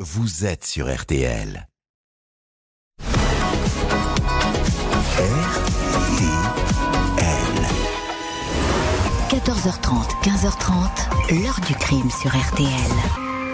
vous 0.00 0.44
êtes 0.46 0.64
sur 0.64 0.94
RTL. 0.94 0.96
RTL. 1.00 1.66
14h30, 9.28 9.90
15h30, 10.22 11.42
l'heure 11.42 11.58
du 11.66 11.74
crime 11.74 12.08
sur 12.12 12.30
RTL. 12.30 12.68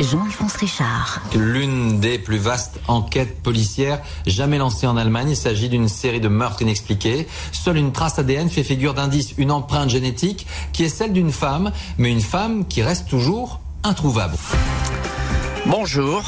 Jean-Alphonse 0.00 0.56
Richard. 0.56 1.22
L'une 1.34 1.98
des 2.00 2.18
plus 2.18 2.36
vastes 2.36 2.78
enquêtes 2.88 3.42
policières 3.42 4.02
jamais 4.26 4.58
lancées 4.58 4.86
en 4.86 4.98
Allemagne. 4.98 5.30
Il 5.30 5.36
s'agit 5.36 5.70
d'une 5.70 5.88
série 5.88 6.20
de 6.20 6.28
meurtres 6.28 6.60
inexpliqués. 6.60 7.26
Seule 7.52 7.78
une 7.78 7.92
trace 7.92 8.18
ADN 8.18 8.50
fait 8.50 8.64
figure 8.64 8.92
d'indice, 8.92 9.32
une 9.38 9.50
empreinte 9.50 9.88
génétique 9.88 10.46
qui 10.74 10.84
est 10.84 10.90
celle 10.90 11.14
d'une 11.14 11.32
femme, 11.32 11.72
mais 11.96 12.12
une 12.12 12.20
femme 12.20 12.66
qui 12.68 12.82
reste 12.82 13.08
toujours 13.08 13.60
introuvable. 13.82 14.36
Bonjour. 15.66 16.22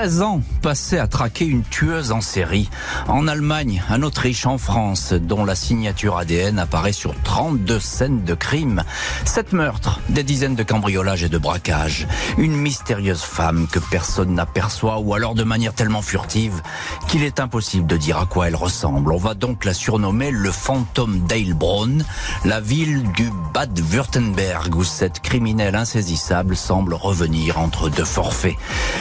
16 0.00 0.22
ans 0.22 0.42
passés 0.62 0.98
à 0.98 1.08
traquer 1.08 1.44
une 1.44 1.64
tueuse 1.64 2.12
en 2.12 2.20
série. 2.20 2.70
En 3.08 3.26
Allemagne, 3.26 3.82
en 3.90 4.04
Autriche, 4.04 4.46
en 4.46 4.56
France, 4.56 5.12
dont 5.12 5.44
la 5.44 5.56
signature 5.56 6.18
ADN 6.18 6.60
apparaît 6.60 6.92
sur 6.92 7.20
32 7.24 7.80
scènes 7.80 8.22
de 8.22 8.34
crime. 8.34 8.84
Sept 9.24 9.52
meurtres, 9.52 9.98
des 10.08 10.22
dizaines 10.22 10.54
de 10.54 10.62
cambriolages 10.62 11.24
et 11.24 11.28
de 11.28 11.36
braquages. 11.36 12.06
Une 12.36 12.54
mystérieuse 12.54 13.22
femme 13.22 13.66
que 13.66 13.80
personne 13.80 14.34
n'aperçoit 14.34 15.00
ou 15.00 15.14
alors 15.14 15.34
de 15.34 15.42
manière 15.42 15.74
tellement 15.74 16.02
furtive 16.02 16.62
qu'il 17.08 17.24
est 17.24 17.40
impossible 17.40 17.88
de 17.88 17.96
dire 17.96 18.18
à 18.18 18.26
quoi 18.26 18.46
elle 18.46 18.54
ressemble. 18.54 19.10
On 19.10 19.18
va 19.18 19.34
donc 19.34 19.64
la 19.64 19.74
surnommer 19.74 20.30
le 20.30 20.52
fantôme 20.52 21.26
d'Eilbronn, 21.26 22.04
la 22.44 22.60
ville 22.60 23.02
du 23.16 23.32
Bad-Württemberg 23.52 24.76
où 24.76 24.84
cette 24.84 25.18
criminelle 25.18 25.74
insaisissable 25.74 26.56
semble 26.56 26.94
revenir 26.94 27.58
entre 27.58 27.88
deux 27.88 28.04
forfaits. 28.04 28.54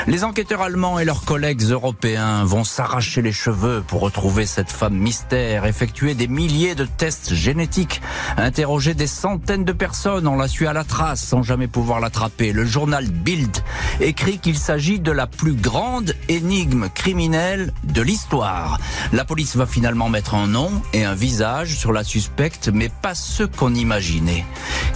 Les 0.07 0.23
enquêteurs 0.23 0.63
allemands 0.63 0.86
et 0.95 1.05
leurs 1.05 1.25
collègues 1.25 1.63
européens 1.63 2.45
vont 2.45 2.63
s'arracher 2.63 3.21
les 3.21 3.33
cheveux 3.33 3.83
pour 3.85 3.99
retrouver 4.01 4.45
cette 4.45 4.71
femme 4.71 4.95
mystère, 4.95 5.65
effectuer 5.65 6.13
des 6.13 6.27
milliers 6.27 6.75
de 6.75 6.85
tests 6.85 7.33
génétiques, 7.33 8.01
interroger 8.37 8.93
des 8.93 9.07
centaines 9.07 9.65
de 9.65 9.73
personnes, 9.73 10.27
on 10.27 10.37
l'a 10.37 10.47
su 10.47 10.65
à 10.65 10.73
la 10.73 10.85
trace 10.85 11.21
sans 11.21 11.43
jamais 11.43 11.67
pouvoir 11.67 11.99
l'attraper. 11.99 12.53
Le 12.53 12.65
journal 12.65 13.07
Bild 13.07 13.57
écrit 13.99 14.39
qu'il 14.39 14.57
s'agit 14.57 14.99
de 14.99 15.11
la 15.11 15.27
plus 15.27 15.53
grande 15.55 16.15
énigme 16.29 16.87
criminelle 16.89 17.73
de 17.83 18.01
l'histoire. 18.01 18.79
La 19.11 19.25
police 19.25 19.55
va 19.55 19.65
finalement 19.65 20.09
mettre 20.09 20.35
un 20.35 20.47
nom 20.47 20.71
et 20.93 21.03
un 21.03 21.15
visage 21.15 21.75
sur 21.75 21.91
la 21.91 22.03
suspecte, 22.03 22.69
mais 22.73 22.89
pas 22.89 23.15
ce 23.15 23.43
qu'on 23.43 23.75
imaginait. 23.75 24.45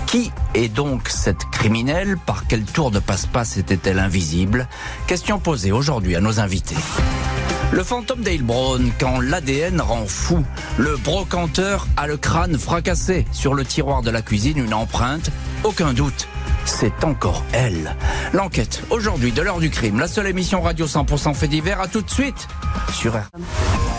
Qui 0.08 0.31
est 0.53 0.67
donc 0.67 1.09
cette 1.09 1.45
criminelle? 1.52 2.17
Par 2.26 2.45
quel 2.48 2.64
tour 2.64 2.92
de 2.92 3.00
passe-passe 3.00 3.58
était-elle 3.58 4.00
invisible? 4.00 4.67
Question 5.08 5.39
posée 5.39 5.70
aujourd'hui 5.72 6.16
à 6.16 6.22
nos 6.22 6.39
invités. 6.39 6.75
Le 7.72 7.83
fantôme 7.83 8.22
d'Ailbronn, 8.22 8.91
quand 9.00 9.22
l'ADN 9.22 9.80
rend 9.80 10.05
fou. 10.05 10.44
Le 10.77 10.97
brocanteur 10.97 11.88
a 11.95 12.05
le 12.05 12.17
crâne 12.17 12.58
fracassé. 12.58 13.25
Sur 13.31 13.53
le 13.53 13.64
tiroir 13.64 14.02
de 14.02 14.11
la 14.11 14.22
cuisine, 14.22 14.58
une 14.58 14.73
empreinte. 14.73 15.30
Aucun 15.64 15.94
doute. 15.94 16.27
C'est 16.66 17.03
encore 17.05 17.44
elle. 17.53 17.95
L'enquête, 18.33 18.83
aujourd'hui, 18.89 19.31
de 19.31 19.42
l'heure 19.42 19.59
du 19.59 19.69
crime. 19.69 19.99
La 19.99 20.08
seule 20.08 20.27
émission 20.27 20.61
radio 20.61 20.86
100% 20.86 21.33
fait 21.33 21.47
divers. 21.47 21.80
À 21.80 21.88
tout 21.88 22.02
de 22.02 22.09
suite 22.09 22.47
sur 22.92 23.14
R. 23.14 23.30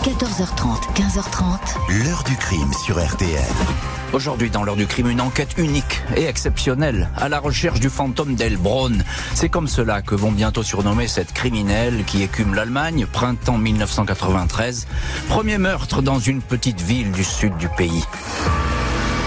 14h30, 0.03 0.93
15h30, 0.95 2.03
L'heure 2.03 2.23
du 2.25 2.35
crime 2.35 2.73
sur 2.73 3.01
RTL. 3.01 3.39
Aujourd'hui, 4.11 4.49
dans 4.49 4.65
l'heure 4.65 4.75
du 4.75 4.85
crime, 4.85 5.09
une 5.09 5.21
enquête 5.21 5.55
unique 5.57 6.01
et 6.17 6.25
exceptionnelle 6.25 7.09
à 7.15 7.29
la 7.29 7.39
recherche 7.39 7.79
du 7.79 7.89
fantôme 7.89 8.35
d'Elbronn. 8.35 9.01
C'est 9.33 9.47
comme 9.47 9.69
cela 9.69 10.01
que 10.01 10.13
vont 10.13 10.33
bientôt 10.33 10.61
surnommer 10.61 11.07
cette 11.07 11.31
criminelle 11.31 12.03
qui 12.03 12.21
écume 12.21 12.53
l'Allemagne, 12.53 13.05
printemps 13.05 13.57
1993. 13.57 14.87
Premier 15.29 15.57
meurtre 15.57 16.01
dans 16.01 16.19
une 16.19 16.41
petite 16.41 16.81
ville 16.81 17.13
du 17.13 17.23
sud 17.23 17.55
du 17.55 17.69
pays. 17.69 18.03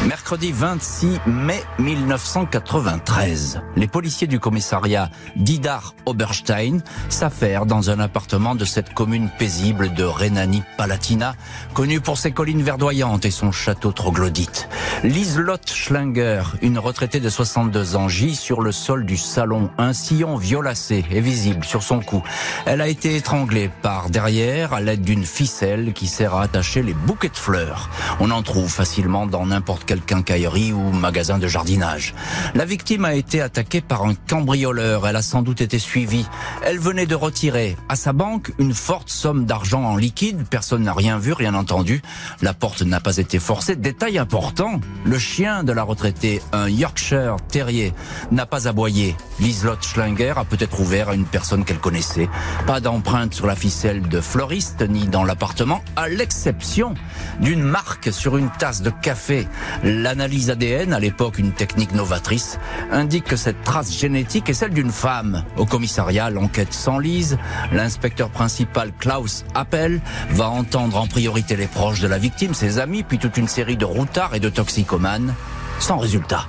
Mercredi 0.05 0.53
26 0.53 1.21
mai 1.27 1.65
1993, 1.81 3.61
les 3.75 3.89
policiers 3.89 4.29
du 4.29 4.39
commissariat 4.39 5.11
d'Idar 5.35 5.95
Oberstein 6.05 6.81
s'affairent 7.09 7.67
dans 7.67 7.91
un 7.91 7.99
appartement 7.99 8.55
de 8.55 8.65
cette 8.65 8.95
commune 8.95 9.31
paisible 9.37 9.93
de 9.95 10.05
Rhénanie-Palatina, 10.05 11.35
connue 11.75 12.01
pour 12.01 12.19
ses 12.19 12.31
collines 12.31 12.63
verdoyantes 12.63 13.25
et 13.25 13.33
son 13.33 13.51
château 13.51 13.91
troglodyte. 13.91 14.69
Liselotte 15.03 15.71
Schlinger, 15.71 16.43
une 16.63 16.79
retraitée 16.79 17.21
de 17.21 17.29
62 17.29 17.97
ans, 17.97 18.09
gît 18.09 18.37
sur 18.37 18.63
le 18.63 18.71
sol 18.71 19.07
du 19.07 19.17
salon. 19.17 19.71
Un 19.77 19.93
sillon 19.93 20.37
violacé 20.37 21.05
est 21.11 21.21
visible 21.21 21.65
sur 21.65 21.83
son 21.83 22.01
cou. 22.01 22.23
Elle 22.65 22.81
a 22.81 22.89
été 22.89 23.17
étranglée 23.17 23.71
par 23.83 24.09
derrière 24.11 24.73
à 24.73 24.81
l'aide 24.81 25.03
d'une 25.03 25.25
ficelle 25.25 25.93
qui 25.95 26.07
sert 26.07 26.35
à 26.35 26.43
attacher 26.43 26.83
les 26.83 26.95
bouquets 26.95 27.29
de 27.29 27.37
fleurs. 27.37 27.91
On 28.21 28.31
en 28.31 28.43
trouve 28.43 28.71
facilement 28.71 29.27
dans 29.27 29.47
n'importe 29.47 29.86
quelle 29.87 30.03
quincaillerie 30.03 30.73
ou 30.73 30.91
magasin 30.91 31.39
de 31.39 31.49
jardinage. 31.49 32.15
La 32.55 32.65
victime 32.65 33.05
a 33.05 33.15
été 33.15 33.41
attaquée 33.41 33.81
par 33.81 34.05
un 34.05 34.15
cambrioleur. 34.15 35.07
Elle 35.07 35.17
a 35.17 35.23
sans 35.23 35.43
doute 35.43 35.61
été 35.61 35.79
suivie. 35.79 36.27
Elle 36.63 36.79
venait 36.79 37.07
de 37.07 37.15
retirer 37.15 37.77
à 37.89 37.97
sa 37.97 38.13
banque 38.13 38.53
une 38.59 38.75
forte 38.75 39.09
somme 39.09 39.47
d'argent 39.47 39.85
en 39.85 39.97
liquide. 39.97 40.45
Personne 40.51 40.83
n'a 40.83 40.93
rien 40.93 41.19
vu, 41.19 41.33
rien 41.33 41.55
entendu. 41.55 42.03
La 42.43 42.53
porte 42.53 42.83
n'a 42.83 43.01
pas 43.01 43.17
été 43.17 43.39
forcée. 43.39 43.77
Détail 43.77 44.19
important, 44.19 44.81
le 45.05 45.19
chien 45.19 45.65
de 45.65 45.73
la 45.73 45.83
retraitée, 45.83 46.43
un 46.53 46.69
Yorkshire 46.69 47.37
terrier, 47.49 47.95
n'a 48.31 48.47
pas 48.47 48.69
aboyé. 48.69 49.17
Liselotte 49.39 49.85
Schlinger 49.85 50.35
a 50.37 50.45
peut-être 50.45 50.81
ouvert 50.81 51.11
à 51.11 51.15
une 51.15 51.27
personne 51.27 51.65
qu'elle 51.65 51.79
connaissait. 51.79 52.29
Pas 52.67 52.81
d'empreinte 52.81 53.35
sur 53.35 53.47
la 53.47 53.55
ficelle 53.55 54.03
de 54.09 54.21
fleuriste 54.21 54.85
ni 54.89 55.07
dans 55.07 55.25
l'appartement, 55.25 55.83
à 55.95 56.09
l'exception 56.09 56.95
d'une 57.41 57.63
marque 57.63 58.13
sur 58.13 58.37
une 58.37 58.51
tasse 58.51 58.83
de 58.83 58.91
café. 58.91 59.47
L'analyse 59.83 60.51
ADN, 60.51 60.93
à 60.93 61.01
l'époque 61.01 61.39
une 61.39 61.53
technique 61.53 61.93
novatrice, 61.93 62.59
indique 62.91 63.25
que 63.25 63.37
cette 63.37 63.63
trace 63.63 63.93
génétique 63.93 64.49
est 64.49 64.55
celle 64.55 64.73
d'une 64.73 64.91
femme. 64.91 65.45
Au 65.57 65.67
commissariat, 65.67 66.31
l'enquête 66.31 66.73
s'enlise. 66.73 67.39
L'inspecteur 67.73 68.31
principal 68.31 68.93
Klaus 68.99 69.45
Appel 69.55 70.01
va 70.31 70.49
entendre 70.49 70.97
en 70.97 71.07
priorité 71.07 71.57
les 71.57 71.67
proches 71.67 72.01
de 72.01 72.09
la 72.09 72.19
victime, 72.19 72.55
ses 72.55 72.79
amis, 72.79 73.03
puis 73.03 73.19
toute 73.19 73.37
une 73.37 73.49
série 73.49 73.77
de 73.77 73.85
routards 73.85 74.35
et 74.35 74.41
de 74.41 74.49
toxicomanes, 74.49 75.35
sans 75.79 75.99
résultat. 75.99 76.47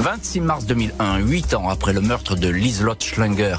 26 0.00 0.40
mars 0.40 0.64
2001, 0.64 1.18
8 1.18 1.54
ans 1.54 1.68
après 1.68 1.92
le 1.92 2.00
meurtre 2.00 2.34
de 2.34 2.48
Liselotte 2.48 3.04
Schlinger, 3.04 3.56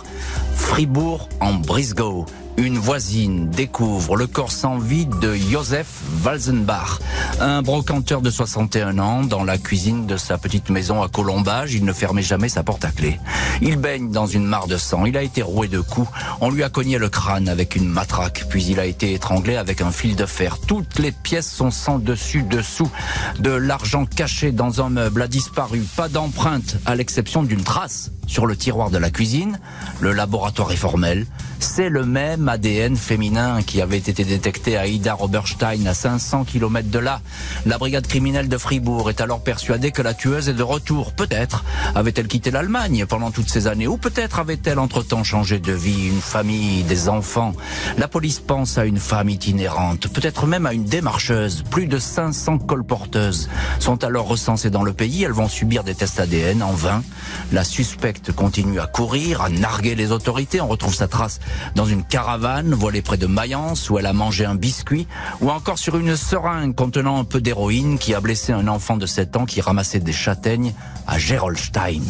Fribourg 0.55 1.29
en 1.39 1.53
Brisgau. 1.53 2.25
Une 2.57 2.77
voisine 2.77 3.49
découvre 3.49 4.15
le 4.15 4.27
corps 4.27 4.51
sans 4.51 4.77
vie 4.77 5.05
de 5.05 5.33
Joseph 5.33 5.87
Walzenbach, 6.23 6.99
un 7.39 7.61
brocanteur 7.61 8.21
de 8.21 8.29
61 8.29 8.99
ans 8.99 9.23
dans 9.23 9.43
la 9.43 9.57
cuisine 9.57 10.05
de 10.05 10.17
sa 10.17 10.37
petite 10.37 10.69
maison 10.69 11.01
à 11.01 11.07
Colombage. 11.07 11.73
Il 11.73 11.85
ne 11.85 11.93
fermait 11.93 12.21
jamais 12.21 12.49
sa 12.49 12.63
porte 12.63 12.85
à 12.85 12.91
clé. 12.91 13.19
Il 13.61 13.77
baigne 13.77 14.11
dans 14.11 14.27
une 14.27 14.45
mare 14.45 14.67
de 14.67 14.77
sang. 14.77 15.05
Il 15.05 15.17
a 15.17 15.23
été 15.23 15.41
roué 15.41 15.67
de 15.67 15.79
coups. 15.79 16.09
On 16.39 16.49
lui 16.49 16.63
a 16.63 16.69
cogné 16.69 16.97
le 16.97 17.09
crâne 17.09 17.49
avec 17.49 17.75
une 17.75 17.87
matraque, 17.87 18.45
puis 18.49 18.63
il 18.65 18.79
a 18.79 18.85
été 18.85 19.13
étranglé 19.13 19.55
avec 19.55 19.81
un 19.81 19.91
fil 19.91 20.15
de 20.15 20.25
fer. 20.25 20.57
Toutes 20.59 20.99
les 20.99 21.11
pièces 21.11 21.51
sont 21.51 21.71
sans 21.71 21.99
dessus 21.99 22.43
dessous. 22.43 22.91
De 23.39 23.51
l'argent 23.51 24.05
caché 24.05 24.51
dans 24.51 24.81
un 24.81 24.89
meuble 24.89 25.21
a 25.21 25.27
disparu. 25.27 25.81
Pas 25.95 26.09
d'empreinte, 26.09 26.77
à 26.85 26.95
l'exception 26.95 27.43
d'une 27.43 27.63
trace 27.63 28.11
sur 28.31 28.45
le 28.45 28.55
tiroir 28.55 28.89
de 28.89 28.97
la 28.97 29.09
cuisine. 29.09 29.59
Le 29.99 30.13
laboratoire 30.13 30.71
est 30.71 30.77
formel. 30.77 31.25
C'est 31.59 31.89
le 31.89 32.05
même 32.05 32.47
ADN 32.47 32.95
féminin 32.95 33.61
qui 33.61 33.81
avait 33.81 33.97
été 33.97 34.23
détecté 34.23 34.77
à 34.77 34.87
Ida 34.87 35.17
Oberstein 35.19 35.85
à 35.85 35.93
500 35.93 36.45
km 36.45 36.89
de 36.89 36.97
là. 36.97 37.21
La 37.65 37.77
brigade 37.77 38.07
criminelle 38.07 38.47
de 38.47 38.57
Fribourg 38.57 39.09
est 39.09 39.21
alors 39.21 39.43
persuadée 39.43 39.91
que 39.91 40.01
la 40.01 40.13
tueuse 40.13 40.47
est 40.47 40.53
de 40.53 40.63
retour. 40.63 41.11
Peut-être 41.11 41.65
avait-elle 41.93 42.27
quitté 42.27 42.51
l'Allemagne 42.51 43.05
pendant 43.05 43.31
toutes 43.31 43.49
ces 43.49 43.67
années 43.67 43.87
ou 43.87 43.97
peut-être 43.97 44.39
avait-elle 44.39 44.79
entre-temps 44.79 45.25
changé 45.25 45.59
de 45.59 45.73
vie, 45.73 46.07
une 46.07 46.21
famille, 46.21 46.83
des 46.83 47.09
enfants. 47.09 47.53
La 47.97 48.07
police 48.07 48.39
pense 48.39 48.77
à 48.77 48.85
une 48.85 48.97
femme 48.99 49.29
itinérante, 49.29 50.07
peut-être 50.07 50.47
même 50.47 50.65
à 50.65 50.73
une 50.73 50.85
démarcheuse. 50.85 51.63
Plus 51.69 51.85
de 51.85 51.99
500 51.99 52.59
colporteuses 52.59 53.49
sont 53.79 54.03
alors 54.05 54.27
recensées 54.27 54.69
dans 54.69 54.83
le 54.83 54.93
pays. 54.93 55.23
Elles 55.23 55.31
vont 55.31 55.49
subir 55.49 55.83
des 55.83 55.95
tests 55.95 56.19
ADN 56.19 56.63
en 56.63 56.71
vain. 56.71 57.03
La 57.51 57.65
suspecte 57.65 58.20
continue 58.29 58.79
à 58.79 58.85
courir, 58.85 59.41
à 59.41 59.49
narguer 59.49 59.95
les 59.95 60.11
autorités. 60.11 60.61
On 60.61 60.67
retrouve 60.67 60.93
sa 60.93 61.07
trace 61.07 61.39
dans 61.73 61.85
une 61.85 62.03
caravane 62.03 62.73
voilée 62.75 63.01
près 63.01 63.17
de 63.17 63.25
Mayence 63.25 63.89
où 63.89 63.97
elle 63.97 64.05
a 64.05 64.13
mangé 64.13 64.45
un 64.45 64.55
biscuit 64.55 65.07
ou 65.39 65.49
encore 65.49 65.79
sur 65.79 65.97
une 65.97 66.15
seringue 66.15 66.75
contenant 66.75 67.17
un 67.17 67.23
peu 67.23 67.41
d'héroïne 67.41 67.97
qui 67.97 68.13
a 68.13 68.19
blessé 68.19 68.53
un 68.53 68.67
enfant 68.67 68.97
de 68.97 69.05
7 69.07 69.37
ans 69.37 69.45
qui 69.45 69.61
ramassait 69.61 69.99
des 69.99 70.13
châtaignes 70.13 70.73
à 71.07 71.17
Gerolstein. 71.17 72.03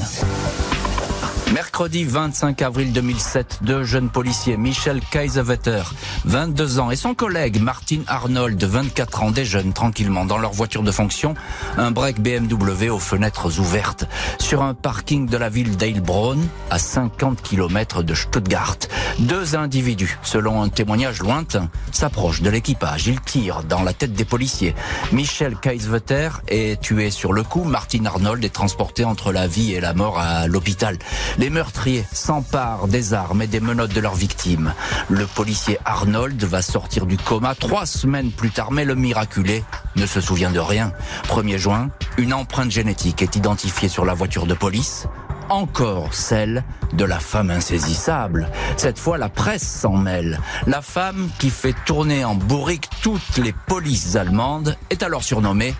Mercredi 1.53 1.71
Mercredi 1.81 2.03
25 2.03 2.62
avril 2.62 2.94
2007, 2.94 3.59
deux 3.63 3.83
jeunes 3.83 4.12
policiers, 4.12 4.56
Michel 4.56 5.00
Kaiserwetter, 5.09 5.81
22 6.25 6.80
ans, 6.80 6.92
et 6.92 6.95
son 6.95 7.15
collègue 7.15 7.59
Martin 7.59 8.01
Arnold, 8.06 8.63
24 8.63 9.24
ans, 9.24 9.31
déjeunent 9.31 9.74
tranquillement 9.74 10.25
dans 10.25 10.38
leur 10.38 10.51
voiture 10.51 10.83
de 10.83 10.92
fonction, 10.92 11.33
un 11.77 11.89
break 11.89 12.19
BMW 12.19 12.89
aux 12.89 13.00
fenêtres 13.00 13.59
ouvertes, 13.59 14.06
sur 14.38 14.62
un 14.62 14.75
parking 14.75 15.27
de 15.27 15.38
la 15.38 15.50
ville 15.50 15.75
d'Eilbronn, 15.75 16.39
à 16.69 16.77
50 16.77 17.42
km 17.42 18.04
de 18.04 18.13
Stuttgart. 18.13 18.77
Deux 19.18 19.56
individus, 19.56 20.19
selon 20.21 20.62
un 20.62 20.69
témoignage 20.69 21.21
lointain, 21.21 21.69
s'approchent 21.92 22.42
de 22.42 22.50
l'équipage. 22.50 23.07
Ils 23.07 23.21
tirent 23.21 23.63
dans 23.63 23.81
la 23.81 23.94
tête 23.94 24.13
des 24.13 24.25
policiers. 24.25 24.75
Michel 25.12 25.56
Kaiserwetter 25.56 26.30
est 26.47 26.80
tué 26.80 27.09
sur 27.09 27.33
le 27.33 27.44
coup. 27.44 27.63
Martin 27.63 28.06
Arnold 28.06 28.44
est 28.45 28.50
transporté 28.50 29.04
entre 29.04 29.31
la 29.31 29.47
vie 29.47 29.74
et 29.74 29.81
la 29.81 29.94
mort 29.94 30.19
à 30.19 30.47
l'hôpital. 30.47 30.97
Les 31.42 31.50
meurtriers 31.50 32.06
s'emparent 32.14 32.88
des 32.88 33.16
armes 33.16 33.42
et 33.42 33.48
des 33.48 33.60
menottes 33.60 33.96
de 33.96 34.00
leurs 34.00 34.14
victimes. 34.14 34.76
Le 35.10 35.26
policier 35.26 35.80
Arnold 35.86 36.44
va 36.44 36.62
sortir 36.62 37.08
du 37.08 37.18
coma 37.18 37.56
trois 37.56 37.88
semaines 37.88 38.30
plus 38.30 38.52
tard, 38.52 38.70
mais 38.70 38.86
le 38.86 38.94
miraculé 38.94 39.64
ne 39.96 40.06
se 40.06 40.22
souvient 40.22 40.52
de 40.52 40.60
rien. 40.60 40.94
1er 41.30 41.58
juin, 41.58 41.90
une 42.20 42.36
empreinte 42.36 42.70
génétique 42.70 43.24
est 43.24 43.36
identifiée 43.36 43.90
sur 43.90 44.06
la 44.06 44.14
voiture 44.14 44.46
de 44.46 44.54
police 44.54 45.08
encore 45.50 46.14
celle 46.14 46.64
de 46.94 47.04
la 47.04 47.20
femme 47.20 47.50
insaisissable. 47.50 48.48
Cette 48.78 49.00
fois, 49.00 49.18
la 49.18 49.28
presse 49.28 49.68
s'en 49.68 49.98
mêle. 49.98 50.40
La 50.66 50.82
femme 50.82 51.28
qui 51.40 51.50
fait 51.50 51.76
tourner 51.86 52.24
en 52.24 52.36
bourrique 52.36 52.88
toutes 53.02 53.38
les 53.38 53.52
polices 53.52 54.16
allemandes 54.16 54.78
est 54.92 55.04
alors 55.04 55.24
surnommée 55.24 55.74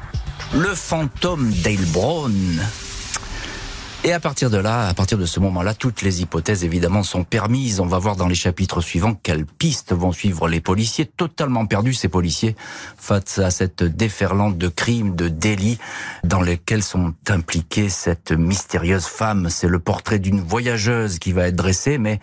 le 0.54 0.74
fantôme 0.75 1.52
d'Eilbronn. 1.52 2.60
Et 4.03 4.13
à 4.13 4.19
partir 4.19 4.50
de 4.50 4.57
là, 4.57 4.88
à 4.88 4.95
partir 4.95 5.19
de 5.19 5.27
ce 5.27 5.39
moment-là, 5.39 5.75
toutes 5.75 6.01
les 6.01 6.24
hypothèses 6.24 6.63
évidemment 6.63 7.03
sont 7.03 7.24
permises. 7.24 7.80
On 7.80 7.86
va 7.86 8.00
voir 8.00 8.15
dans 8.15 8.27
les 8.27 8.33
chapitres 8.33 8.81
suivants 8.81 9.13
quelles 9.13 9.45
pistes 9.45 9.94
vont 9.94 10.12
suivre 10.12 10.48
les 10.48 10.59
policiers, 10.59 11.06
totalement 11.06 11.68
perdus 11.68 11.94
ces 11.94 12.07
policiers, 12.07 12.56
face 12.98 13.38
à 13.38 13.51
cette 13.51 13.83
déferlante 13.83 14.57
de 14.57 14.69
crimes, 14.69 15.15
de 15.15 15.27
délits 15.27 15.77
dans 16.24 16.42
lesquels 16.42 16.81
sont 16.81 17.13
impliquées 17.30 17.89
cette 17.89 18.31
mystérieuse 18.31 19.06
femme. 19.06 19.51
C'est 19.51 19.68
le 19.68 19.77
portrait 19.77 20.18
d'une 20.18 20.42
voyageuse 20.42 21.19
qui 21.19 21.31
va 21.31 21.50
être 21.50 21.56
dressé, 21.56 22.00
mais 22.00 22.19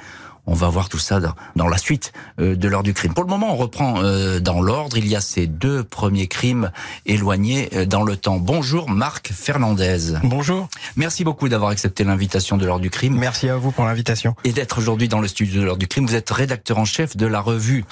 on 0.49 0.55
va 0.55 0.69
voir 0.69 0.89
tout 0.89 0.99
ça 0.99 1.21
dans, 1.55 1.69
la 1.69 1.79
suite 1.79 2.13
euh, 2.41 2.57
de 2.57 2.69
l'heure 2.69 2.83
du 2.83 2.95
crime. 2.95 3.13
Pour 3.13 3.23
le 3.23 3.29
moment, 3.29 3.53
on 3.53 3.57
reprend 3.57 4.03
euh, 4.03 4.41
dans 4.41 4.61
l'ordre. 4.61 4.97
Il 4.97 5.07
y 5.07 5.15
a 5.15 5.21
ces 5.21 5.47
deux 5.47 5.85
premiers 5.85 6.27
crimes 6.27 6.73
éloignés 7.05 7.69
euh, 7.75 7.85
dans 7.85 8.03
le 8.03 8.17
temps. 8.17 8.39
Bonjour 8.39 8.89
Marc 8.89 9.31
Fernandez. 9.33 10.15
Bonjour. 10.25 10.69
Merci 10.97 11.23
beaucoup 11.23 11.49
d'avoir 11.49 11.71
accepté 11.71 12.03
l'invitation 12.03 12.57
de 12.57 12.65
l'heure 12.65 12.81
du 12.81 12.89
crime. 12.89 13.17
Merci 13.17 13.49
à 13.49 13.57
vous 13.57 13.73
pour 13.73 13.85
l'invitation. 13.85 14.35
Et 14.45 14.53
d'être 14.53 14.79
aujourd'hui 14.79 15.09
dans 15.09 15.21
le 15.21 15.29
studio 15.29 15.61
de 15.61 15.67
l'heure 15.67 15.77
du 15.77 15.87
crime. 15.87 16.07
Vous 16.07 16.15
êtes 16.15 16.31
rédacteur 16.31 16.79
en 16.79 16.87
chef 16.87 17.17
de 17.17 17.27
la 17.27 17.41
revue 17.41 17.85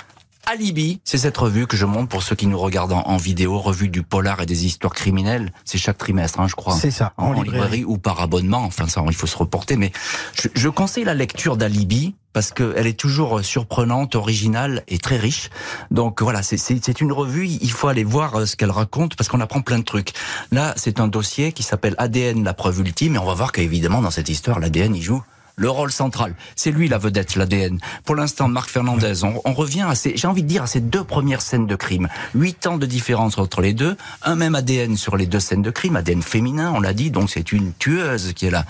Alibi, 0.47 1.01
c'est 1.05 1.19
cette 1.19 1.37
revue 1.37 1.67
que 1.67 1.77
je 1.77 1.87
montre 1.87 2.09
pour 2.09 2.23
ceux 2.23 2.37
qui 2.37 2.47
nous 2.47 2.59
regardent 2.59 2.93
en, 2.93 3.17
vidéo, 3.17 3.59
revue 3.59 3.89
du 3.89 4.05
polar 4.05 4.41
et 4.41 4.47
des 4.47 4.65
histoires 4.65 4.95
criminelles. 4.95 5.53
C'est 5.65 5.77
chaque 5.77 5.99
trimestre, 5.99 6.39
hein, 6.39 6.47
je 6.47 6.55
crois. 6.55 6.77
C'est 6.77 6.93
ça, 6.93 7.13
en, 7.17 7.33
librairie. 7.33 7.85
ou 7.85 7.99
par 7.99 8.21
abonnement. 8.21 8.63
Enfin, 8.63 8.87
ça, 8.87 9.03
il 9.09 9.15
faut 9.15 9.27
se 9.27 9.37
reporter. 9.37 9.77
Mais 9.77 9.91
je, 10.35 10.49
je 10.55 10.69
conseille 10.69 11.03
la 11.03 11.15
lecture 11.15 11.57
d'Alibi 11.57 12.15
parce 12.33 12.53
qu'elle 12.53 12.87
est 12.87 12.99
toujours 12.99 13.43
surprenante, 13.43 14.15
originale 14.15 14.85
et 14.89 14.99
très 14.99 15.17
riche. 15.17 15.51
Donc 15.91 16.23
voilà, 16.23 16.43
c'est 16.43 17.01
une 17.01 17.11
revue, 17.11 17.47
il 17.49 17.73
faut 17.73 17.89
aller 17.89 18.05
voir 18.05 18.37
euh, 18.37 18.47
ce 18.47 18.57
qu'elle 18.57 18.71
raconte 18.71 19.17
parce 19.17 19.29
qu'on 19.29 19.41
apprend 19.41 19.63
plein 19.63 19.79
de 19.79 19.85
trucs. 19.85 20.13
Là, 20.53 20.75
c'est 20.77 21.01
un 21.01 21.09
dossier 21.09 21.53
qui 21.53 21.63
s'appelle 21.63 21.95
ADN, 21.97 22.45
la 22.45 22.53
preuve 22.53 22.81
ultime, 22.81 23.15
et 23.15 23.19
on 23.19 23.25
va 23.25 23.33
voir 23.33 23.53
qu'évidemment, 23.53 24.03
dans 24.03 24.11
cette 24.11 24.29
histoire, 24.29 24.61
l'ADN, 24.61 24.95
il 24.95 25.03
joue 25.03 25.23
le 25.58 25.70
rôle 25.70 25.91
central. 25.91 26.35
C'est 26.55 26.70
lui 26.70 26.87
la 26.87 26.99
vedette, 26.99 27.35
l'ADN. 27.35 27.79
Pour 28.05 28.14
l'instant, 28.14 28.47
Marc 28.47 28.69
Fernandez, 28.69 29.25
on, 29.25 29.55
revient 29.55 29.87
à 29.88 29.94
ces, 29.94 30.14
j'ai 30.14 30.29
envie 30.29 30.43
de 30.43 30.49
dire, 30.49 30.64
à 30.64 30.67
ces 30.67 30.81
deux 30.81 31.03
premières 31.03 31.41
scènes 31.41 31.67
de 31.67 31.76
crime. 31.76 32.08
Huit 32.35 32.67
ans 32.67 32.76
de 32.76 32.85
différence 32.85 33.38
entre 33.38 33.62
les 33.62 33.73
deux, 33.73 33.97
un 34.23 34.37
même 34.37 34.55
ADN 34.55 34.99
sur 34.99 35.17
les 35.17 35.25
deux 35.25 35.41
scènes 35.41 35.62
de 35.62 35.70
crime, 35.70 35.97
ADN 35.97 36.20
féminin, 36.20 36.73
on 36.76 36.81
l'a 36.81 36.93
dit, 36.93 37.11
donc 37.11 37.31
c'est 37.31 37.53
une 37.53 37.73
tueuse 37.73 38.35
qui 38.35 38.47
est 38.47 38.50
là. 38.50 38.67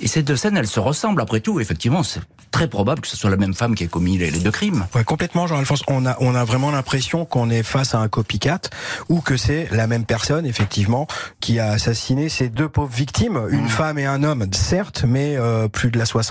Et 0.00 0.06
ces 0.06 0.22
deux 0.22 0.36
scènes, 0.36 0.56
elles 0.56 0.68
se 0.68 0.78
ressemblent 0.78 1.20
après 1.20 1.40
tout. 1.40 1.58
Effectivement, 1.58 2.04
c'est 2.04 2.20
très 2.50 2.68
probable 2.68 3.00
que 3.00 3.08
ce 3.08 3.16
soit 3.16 3.30
la 3.30 3.36
même 3.36 3.54
femme 3.54 3.74
qui 3.74 3.84
ait 3.84 3.88
commis 3.88 4.16
les, 4.16 4.30
deux 4.30 4.50
crimes. 4.50 4.86
Ouais, 4.94 5.04
complètement, 5.04 5.46
Jean-Alphonse. 5.46 5.82
On 5.88 6.06
a, 6.06 6.16
on 6.20 6.34
a 6.34 6.44
vraiment 6.44 6.70
l'impression 6.70 7.24
qu'on 7.24 7.50
est 7.50 7.62
face 7.62 7.94
à 7.94 7.98
un 7.98 8.08
copycat 8.08 8.60
ou 9.08 9.20
que 9.20 9.36
c'est 9.36 9.68
la 9.72 9.86
même 9.86 10.04
personne, 10.04 10.46
effectivement, 10.46 11.06
qui 11.40 11.58
a 11.58 11.72
assassiné 11.72 12.28
ces 12.28 12.48
deux 12.48 12.68
pauvres 12.68 12.94
victimes, 12.94 13.48
une 13.50 13.64
mmh. 13.64 13.68
femme 13.68 13.98
et 13.98 14.06
un 14.06 14.22
homme, 14.22 14.46
certes, 14.52 15.04
mais 15.06 15.36
euh, 15.36 15.68
plus 15.68 15.90
de 15.90 15.98
la 15.98 16.04
soixantaine, 16.04 16.27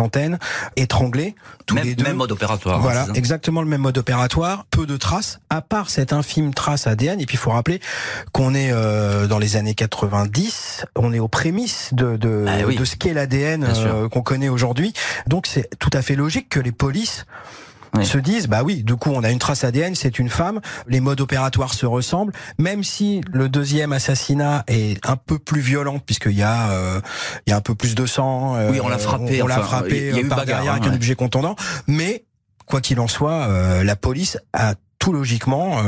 étranglés, 0.75 1.35
tous 1.65 1.75
même, 1.75 1.83
les 1.85 1.95
deux. 1.95 2.03
Même 2.03 2.17
mode 2.17 2.31
opératoire. 2.31 2.77
Hein, 2.77 2.81
voilà, 2.81 3.07
exactement 3.15 3.61
le 3.61 3.67
même 3.67 3.81
mode 3.81 3.97
opératoire. 3.97 4.65
Peu 4.71 4.85
de 4.85 4.97
traces, 4.97 5.39
à 5.49 5.61
part 5.61 5.89
cette 5.89 6.13
infime 6.13 6.53
trace 6.53 6.87
ADN. 6.87 7.19
Et 7.19 7.25
puis, 7.25 7.35
il 7.35 7.39
faut 7.39 7.51
rappeler 7.51 7.79
qu'on 8.31 8.53
est 8.53 8.71
euh, 8.71 9.27
dans 9.27 9.39
les 9.39 9.55
années 9.55 9.75
90, 9.75 10.85
on 10.95 11.13
est 11.13 11.19
aux 11.19 11.27
prémices 11.27 11.89
de, 11.93 12.17
de, 12.17 12.45
ah 12.47 12.63
de 12.63 12.85
ce 12.85 12.95
qu'est 12.95 13.13
l'ADN 13.13 13.63
euh, 13.63 14.09
qu'on 14.09 14.21
connaît 14.21 14.49
aujourd'hui. 14.49 14.93
Donc, 15.27 15.47
c'est 15.47 15.69
tout 15.79 15.91
à 15.93 16.01
fait 16.01 16.15
logique 16.15 16.49
que 16.49 16.59
les 16.59 16.71
polices 16.71 17.25
se 18.03 18.17
disent 18.17 18.47
bah 18.47 18.63
oui, 18.63 18.83
du 18.83 18.95
coup 18.95 19.11
on 19.13 19.23
a 19.23 19.31
une 19.31 19.39
trace 19.39 19.63
ADN, 19.63 19.95
c'est 19.95 20.19
une 20.19 20.29
femme, 20.29 20.61
les 20.87 20.99
modes 20.99 21.21
opératoires 21.21 21.73
se 21.73 21.85
ressemblent, 21.85 22.33
même 22.57 22.83
si 22.83 23.21
le 23.31 23.49
deuxième 23.49 23.93
assassinat 23.93 24.63
est 24.67 25.05
un 25.07 25.15
peu 25.15 25.39
plus 25.39 25.61
violent 25.61 25.99
puisqu'il 25.99 26.33
y 26.33 26.43
a 26.43 26.71
euh, 26.71 27.01
il 27.45 27.51
y 27.51 27.53
a 27.53 27.57
un 27.57 27.61
peu 27.61 27.75
plus 27.75 27.95
de 27.95 28.05
sang. 28.05 28.55
Euh, 28.55 28.71
oui, 28.71 28.79
on 28.81 28.87
l'a 28.87 28.97
frappé, 28.97 29.41
on, 29.41 29.47
l'a 29.47 29.61
frappé 29.61 30.11
y 30.11 30.15
a 30.15 30.19
eu 30.19 30.27
par 30.27 30.45
derrière 30.45 30.73
avec 30.73 30.87
un 30.87 30.93
objet 30.93 31.15
contondant, 31.15 31.55
mais 31.87 32.25
quoi 32.65 32.81
qu'il 32.81 32.99
en 32.99 33.07
soit, 33.07 33.47
euh, 33.47 33.83
la 33.83 33.95
police 33.95 34.37
a 34.53 34.75
tout 34.99 35.13
logiquement 35.13 35.81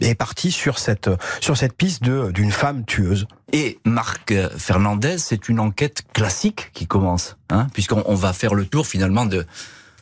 est 0.00 0.14
parti 0.14 0.50
sur 0.50 0.78
cette 0.78 1.10
sur 1.40 1.56
cette 1.56 1.74
piste 1.74 2.02
de 2.02 2.30
d'une 2.32 2.52
femme 2.52 2.84
tueuse. 2.84 3.26
Et 3.52 3.78
Marc 3.84 4.32
Fernandez, 4.56 5.18
c'est 5.18 5.48
une 5.48 5.60
enquête 5.60 6.02
classique 6.12 6.70
qui 6.72 6.86
commence, 6.86 7.36
hein, 7.50 7.66
puisqu'on 7.72 8.14
va 8.14 8.32
faire 8.32 8.54
le 8.54 8.66
tour 8.66 8.86
finalement 8.86 9.26
de 9.26 9.46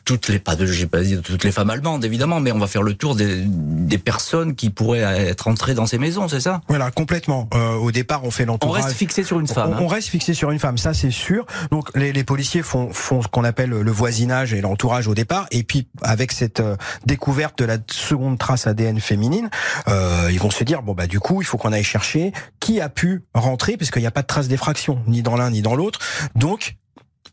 toutes 0.09 0.27
les 0.27 0.39
pas 0.39 0.55
de 0.55 0.65
j'ai 0.65 0.87
pas 0.87 1.01
dit 1.01 1.21
toutes 1.21 1.43
les 1.43 1.51
femmes 1.51 1.69
allemandes 1.69 2.03
évidemment 2.03 2.39
mais 2.39 2.51
on 2.51 2.57
va 2.57 2.65
faire 2.65 2.81
le 2.81 2.95
tour 2.95 3.13
des, 3.13 3.43
des 3.45 3.99
personnes 3.99 4.55
qui 4.55 4.71
pourraient 4.71 5.01
être 5.01 5.47
entrées 5.47 5.75
dans 5.75 5.85
ces 5.85 5.99
maisons 5.99 6.27
c'est 6.27 6.39
ça? 6.39 6.61
Voilà 6.67 6.89
complètement. 6.89 7.47
Euh, 7.53 7.75
au 7.75 7.91
départ 7.91 8.23
on 8.23 8.31
fait 8.31 8.45
l'entourage. 8.45 8.81
on 8.81 8.85
reste 8.87 8.97
fixé 8.97 9.23
sur 9.23 9.39
une 9.39 9.45
femme 9.45 9.77
on, 9.79 9.85
hein. 9.85 9.87
reste 9.87 10.07
fixé 10.07 10.33
sur 10.33 10.49
une 10.49 10.57
femme 10.57 10.79
ça 10.79 10.95
c'est 10.95 11.11
sûr. 11.11 11.45
Donc 11.69 11.95
les, 11.95 12.11
les 12.11 12.23
policiers 12.23 12.63
font 12.63 12.91
font 12.91 13.21
ce 13.21 13.27
qu'on 13.27 13.43
appelle 13.43 13.69
le 13.69 13.91
voisinage 13.91 14.51
et 14.51 14.61
l'entourage 14.61 15.07
au 15.07 15.13
départ. 15.13 15.45
Et 15.51 15.61
puis 15.61 15.87
avec 16.01 16.31
cette 16.31 16.59
euh, 16.59 16.75
découverte 17.05 17.59
de 17.59 17.65
la 17.65 17.77
seconde 17.91 18.39
trace 18.39 18.65
ADN 18.65 18.99
féminine 18.99 19.51
euh, 19.87 20.29
ils 20.31 20.39
vont 20.39 20.49
se 20.49 20.63
dire 20.63 20.81
bon 20.81 20.93
bah 20.95 21.05
du 21.05 21.19
coup 21.19 21.43
il 21.43 21.45
faut 21.45 21.59
qu'on 21.59 21.71
aille 21.71 21.83
chercher 21.83 22.31
qui 22.59 22.81
a 22.81 22.89
pu 22.89 23.21
rentrer 23.35 23.77
parce 23.77 23.91
qu'il 23.91 24.01
n'y 24.01 24.07
a 24.07 24.11
pas 24.11 24.23
de 24.23 24.27
trace 24.27 24.47
d'effraction 24.47 25.03
ni 25.05 25.21
dans 25.21 25.35
l'un 25.35 25.51
ni 25.51 25.61
dans 25.61 25.75
l'autre. 25.75 25.99
Donc 26.33 26.77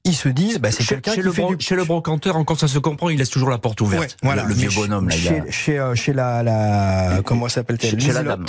ils 0.07 0.15
se 0.15 0.29
disent, 0.29 0.59
bah, 0.59 0.71
c'est 0.71 0.85
quelqu'un 0.85 1.15
qui 1.15 1.23
le 1.23 1.33
fait 1.33 1.45
du... 1.47 1.57
Chez 1.59 1.75
le 1.75 1.85
brocanteur, 1.85 2.37
encore 2.37 2.59
ça 2.59 2.69
se 2.69 2.79
comprend, 2.79 3.09
il 3.11 3.19
laisse 3.19 3.31
toujours 3.31 3.51
la 3.51 3.59
porte 3.59 3.81
ouverte. 3.81 4.17
voilà. 4.23 4.45
Le, 4.45 4.55
vieux 4.55 4.71
bonhomme, 4.75 5.09
là. 5.09 5.17
Chez, 5.17 5.43
chez, 5.51 5.79
euh, 5.79 5.95
chez, 5.95 6.13
la, 6.13 6.43
la, 6.45 7.23
comment 7.25 7.49
s'appelle-t-elle? 7.49 8.01
Chez, 8.01 8.13
la 8.13 8.23
dame. 8.23 8.47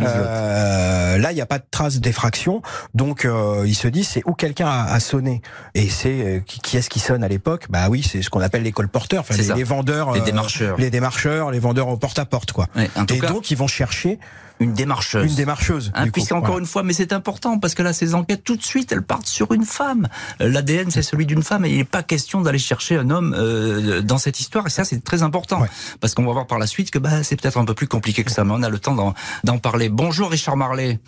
euh, 0.00 1.18
là, 1.18 1.32
il 1.32 1.34
n'y 1.34 1.40
a 1.40 1.46
pas 1.46 1.58
de 1.58 1.64
trace 1.68 2.00
d'effraction. 2.00 2.62
Donc, 2.94 3.24
euh, 3.24 3.64
ils 3.66 3.74
se 3.74 3.88
disent, 3.88 4.08
c'est 4.08 4.22
où 4.24 4.34
quelqu'un 4.34 4.68
a, 4.68 4.84
a, 4.92 5.00
sonné. 5.00 5.42
Et 5.74 5.88
c'est, 5.88 6.08
euh, 6.08 6.40
qui, 6.40 6.60
qui 6.60 6.76
est-ce 6.76 6.88
qui 6.88 7.00
sonne 7.00 7.24
à 7.24 7.28
l'époque? 7.28 7.66
Bah 7.70 7.88
oui, 7.88 8.06
c'est 8.08 8.22
ce 8.22 8.30
qu'on 8.30 8.40
appelle 8.40 8.62
les 8.62 8.72
colporteurs. 8.72 9.20
Enfin, 9.28 9.34
les, 9.34 9.52
les, 9.52 9.64
vendeurs. 9.64 10.12
Les 10.12 10.20
démarcheurs. 10.20 10.78
les 10.78 10.90
démarcheurs, 10.90 11.50
les 11.50 11.58
vendeurs 11.58 11.88
au 11.88 11.96
porte-à-porte, 11.96 12.52
quoi. 12.52 12.68
et 12.76 13.20
donc, 13.20 13.50
ils 13.50 13.56
vont 13.56 13.66
chercher 13.66 14.18
une 14.60 14.74
démarcheuse. 14.74 15.30
Une 15.30 15.36
démarcheuse. 15.36 15.90
Hein, 15.94 16.08
Puisqu'encore 16.10 16.58
une 16.58 16.66
fois, 16.66 16.82
mais 16.82 16.92
c'est 16.92 17.12
important 17.12 17.58
parce 17.58 17.74
que 17.74 17.82
là, 17.82 17.92
ces 17.92 18.14
enquêtes, 18.14 18.44
tout 18.44 18.56
de 18.56 18.62
suite, 18.62 18.92
elles 18.92 19.02
partent 19.02 19.26
sur 19.26 19.52
une 19.52 19.64
femme. 19.64 20.08
L'ADN, 20.38 20.90
c'est 20.90 21.02
celui 21.02 21.26
d'une 21.26 21.42
femme 21.42 21.64
et 21.64 21.70
il 21.70 21.76
n'est 21.78 21.84
pas 21.84 22.02
question 22.02 22.42
d'aller 22.42 22.58
chercher 22.58 22.96
un 22.96 23.10
homme 23.10 23.34
euh, 23.36 24.02
dans 24.02 24.18
cette 24.18 24.38
histoire. 24.38 24.66
Et 24.66 24.70
ça, 24.70 24.84
c'est 24.84 25.02
très 25.02 25.22
important 25.22 25.66
parce 26.00 26.14
qu'on 26.14 26.24
va 26.26 26.32
voir 26.32 26.46
par 26.46 26.58
la 26.58 26.66
suite 26.66 26.90
que 26.90 26.98
bah, 26.98 27.22
c'est 27.22 27.40
peut-être 27.40 27.56
un 27.56 27.64
peu 27.64 27.74
plus 27.74 27.88
compliqué 27.88 28.22
que 28.22 28.30
ça, 28.30 28.44
mais 28.44 28.52
on 28.54 28.62
a 28.62 28.68
le 28.68 28.78
temps 28.78 29.14
d'en 29.44 29.58
parler. 29.58 29.88
Bonjour 29.88 30.30
Richard 30.30 30.56
Marlet. 30.56 31.00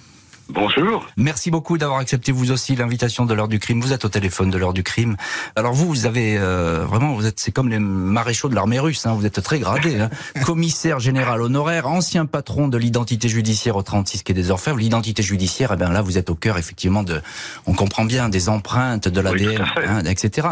Bonjour. 0.49 1.07
Merci 1.17 1.51
beaucoup 1.51 1.79
d'avoir 1.79 2.01
accepté 2.01 2.33
vous 2.33 2.51
aussi 2.51 2.77
l'invitation 2.77 3.25
de 3.25 3.35
l'heure 3.35 3.49
du 3.49 3.59
crime. 3.59 3.81
Vous 3.81 3.93
êtes 3.93 4.05
au 4.05 4.09
téléphone 4.09 4.51
de 4.51 4.59
l'heure 4.59 4.73
du 4.73 4.83
crime. 4.83 5.17
Alors 5.57 5.73
vous, 5.73 5.89
vous 5.89 6.07
avez 6.07 6.37
euh, 6.39 6.85
vraiment, 6.85 7.15
vous 7.15 7.27
êtes, 7.27 7.41
c'est 7.41 7.53
comme 7.53 7.69
les 7.69 7.79
maréchaux 7.79 8.49
de 8.49 8.55
l'armée 8.55 8.79
russe. 8.79 9.07
Hein, 9.07 9.15
vous 9.15 9.25
êtes 9.25 9.43
très 9.43 9.59
gradé. 9.59 10.01
Hein. 10.01 10.11
Commissaire 10.45 11.01
général 11.01 11.41
honoraire, 11.41 11.87
ancien 11.87 12.27
patron 12.27 12.69
de 12.69 12.77
l'identité 12.77 13.29
judiciaire 13.29 13.77
au 13.77 13.83
36 13.83 14.23
quai 14.25 14.35
des 14.35 14.51
Orfèvres. 14.51 14.79
L'identité 14.79 15.23
judiciaire, 15.23 15.71
eh 15.73 15.77
bien 15.77 15.89
là, 15.89 16.03
vous 16.03 16.19
êtes 16.19 16.29
au 16.29 16.35
cœur 16.35 16.59
effectivement 16.59 17.03
de, 17.03 17.21
on 17.67 17.75
comprend 17.75 18.05
bien, 18.05 18.29
des 18.29 18.49
empreintes, 18.49 19.09
de 19.09 19.21
l'ADN, 19.21 19.65
hein, 19.77 20.05
etc. 20.05 20.49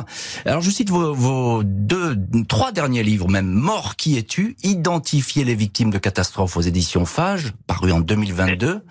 Alors 0.46 0.62
je 0.62 0.70
cite 0.70 0.90
vos, 0.90 1.12
vos, 1.12 1.62
deux, 1.64 2.16
trois 2.48 2.72
derniers 2.72 3.02
livres 3.02 3.28
même. 3.28 3.46
Mort 3.46 3.96
qui 3.96 4.16
es-tu? 4.16 4.56
Identifier 4.62 5.44
les 5.44 5.54
victimes 5.54 5.90
de 5.90 5.98
catastrophes 5.98 6.56
aux 6.56 6.62
éditions 6.62 7.04
Fage, 7.04 7.52
paru 7.66 7.92
en 7.92 8.00
2022. 8.00 8.82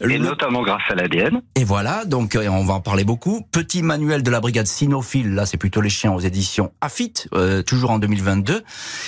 Et 0.00 0.18
notamment 0.18 0.62
grâce 0.62 0.82
à 0.88 0.94
l'ADN. 0.94 1.42
Et 1.56 1.64
voilà, 1.64 2.04
donc 2.04 2.34
euh, 2.34 2.48
on 2.48 2.64
va 2.64 2.74
en 2.74 2.80
parler 2.80 3.04
beaucoup. 3.04 3.42
Petit 3.52 3.82
manuel 3.82 4.22
de 4.22 4.30
la 4.30 4.40
brigade 4.40 4.66
cynophile, 4.66 5.34
là 5.34 5.44
c'est 5.44 5.58
plutôt 5.58 5.80
les 5.80 5.90
chiens 5.90 6.12
aux 6.12 6.20
éditions 6.20 6.72
AFIT, 6.80 7.28
euh, 7.34 7.62
toujours 7.62 7.90
en 7.90 7.98
2022. 7.98 8.62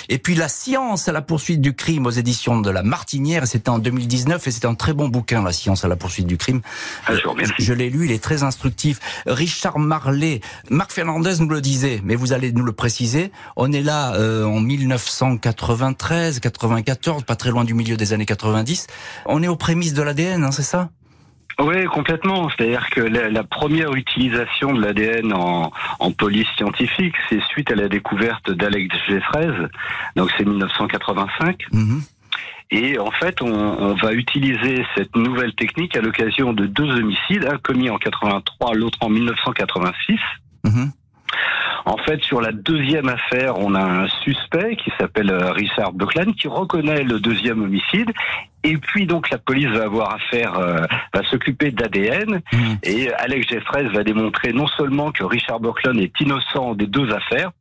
Et 0.09 0.17
puis 0.19 0.35
la 0.35 0.47
science 0.47 1.07
à 1.07 1.11
la 1.11 1.21
poursuite 1.21 1.61
du 1.61 1.73
crime 1.73 2.05
aux 2.05 2.11
éditions 2.11 2.61
de 2.61 2.69
la 2.69 2.83
Martinière, 2.83 3.47
c'était 3.47 3.69
en 3.69 3.79
2019 3.79 4.47
et 4.47 4.51
c'est 4.51 4.65
un 4.65 4.75
très 4.75 4.93
bon 4.93 5.07
bouquin, 5.07 5.41
la 5.41 5.51
science 5.51 5.83
à 5.83 5.87
la 5.87 5.95
poursuite 5.95 6.27
du 6.27 6.37
crime. 6.37 6.61
Ah, 7.07 7.13
euh, 7.13 7.45
je 7.57 7.73
l'ai 7.73 7.89
lu, 7.89 8.05
il 8.05 8.11
est 8.11 8.23
très 8.23 8.43
instructif. 8.43 8.99
Richard 9.25 9.79
Marley, 9.79 10.41
Marc 10.69 10.91
Fernandez 10.91 11.35
nous 11.39 11.49
le 11.49 11.61
disait, 11.61 12.01
mais 12.03 12.15
vous 12.15 12.33
allez 12.33 12.51
nous 12.51 12.63
le 12.63 12.71
préciser. 12.71 13.31
On 13.55 13.71
est 13.71 13.81
là 13.81 14.13
euh, 14.15 14.45
en 14.45 14.59
1993, 14.59 16.39
94, 16.39 17.23
pas 17.23 17.35
très 17.35 17.49
loin 17.49 17.63
du 17.63 17.73
milieu 17.73 17.97
des 17.97 18.13
années 18.13 18.25
90. 18.25 18.87
On 19.25 19.41
est 19.41 19.47
aux 19.47 19.55
prémices 19.55 19.93
de 19.93 20.03
l'ADN, 20.03 20.43
hein, 20.43 20.51
c'est 20.51 20.61
ça? 20.61 20.82
Oui, 21.59 21.85
complètement. 21.85 22.49
C'est-à-dire 22.49 22.89
que 22.89 23.01
la, 23.01 23.43
première 23.43 23.93
utilisation 23.93 24.73
de 24.73 24.81
l'ADN 24.81 25.33
en, 25.33 25.71
police 26.17 26.47
scientifique, 26.57 27.15
c'est 27.29 27.41
suite 27.43 27.71
à 27.71 27.75
la 27.75 27.87
découverte 27.87 28.51
d'Alex 28.51 28.95
Jeffreys. 29.07 29.69
Donc 30.15 30.31
c'est 30.37 30.45
1985. 30.45 31.65
Mhm. 31.71 32.01
Et 32.71 32.97
en 32.97 33.11
fait, 33.11 33.41
on, 33.41 33.93
va 33.93 34.13
utiliser 34.13 34.83
cette 34.95 35.15
nouvelle 35.15 35.53
technique 35.53 35.95
à 35.95 36.01
l'occasion 36.01 36.53
de 36.53 36.65
deux 36.65 36.89
homicides, 36.89 37.45
un 37.45 37.57
commis 37.57 37.89
en 37.89 37.97
83, 37.97 38.73
l'autre 38.73 38.97
en 39.01 39.09
1986. 39.09 40.19
Mhm. 40.63 40.91
En 41.85 41.97
fait, 41.97 42.21
sur 42.23 42.39
la 42.39 42.51
deuxième 42.51 43.09
affaire, 43.09 43.57
on 43.59 43.75
a 43.75 43.83
un 43.83 44.07
suspect 44.23 44.77
qui 44.77 44.91
s'appelle 44.97 45.29
euh, 45.29 45.51
Richard 45.51 45.91
Buckland 45.91 46.33
qui 46.35 46.47
reconnaît 46.47 47.03
le 47.03 47.19
deuxième 47.19 47.61
homicide 47.61 48.11
et 48.63 48.77
puis 48.77 49.05
donc 49.05 49.29
la 49.29 49.37
police 49.37 49.67
va 49.67 49.83
avoir 49.83 50.15
affaire, 50.15 50.57
euh, 50.57 50.85
va 51.13 51.23
s'occuper 51.29 51.71
d'ADN 51.71 52.41
mmh. 52.51 52.57
et 52.83 53.13
Alex 53.13 53.49
Jeffreys 53.49 53.89
va 53.89 54.03
démontrer 54.03 54.53
non 54.53 54.67
seulement 54.67 55.11
que 55.11 55.23
Richard 55.23 55.59
Buckland 55.59 55.99
est 55.99 56.17
innocent 56.21 56.73
des 56.75 56.87
deux 56.87 57.11
affaires, 57.11 57.51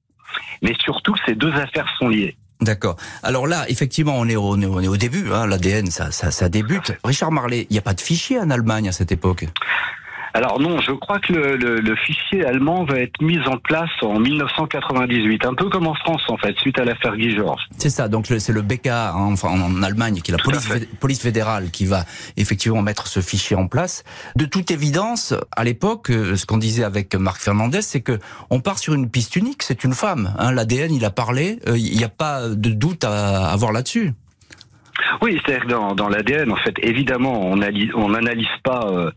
mais 0.63 0.75
surtout 0.81 1.13
que 1.15 1.21
ces 1.27 1.35
deux 1.35 1.53
affaires 1.55 1.89
sont 1.99 2.09
liées. 2.09 2.37
D'accord. 2.61 2.97
Alors 3.25 3.49
là, 3.49 3.65
effectivement, 3.69 4.15
on 4.17 4.29
est 4.29 4.37
au, 4.37 4.55
on 4.55 4.81
est 4.81 4.87
au 4.87 4.97
début. 4.97 5.33
Hein, 5.33 5.49
L'ADN, 5.49 5.87
ça, 5.87 6.13
ça, 6.13 6.31
ça 6.31 6.49
débute. 6.49 6.97
Richard 7.03 7.33
Marley, 7.33 7.67
il 7.69 7.73
n'y 7.73 7.79
a 7.79 7.83
pas 7.83 7.95
de 7.95 8.01
fichier 8.01 8.39
en 8.39 8.51
Allemagne 8.51 8.89
à 8.89 8.93
cette 8.93 9.11
époque? 9.11 9.47
Alors 10.35 10.59
non, 10.61 10.81
je 10.81 10.93
crois 10.93 11.19
que 11.19 11.33
le, 11.33 11.57
le, 11.57 11.81
le, 11.81 11.97
fichier 11.97 12.45
allemand 12.45 12.85
va 12.85 12.99
être 12.99 13.21
mis 13.21 13.39
en 13.47 13.59
place 13.59 13.91
en 14.01 14.19
1998, 14.19 15.45
un 15.45 15.55
peu 15.55 15.69
comme 15.69 15.87
en 15.87 15.95
France 15.95 16.23
en 16.29 16.39
fait, 16.39 16.57
suite 16.59 16.79
à 16.79 16.85
l'affaire 16.85 17.17
Guy 17.17 17.37
Georges. 17.37 17.63
C'est 17.77 17.91
ça, 17.91 18.09
donc 18.09 18.27
c'est 18.27 18.53
le 18.53 18.63
BK 18.63 18.87
en, 18.87 19.35
en, 19.35 19.83
Allemagne, 19.83 20.21
qui 20.23 20.31
est 20.31 20.37
la 20.37 20.43
police, 20.43 20.69
police 21.01 21.21
fédérale, 21.21 21.71
qui 21.71 21.85
va 21.85 22.05
effectivement 22.39 22.81
mettre 22.81 23.09
ce 23.09 23.21
fichier 23.21 23.57
en 23.57 23.69
place. 23.69 24.05
De 24.37 24.47
toute 24.47 24.71
évidence, 24.71 25.35
à 25.55 25.65
l'époque, 25.65 26.11
euh, 26.11 26.37
ce 26.37 26.47
qu'on 26.47 26.59
disait 26.59 26.85
avec 26.85 27.15
Marc 27.15 27.43
Fernandez, 27.43 27.83
c'est 27.83 28.01
que 28.01 28.19
on 28.49 28.61
part 28.61 28.79
sur 28.79 28.95
une 28.95 29.11
piste 29.11 29.37
unique, 29.37 29.63
c'est 29.63 29.85
une 29.85 29.95
femme. 29.95 30.35
Hein, 30.39 30.53
L'ADN, 30.53 30.95
il 30.95 31.05
a 31.05 31.11
parlé, 31.11 31.59
euh, 31.69 31.77
il 31.77 31.97
n'y 31.97 32.05
a 32.05 32.09
pas 32.09 32.49
de 32.49 32.71
doute 32.71 33.05
à 33.05 33.49
avoir 33.49 33.73
là-dessus. 33.73 34.15
Oui, 35.21 35.41
c'est-à-dire 35.45 35.67
dans, 35.67 35.95
dans 35.95 36.09
l'ADN, 36.09 36.53
en 36.53 36.57
fait, 36.57 36.75
évidemment, 36.83 37.41
on 37.41 37.57
n'analyse 37.57 38.47
pas 38.63 38.87
euh, 38.91 39.11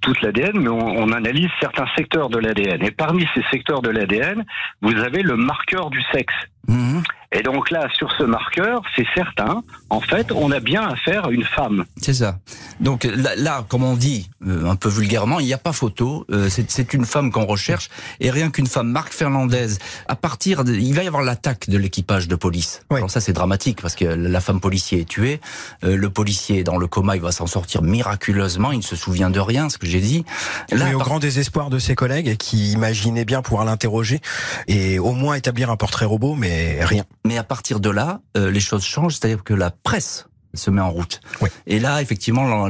toute 0.00 0.20
l'ADN, 0.22 0.58
mais 0.58 0.68
on, 0.68 0.78
on, 0.78 1.12
analyse 1.12 1.48
certains 1.60 1.86
secteurs 1.96 2.28
de 2.28 2.38
l'ADN. 2.38 2.82
Et 2.84 2.90
parmi 2.90 3.26
ces 3.34 3.42
secteurs 3.50 3.82
de 3.82 3.90
l'ADN, 3.90 4.44
vous 4.82 4.96
avez 4.96 5.22
le 5.22 5.36
marqueur 5.36 5.90
du 5.90 6.02
sexe. 6.12 6.34
Mhm. 6.68 7.02
Et 7.32 7.42
donc 7.42 7.70
là, 7.70 7.88
sur 7.96 8.10
ce 8.12 8.22
marqueur, 8.22 8.82
c'est 8.94 9.06
certain, 9.14 9.62
en 9.90 10.00
fait, 10.00 10.32
on 10.32 10.50
a 10.50 10.60
bien 10.60 10.88
affaire 10.88 11.26
à 11.26 11.30
une 11.30 11.44
femme. 11.44 11.84
C'est 12.00 12.14
ça. 12.14 12.38
Donc 12.80 13.04
là, 13.04 13.64
comme 13.68 13.82
on 13.84 13.96
dit 13.96 14.30
euh, 14.46 14.68
un 14.68 14.76
peu 14.76 14.88
vulgairement, 14.88 15.40
il 15.40 15.46
n'y 15.46 15.52
a 15.52 15.58
pas 15.58 15.72
photo. 15.72 16.24
Euh, 16.30 16.48
c'est 16.48 16.94
une 16.94 17.04
femme 17.04 17.30
qu'on 17.30 17.46
recherche. 17.46 17.88
Et 18.20 18.30
rien 18.30 18.50
qu'une 18.50 18.66
femme, 18.66 18.88
Marc 18.90 19.12
Fernandez, 19.12 19.68
à 20.08 20.16
partir 20.16 20.64
de... 20.64 20.74
Il 20.74 20.94
va 20.94 21.02
y 21.02 21.06
avoir 21.06 21.22
l'attaque 21.22 21.68
de 21.68 21.78
l'équipage 21.78 22.28
de 22.28 22.36
police. 22.36 22.82
Oui. 22.90 22.98
Alors 22.98 23.10
ça, 23.10 23.20
c'est 23.20 23.32
dramatique 23.32 23.80
parce 23.82 23.94
que 23.94 24.04
la 24.04 24.40
femme 24.40 24.60
policier 24.60 25.00
est 25.00 25.08
tuée. 25.08 25.40
Euh, 25.84 25.96
le 25.96 26.10
policier 26.10 26.60
est 26.60 26.64
dans 26.64 26.78
le 26.78 26.86
coma, 26.86 27.16
il 27.16 27.22
va 27.22 27.32
s'en 27.32 27.46
sortir 27.46 27.82
miraculeusement. 27.82 28.72
Il 28.72 28.78
ne 28.78 28.82
se 28.82 28.96
souvient 28.96 29.30
de 29.30 29.40
rien, 29.40 29.68
ce 29.68 29.78
que 29.78 29.86
j'ai 29.86 30.00
dit. 30.00 30.24
Là, 30.70 30.94
au 30.94 30.98
grand 30.98 31.18
désespoir 31.18 31.70
de 31.70 31.78
ses 31.78 31.94
collègues 31.94 32.36
qui 32.36 32.72
imaginaient 32.72 33.24
bien 33.24 33.42
pouvoir 33.42 33.64
l'interroger 33.64 34.20
et 34.68 34.98
au 34.98 35.12
moins 35.12 35.34
établir 35.34 35.70
un 35.70 35.76
portrait 35.76 36.06
robot, 36.06 36.34
mais 36.34 36.84
rien. 36.84 37.04
Mais 37.26 37.38
à 37.38 37.42
partir 37.42 37.80
de 37.80 37.90
là, 37.90 38.20
euh, 38.36 38.52
les 38.52 38.60
choses 38.60 38.84
changent, 38.84 39.14
c'est-à-dire 39.14 39.42
que 39.42 39.52
la 39.52 39.72
presse 39.72 40.28
se 40.56 40.70
met 40.70 40.80
en 40.80 40.90
route. 40.90 41.20
Et 41.66 41.78
là, 41.78 42.02
effectivement, 42.02 42.68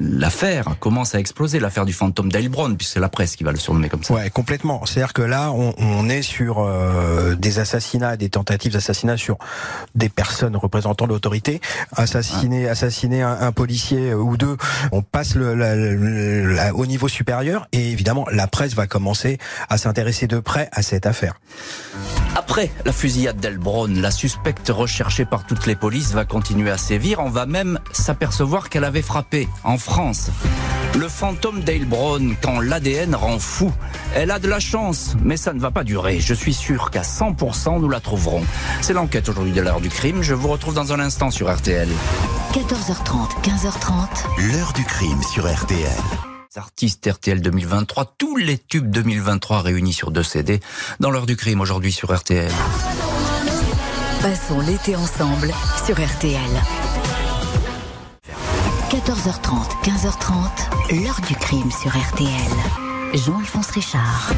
l'affaire 0.00 0.76
commence 0.80 1.14
à 1.14 1.18
exploser, 1.18 1.60
l'affaire 1.60 1.84
du 1.84 1.92
fantôme 1.92 2.30
d'Heilbronn, 2.30 2.76
puisque 2.76 2.94
c'est 2.94 3.00
la 3.00 3.08
presse 3.08 3.36
qui 3.36 3.44
va 3.44 3.52
le 3.52 3.58
surnommer 3.58 3.88
comme 3.88 4.02
ça. 4.02 4.14
Ouais, 4.14 4.30
complètement. 4.30 4.84
C'est-à-dire 4.86 5.12
que 5.12 5.22
là, 5.22 5.52
on, 5.52 6.08
est 6.08 6.22
sur 6.22 6.58
euh, 6.58 7.34
des 7.34 7.58
assassinats, 7.58 8.16
des 8.16 8.28
tentatives 8.28 8.72
d'assassinat 8.72 9.16
sur 9.16 9.38
des 9.94 10.08
personnes 10.08 10.56
représentant 10.56 11.06
l'autorité. 11.06 11.60
Assassiner, 11.96 12.68
assassiner 12.68 13.22
un, 13.22 13.52
policier 13.52 14.14
ou 14.14 14.36
deux, 14.36 14.56
on 14.90 15.02
passe 15.02 15.34
le, 15.34 16.72
au 16.74 16.86
niveau 16.86 17.08
supérieur, 17.08 17.68
et 17.72 17.90
évidemment, 17.90 18.26
la 18.30 18.46
presse 18.46 18.74
va 18.74 18.86
commencer 18.86 19.38
à 19.68 19.78
s'intéresser 19.78 20.26
de 20.26 20.38
près 20.38 20.68
à 20.72 20.82
cette 20.82 21.06
affaire. 21.06 21.34
Après 22.34 22.70
la 22.84 22.92
fusillade 22.92 23.38
d'Heilbronn, 23.38 24.00
la 24.00 24.10
suspecte 24.10 24.70
recherchée 24.70 25.24
par 25.24 25.44
toutes 25.44 25.66
les 25.66 25.76
polices 25.76 26.12
va 26.12 26.24
continuer 26.24 26.70
à 26.70 26.78
sévir. 26.82 27.20
On 27.20 27.30
va 27.30 27.46
même 27.46 27.78
s'apercevoir 27.92 28.68
qu'elle 28.68 28.84
avait 28.84 29.02
frappé 29.02 29.48
en 29.64 29.78
France. 29.78 30.30
Le 30.98 31.08
fantôme 31.08 31.60
d'Heilbronn, 31.60 32.34
quand 32.42 32.60
l'ADN 32.60 33.14
rend 33.14 33.38
fou. 33.38 33.72
Elle 34.14 34.30
a 34.30 34.38
de 34.38 34.48
la 34.48 34.60
chance, 34.60 35.16
mais 35.22 35.38
ça 35.38 35.54
ne 35.54 35.60
va 35.60 35.70
pas 35.70 35.84
durer. 35.84 36.20
Je 36.20 36.34
suis 36.34 36.52
sûr 36.52 36.90
qu'à 36.90 37.02
100%, 37.02 37.80
nous 37.80 37.88
la 37.88 38.00
trouverons. 38.00 38.44
C'est 38.82 38.92
l'enquête 38.92 39.28
aujourd'hui 39.28 39.52
de 39.52 39.62
l'heure 39.62 39.80
du 39.80 39.88
crime. 39.88 40.22
Je 40.22 40.34
vous 40.34 40.48
retrouve 40.48 40.74
dans 40.74 40.92
un 40.92 41.00
instant 41.00 41.30
sur 41.30 41.50
RTL. 41.50 41.88
14h30, 42.52 43.40
15h30. 43.42 44.52
L'heure 44.52 44.72
du 44.74 44.84
crime 44.84 45.22
sur 45.22 45.50
RTL 45.50 45.88
artistes 46.56 47.08
RTL 47.10 47.40
2023, 47.40 48.14
tous 48.18 48.36
les 48.36 48.58
tubes 48.58 48.90
2023 48.90 49.62
réunis 49.62 49.94
sur 49.94 50.10
deux 50.10 50.22
CD 50.22 50.60
dans 51.00 51.10
l'heure 51.10 51.24
du 51.24 51.36
crime 51.36 51.62
aujourd'hui 51.62 51.92
sur 51.92 52.14
RTL. 52.14 52.52
Passons 54.22 54.60
l'été 54.60 54.94
ensemble 54.94 55.52
sur 55.84 55.96
RTL. 55.96 56.38
14h30, 58.88 59.82
15h30, 59.82 61.02
l'heure 61.04 61.20
du 61.26 61.34
crime 61.34 61.72
sur 61.72 61.90
RTL. 61.90 62.30
Jean-Alphonse 63.14 63.70
Richard. 63.70 64.30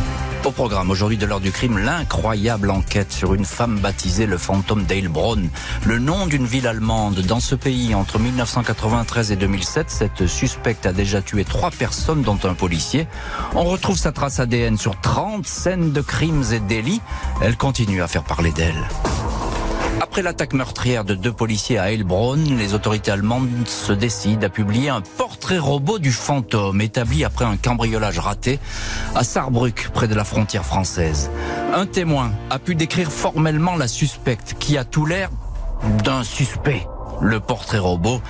Au 0.47 0.53
programme 0.53 0.89
aujourd'hui 0.89 1.19
de 1.19 1.27
l'heure 1.27 1.41
du 1.41 1.53
crime, 1.53 1.77
l'incroyable 1.77 2.71
enquête 2.71 3.13
sur 3.13 3.35
une 3.35 3.45
femme 3.45 3.79
baptisée 3.79 4.25
le 4.25 4.39
fantôme 4.39 4.85
d'Heilbronn. 4.85 5.51
Le 5.85 5.99
nom 5.99 6.27
d'une 6.27 6.47
ville 6.47 6.67
allemande. 6.67 7.21
Dans 7.21 7.41
ce 7.41 7.55
pays, 7.55 7.95
entre 7.95 8.19
1993 8.19 9.33
et 9.33 9.37
2007, 9.37 9.91
cette 9.91 10.27
suspecte 10.27 10.87
a 10.87 10.95
déjà 10.95 11.21
tué 11.21 11.45
trois 11.45 11.71
personnes, 11.71 12.23
dont 12.23 12.39
un 12.45 12.55
policier. 12.55 13.07
On 13.55 13.65
retrouve 13.65 13.99
sa 13.99 14.13
trace 14.13 14.41
ADN 14.41 14.79
sur 14.79 14.99
30 14.99 15.47
scènes 15.47 15.93
de 15.93 16.01
crimes 16.01 16.45
et 16.53 16.61
délits. 16.61 17.03
Elle 17.43 17.59
continue 17.59 18.01
à 18.01 18.09
faire 18.09 18.25
parler 18.25 18.51
d'elle. 18.51 18.89
Après 20.01 20.23
l'attaque 20.23 20.53
meurtrière 20.53 21.05
de 21.05 21.15
deux 21.15 21.33
policiers 21.33 21.79
à 21.79 21.91
Heilbronn, 21.91 22.57
les 22.57 22.75
autorités 22.75 23.11
allemandes 23.11 23.49
se 23.67 23.93
décident 23.93 24.47
à 24.47 24.51
publier 24.51 24.89
un 24.89 25.01
portrait 25.01 25.59
robot 25.59 25.99
du 25.99 26.13
fantôme 26.13 26.81
établi 26.81 27.25
après 27.25 27.45
un 27.45 27.57
cambriolage 27.57 28.19
raté 28.19 28.59
à 29.15 29.25
Saarbrück, 29.25 29.91
près 29.93 30.09
de 30.09 30.15
la 30.15 30.25
frontière 30.25 30.65
française. 30.65 31.31
Un 31.75 31.87
témoin 31.87 32.33
a 32.51 32.59
pu 32.59 32.75
décrire 32.75 33.11
formellement 33.11 33.77
la 33.77 33.89
suspecte 33.89 34.57
qui 34.59 34.77
a 34.79 34.85
tout 34.85 35.07
l'air 35.07 35.31
d'un 36.05 36.25
suspect. 36.25 36.87
Le 37.21 37.41
portrait 37.41 37.79
robot 37.79 38.21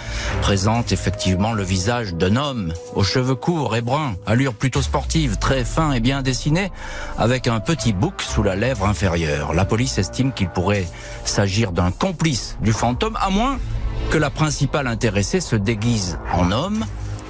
présente 0.40 0.92
effectivement 0.92 1.52
le 1.52 1.62
visage 1.62 2.14
d'un 2.14 2.36
homme 2.36 2.72
aux 2.94 3.02
cheveux 3.02 3.34
courts 3.34 3.76
et 3.76 3.80
bruns, 3.80 4.14
allure 4.26 4.54
plutôt 4.54 4.82
sportive, 4.82 5.36
très 5.38 5.64
fin 5.64 5.92
et 5.92 6.00
bien 6.00 6.22
dessiné, 6.22 6.70
avec 7.18 7.48
un 7.48 7.60
petit 7.60 7.92
bouc 7.92 8.22
sous 8.22 8.42
la 8.42 8.56
lèvre 8.56 8.86
inférieure. 8.86 9.52
La 9.54 9.64
police 9.64 9.98
estime 9.98 10.32
qu'il 10.32 10.48
pourrait 10.48 10.86
s'agir 11.24 11.72
d'un 11.72 11.90
complice 11.90 12.56
du 12.60 12.72
fantôme, 12.72 13.18
à 13.20 13.30
moins 13.30 13.58
que 14.10 14.18
la 14.18 14.30
principale 14.30 14.86
intéressée 14.86 15.40
se 15.40 15.56
déguise 15.56 16.18
en 16.32 16.52
homme 16.52 16.84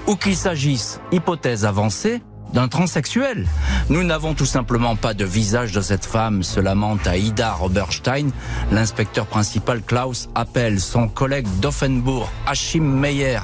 ou 0.06 0.16
qu'il 0.16 0.36
s'agisse, 0.36 1.00
hypothèse 1.12 1.64
avancée, 1.64 2.20
d'un 2.54 2.68
transsexuel. 2.68 3.46
Nous 3.90 4.02
n'avons 4.04 4.32
tout 4.32 4.46
simplement 4.46 4.96
pas 4.96 5.12
de 5.12 5.24
visage 5.24 5.72
de 5.72 5.80
cette 5.80 6.06
femme, 6.06 6.42
se 6.42 6.60
lamente 6.60 7.06
Ida 7.14 7.52
Roberstein. 7.52 8.30
L'inspecteur 8.70 9.26
principal 9.26 9.82
Klaus 9.82 10.28
appelle 10.34 10.80
son 10.80 11.08
collègue 11.08 11.48
d'Offenbourg, 11.60 12.30
Achim 12.46 12.80
Meyer, 12.80 13.40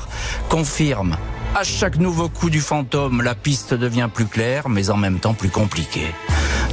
confirme. 0.48 1.16
À 1.54 1.64
chaque 1.64 1.98
nouveau 1.98 2.28
coup 2.28 2.48
du 2.48 2.60
fantôme, 2.60 3.22
la 3.22 3.34
piste 3.34 3.74
devient 3.74 4.08
plus 4.12 4.26
claire, 4.26 4.68
mais 4.68 4.88
en 4.88 4.96
même 4.96 5.18
temps 5.18 5.34
plus 5.34 5.50
compliquée. 5.50 6.14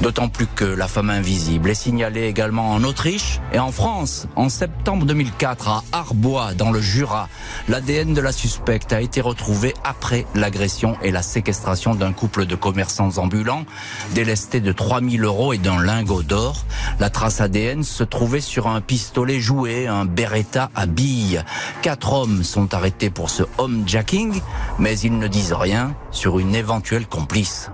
D'autant 0.01 0.30
plus 0.30 0.46
que 0.46 0.63
la 0.63 0.88
femme 0.88 1.10
invisible 1.10 1.72
est 1.72 1.75
signalée 1.75 2.27
également 2.27 2.72
en 2.72 2.84
Autriche 2.84 3.39
et 3.51 3.58
en 3.58 3.72
France. 3.72 4.27
En 4.36 4.48
septembre 4.48 5.06
2004, 5.06 5.68
à 5.68 5.84
Arbois, 5.92 6.54
dans 6.54 6.72
le 6.72 6.80
Jura, 6.80 7.30
l'ADN 7.68 8.13
de 8.13 8.22
la 8.22 8.32
suspecte 8.32 8.94
a 8.94 9.01
été 9.01 9.22
retrouvé 9.22 9.74
après 9.84 10.25
l'agression 10.36 10.98
et 11.01 11.12
la 11.12 11.24
séquestration 11.24 11.96
d'un 11.96 12.13
couple 12.13 12.46
de 12.46 12.56
commerçants 12.56 13.18
ambulants, 13.18 13.66
délestés 14.13 14.62
de 14.62 14.72
3000 14.72 15.24
euros 15.24 15.54
et 15.54 15.58
d'un 15.58 15.82
lingot 15.82 16.22
d'or. 16.22 16.63
La 17.00 17.10
trace 17.10 17.42
ADN 17.42 17.84
se 17.84 18.04
trouvait 18.04 18.42
sur 18.42 18.68
un 18.68 18.82
pistolet 18.82 19.39
joué, 19.39 19.88
un 19.88 20.06
Beretta 20.06 20.70
à 20.75 20.86
billes. 20.86 21.44
Quatre 21.82 22.13
hommes 22.13 22.44
sont 22.44 22.75
arrêtés 22.75 23.10
pour 23.10 23.32
ce 23.32 23.44
homejacking, 23.58 24.42
mais 24.77 25.00
ils 25.00 25.18
ne 25.18 25.27
disent 25.27 25.54
rien 25.54 25.96
sur 26.12 26.38
une 26.38 26.54
éventuelle 26.54 27.08
complice. 27.08 27.72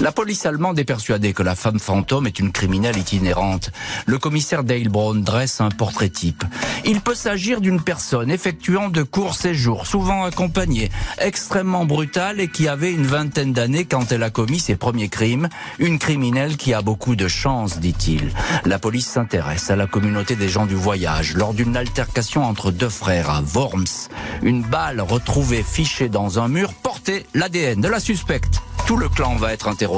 La 0.00 0.12
police 0.12 0.46
allemande 0.46 0.78
est 0.78 0.84
persuadée 0.84 1.34
que 1.34 1.42
la 1.42 1.54
femme 1.54 1.78
fantôme 1.78 2.26
est 2.26 2.38
une 2.38 2.52
criminelle 2.52 2.96
itinérante. 2.96 3.70
Le 4.06 4.16
commissaire 4.16 4.64
Dale 4.64 4.88
Brown 4.88 5.22
dresse 5.22 5.60
un 5.60 5.68
portrait 5.68 6.08
type. 6.08 6.42
Il 6.86 7.02
peut 7.02 7.14
s'agir 7.14 7.60
d'une 7.60 7.82
personne 7.82 8.30
effectuant 8.30 8.88
de 8.88 9.02
courts 9.02 9.34
séjours, 9.34 9.86
souvent 9.86 10.24
accompagnée, 10.24 10.90
extrêmement 11.18 11.84
brutale 11.84 12.40
et 12.40 12.48
qui 12.48 12.66
avait 12.66 12.92
une 12.92 13.06
vingtaine 13.06 13.52
d'années 13.52 13.84
quand 13.84 14.10
elle 14.10 14.22
a 14.22 14.30
commis 14.30 14.58
ses 14.58 14.74
premiers 14.74 15.10
crimes. 15.10 15.50
Une 15.78 15.98
criminelle 15.98 16.56
qui 16.56 16.72
a 16.72 16.80
beaucoup 16.80 17.14
de 17.14 17.28
chance, 17.28 17.78
dit-il. 17.78 18.32
La 18.64 18.78
police 18.78 19.06
s'intéresse 19.06 19.70
à 19.70 19.76
la 19.76 19.86
communauté 19.86 20.34
des 20.34 20.48
gens 20.48 20.64
du 20.64 20.76
voyage 20.76 21.34
lors 21.34 21.52
d'une 21.52 21.76
altercation 21.76 22.42
entre 22.42 22.70
deux 22.70 22.88
frères 22.88 23.28
à 23.28 23.42
Worms. 23.54 24.08
Une 24.42 24.62
balle 24.62 25.02
retrouvée 25.02 25.62
fichée 25.62 26.08
dans 26.08 26.38
un 26.38 26.48
mur 26.48 26.72
portait 26.72 27.26
l'ADN 27.34 27.82
de 27.82 27.88
la 27.88 28.00
suspecte. 28.00 28.62
Tout 28.86 28.96
le 28.96 29.08
clan 29.08 29.36
va 29.36 29.52
être 29.52 29.68
interrogé. 29.68 29.89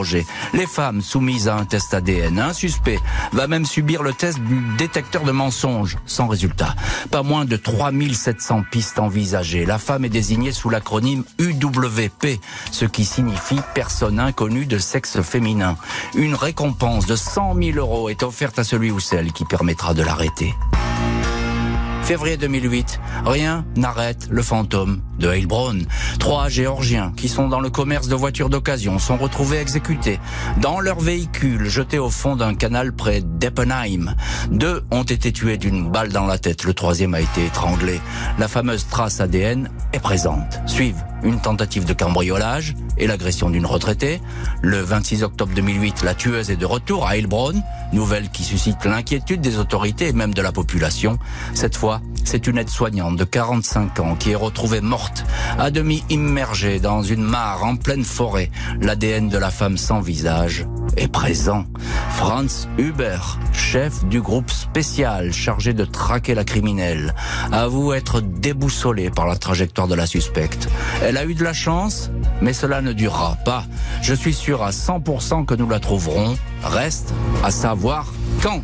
Les 0.54 0.66
femmes 0.66 1.02
soumises 1.02 1.48
à 1.48 1.56
un 1.56 1.64
test 1.64 1.92
ADN. 1.92 2.38
Un 2.38 2.52
suspect 2.52 2.98
va 3.32 3.46
même 3.46 3.66
subir 3.66 4.02
le 4.02 4.12
test 4.12 4.38
du 4.40 4.60
détecteur 4.78 5.22
de 5.22 5.32
mensonges, 5.32 5.98
sans 6.06 6.26
résultat. 6.26 6.74
Pas 7.10 7.22
moins 7.22 7.44
de 7.44 7.56
3700 7.56 8.64
pistes 8.70 8.98
envisagées. 8.98 9.66
La 9.66 9.78
femme 9.78 10.04
est 10.04 10.08
désignée 10.10 10.52
sous 10.52 10.70
l'acronyme 10.70 11.24
UWP, 11.38 12.40
ce 12.70 12.84
qui 12.84 13.04
signifie 13.04 13.60
personne 13.74 14.18
inconnue 14.18 14.66
de 14.66 14.78
sexe 14.78 15.20
féminin. 15.20 15.76
Une 16.14 16.34
récompense 16.34 17.06
de 17.06 17.16
100 17.16 17.54
000 17.54 17.78
euros 17.78 18.08
est 18.08 18.22
offerte 18.22 18.58
à 18.58 18.64
celui 18.64 18.90
ou 18.90 19.00
celle 19.00 19.32
qui 19.32 19.44
permettra 19.44 19.94
de 19.94 20.02
l'arrêter. 20.02 20.54
Février 22.02 22.36
2008, 22.36 23.00
rien 23.24 23.64
n'arrête 23.76 24.26
le 24.30 24.42
fantôme 24.42 25.00
de 25.18 25.28
Heilbronn. 25.28 25.86
Trois 26.18 26.48
Géorgiens 26.48 27.12
qui 27.16 27.28
sont 27.28 27.48
dans 27.48 27.60
le 27.60 27.70
commerce 27.70 28.08
de 28.08 28.14
voitures 28.14 28.50
d'occasion 28.50 28.98
sont 28.98 29.16
retrouvés 29.16 29.58
exécutés 29.58 30.18
dans 30.60 30.80
leur 30.80 30.98
véhicule 31.00 31.68
jeté 31.68 31.98
au 31.98 32.10
fond 32.10 32.34
d'un 32.34 32.54
canal 32.54 32.92
près 32.92 33.20
d'Eppenheim. 33.22 34.16
Deux 34.50 34.82
ont 34.90 35.04
été 35.04 35.32
tués 35.32 35.58
d'une 35.58 35.90
balle 35.90 36.10
dans 36.10 36.26
la 36.26 36.38
tête, 36.38 36.64
le 36.64 36.74
troisième 36.74 37.14
a 37.14 37.20
été 37.20 37.46
étranglé. 37.46 38.00
La 38.38 38.48
fameuse 38.48 38.86
trace 38.88 39.20
ADN 39.20 39.70
est 39.92 40.00
présente. 40.00 40.60
Suivent 40.66 41.04
une 41.22 41.40
tentative 41.40 41.84
de 41.84 41.92
cambriolage 41.92 42.74
et 42.98 43.06
l'agression 43.06 43.50
d'une 43.50 43.66
retraitée. 43.66 44.20
Le 44.60 44.80
26 44.80 45.22
octobre 45.22 45.52
2008, 45.54 46.02
la 46.02 46.14
tueuse 46.14 46.50
est 46.50 46.56
de 46.56 46.66
retour 46.66 47.06
à 47.06 47.16
Heilbronn, 47.16 47.62
nouvelle 47.92 48.30
qui 48.30 48.44
suscite 48.44 48.84
l'inquiétude 48.84 49.40
des 49.40 49.58
autorités 49.58 50.08
et 50.08 50.12
même 50.12 50.34
de 50.34 50.42
la 50.42 50.52
population. 50.52 51.18
Cette 51.54 51.76
fois, 51.76 52.00
c'est 52.24 52.46
une 52.46 52.58
aide-soignante 52.58 53.16
de 53.16 53.24
45 53.24 54.00
ans 54.00 54.14
qui 54.14 54.30
est 54.30 54.36
retrouvée 54.36 54.80
morte, 54.80 55.24
à 55.58 55.70
demi 55.70 56.04
immergée 56.10 56.80
dans 56.80 57.02
une 57.02 57.22
mare 57.22 57.64
en 57.64 57.76
pleine 57.76 58.04
forêt. 58.04 58.50
L'ADN 58.80 59.28
de 59.28 59.38
la 59.38 59.50
femme 59.50 59.76
sans 59.76 60.00
visage 60.00 60.66
est 60.96 61.08
présent. 61.08 61.64
Franz 62.10 62.68
Huber, 62.78 63.18
chef 63.52 64.04
du 64.04 64.20
groupe 64.20 64.50
spécial 64.50 65.32
chargé 65.32 65.72
de 65.72 65.84
traquer 65.84 66.34
la 66.34 66.44
criminelle, 66.44 67.14
avoue 67.50 67.92
être 67.92 68.20
déboussolé 68.20 69.10
par 69.10 69.26
la 69.26 69.36
trajectoire 69.36 69.88
de 69.88 69.94
la 69.94 70.06
suspecte. 70.06 70.68
A 71.16 71.24
eu 71.24 71.34
de 71.34 71.44
la 71.44 71.52
chance, 71.52 72.10
mais 72.40 72.52
cela 72.52 72.80
ne 72.80 72.92
durera 72.92 73.36
pas. 73.44 73.64
Je 74.02 74.14
suis 74.14 74.34
sûr 74.34 74.62
à 74.62 74.70
100% 74.70 75.44
que 75.44 75.54
nous 75.54 75.68
la 75.68 75.80
trouverons. 75.80 76.36
Reste 76.62 77.12
à 77.44 77.50
savoir 77.50 78.06
quand. 78.42 78.62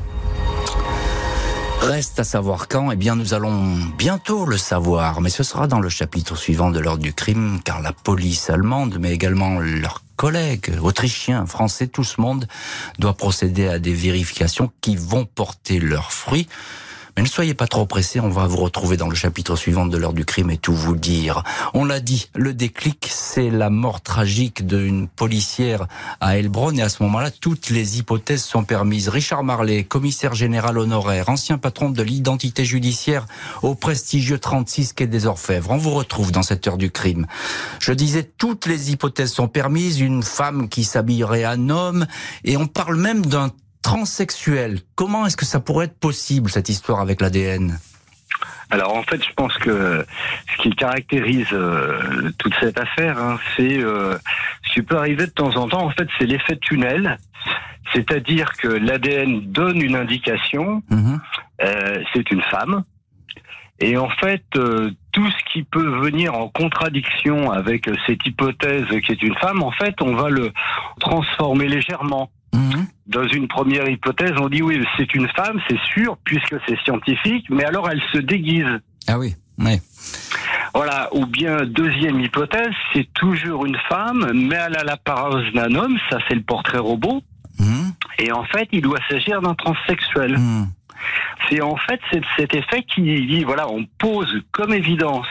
Reste 1.81 2.19
à 2.19 2.25
savoir 2.25 2.69
quand, 2.69 2.90
eh 2.90 2.97
bien 2.97 3.14
nous 3.14 3.35
allons 3.35 3.76
bientôt 3.97 4.45
le 4.45 4.57
savoir, 4.57 5.21
mais 5.21 5.31
ce 5.31 5.43
sera 5.43 5.67
dans 5.67 5.81
le 5.81 5.88
chapitre 5.88 6.37
suivant 6.37 6.71
de 6.71 6.81
l'ordre 6.81 7.02
du 7.02 7.12
crime, 7.12 7.61
car 7.64 7.81
la 7.81 7.93
police 7.93 8.50
allemande, 8.50 8.99
mais 9.00 9.12
également 9.12 9.61
leurs 9.61 10.02
collègues 10.17 10.73
autrichiens, 10.83 11.47
français, 11.47 11.87
tout 11.87 12.05
ce 12.05 12.21
monde 12.21 12.49
doit 12.99 13.14
procéder 13.14 13.69
à 13.69 13.78
des 13.78 13.95
vérifications 13.95 14.73
qui 14.81 14.97
vont 14.97 15.25
porter 15.25 15.78
leurs 15.78 16.12
fruits. 16.12 16.49
Mais 17.18 17.22
ne 17.22 17.28
soyez 17.28 17.54
pas 17.54 17.66
trop 17.66 17.84
pressés, 17.84 18.20
on 18.20 18.28
va 18.28 18.46
vous 18.46 18.58
retrouver 18.58 18.96
dans 18.96 19.08
le 19.08 19.16
chapitre 19.16 19.56
suivant 19.56 19.86
de 19.86 19.97
l'heure 19.97 20.12
du 20.12 20.25
crime 20.25 20.52
et 20.52 20.56
tout 20.56 20.73
vous 20.73 20.95
dire. 20.95 21.43
On 21.75 21.84
l'a 21.84 21.99
dit, 21.99 22.30
le 22.36 22.54
déclic, 22.54 23.08
c'est 23.10 23.50
la 23.50 23.71
mort 23.71 24.02
tragique 24.02 24.64
d'une 24.64 25.08
policière 25.08 25.88
à 26.21 26.38
Elbron 26.38 26.76
et 26.76 26.82
à 26.82 26.88
ce 26.88 27.02
moment-là, 27.02 27.32
toutes 27.32 27.71
les 27.71 27.99
hypothèses 27.99 28.45
sont 28.45 28.62
permises. 28.62 29.08
Richard 29.08 29.43
Marley, 29.43 29.82
commissaire 29.82 30.36
général 30.36 30.78
honoraire, 30.78 31.28
ancien 31.28 31.58
patron 31.58 31.90
de 31.90 32.04
l'identité 32.04 32.64
judiciaire 32.64 33.26
au 33.62 33.75
prestigieux 33.75 34.38
36 34.38 34.93
quai 34.93 35.08
des 35.08 35.26
Orfèvres. 35.26 35.73
On 35.73 35.76
vous 35.76 35.95
retrouve 35.95 36.30
dans 36.30 36.45
cette 36.45 36.69
heure 36.69 36.78
du 36.78 36.93
crime. 36.93 37.26
Je 37.80 37.93
disais, 37.93 38.30
toutes 38.38 38.66
les 38.66 38.93
hypothèses 38.93 39.32
sont 39.32 39.49
permises. 39.49 39.99
Une 39.99 40.23
femme 40.23 40.69
qui 40.69 40.84
s'habillerait 40.84 41.47
en 41.47 41.69
homme 41.69 42.06
et 42.45 42.56
on 42.56 42.69
parle 42.69 42.95
même 42.95 43.26
d'un 43.26 43.50
transsexuel. 43.82 44.80
Comment 44.95 45.26
est-ce 45.26 45.36
que 45.36 45.45
ça 45.45 45.60
pourrait 45.60 45.86
être 45.86 45.99
possible, 45.99 46.50
cette 46.50 46.69
histoire 46.69 47.00
avec 47.00 47.21
l'ADN 47.21 47.78
alors 48.71 48.95
en 48.95 49.02
fait, 49.02 49.23
je 49.25 49.32
pense 49.34 49.56
que 49.58 50.04
ce 50.52 50.62
qui 50.62 50.71
caractérise 50.71 51.47
euh, 51.52 52.30
toute 52.38 52.54
cette 52.60 52.78
affaire, 52.78 53.19
hein, 53.19 53.38
c'est 53.56 53.78
euh, 53.78 54.17
ce 54.67 54.75
qui 54.75 54.82
peut 54.82 54.99
arriver 54.99 55.26
de 55.26 55.30
temps 55.30 55.56
en 55.56 55.69
temps. 55.69 55.84
En 55.84 55.91
fait, 55.91 56.06
c'est 56.19 56.26
l'effet 56.26 56.56
tunnel, 56.56 57.19
c'est-à-dire 57.95 58.52
que 58.58 58.69
l'ADN 58.69 59.41
donne 59.41 59.80
une 59.80 59.97
indication. 59.97 60.82
Mhm. 60.91 61.21
Euh, 61.62 62.02
c'est 62.12 62.30
une 62.30 62.43
femme. 62.43 62.84
Et 63.80 63.97
en 63.97 64.10
fait, 64.10 64.43
tout 64.50 65.30
ce 65.30 65.52
qui 65.52 65.62
peut 65.62 66.00
venir 66.00 66.34
en 66.34 66.49
contradiction 66.49 67.52
avec 67.52 67.88
cette 68.06 68.26
hypothèse 68.26 68.86
qui 69.06 69.12
est 69.12 69.23
une 69.23 69.36
femme, 69.36 69.62
en 69.62 69.71
fait, 69.71 69.95
on 70.02 70.17
va 70.17 70.28
le 70.30 70.52
transformer 70.99 71.69
légèrement. 71.69 72.28
Mhm. 72.54 72.87
Dans 73.06 73.26
une 73.28 73.49
première 73.49 73.89
hypothèse, 73.89 74.32
on 74.41 74.49
dit 74.49 74.63
oui, 74.63 74.82
c'est 74.97 75.15
une 75.15 75.28
femme, 75.28 75.61
c'est 75.69 75.80
sûr, 75.93 76.17
puisque 76.25 76.56
c'est 76.67 76.78
scientifique, 76.84 77.47
mais 77.50 77.65
alors 77.65 77.89
elle 77.91 78.02
se 78.13 78.19
déguise. 78.19 78.80
Ah 79.06 79.19
oui, 79.19 79.34
oui. 79.58 79.80
Voilà, 80.75 81.08
ou 81.13 81.26
bien 81.26 81.65
deuxième 81.65 82.21
hypothèse, 82.21 82.75
c'est 82.93 83.08
toujours 83.15 83.67
une 83.67 83.78
femme, 83.89 84.30
mais 84.34 84.56
elle 84.56 84.76
a 84.76 84.84
l'apparence 84.84 85.43
d'un 85.54 85.75
homme, 85.75 85.99
ça 86.11 86.19
c'est 86.28 86.34
le 86.34 86.43
portrait 86.43 86.78
robot. 86.78 87.23
Mhm. 87.58 87.93
Et 88.19 88.32
en 88.32 88.45
fait, 88.45 88.69
il 88.73 88.82
doit 88.82 89.00
s'agir 89.08 89.41
d'un 89.41 89.54
transsexuel. 89.54 90.39
Mhm. 90.39 90.69
C'est 91.49 91.61
en 91.61 91.76
fait 91.76 92.00
cet 92.37 92.54
effet 92.54 92.82
qui 92.82 93.02
dit, 93.02 93.45
voilà, 93.45 93.69
on 93.71 93.84
pose 93.99 94.43
comme 94.52 94.73
évidence 94.73 95.26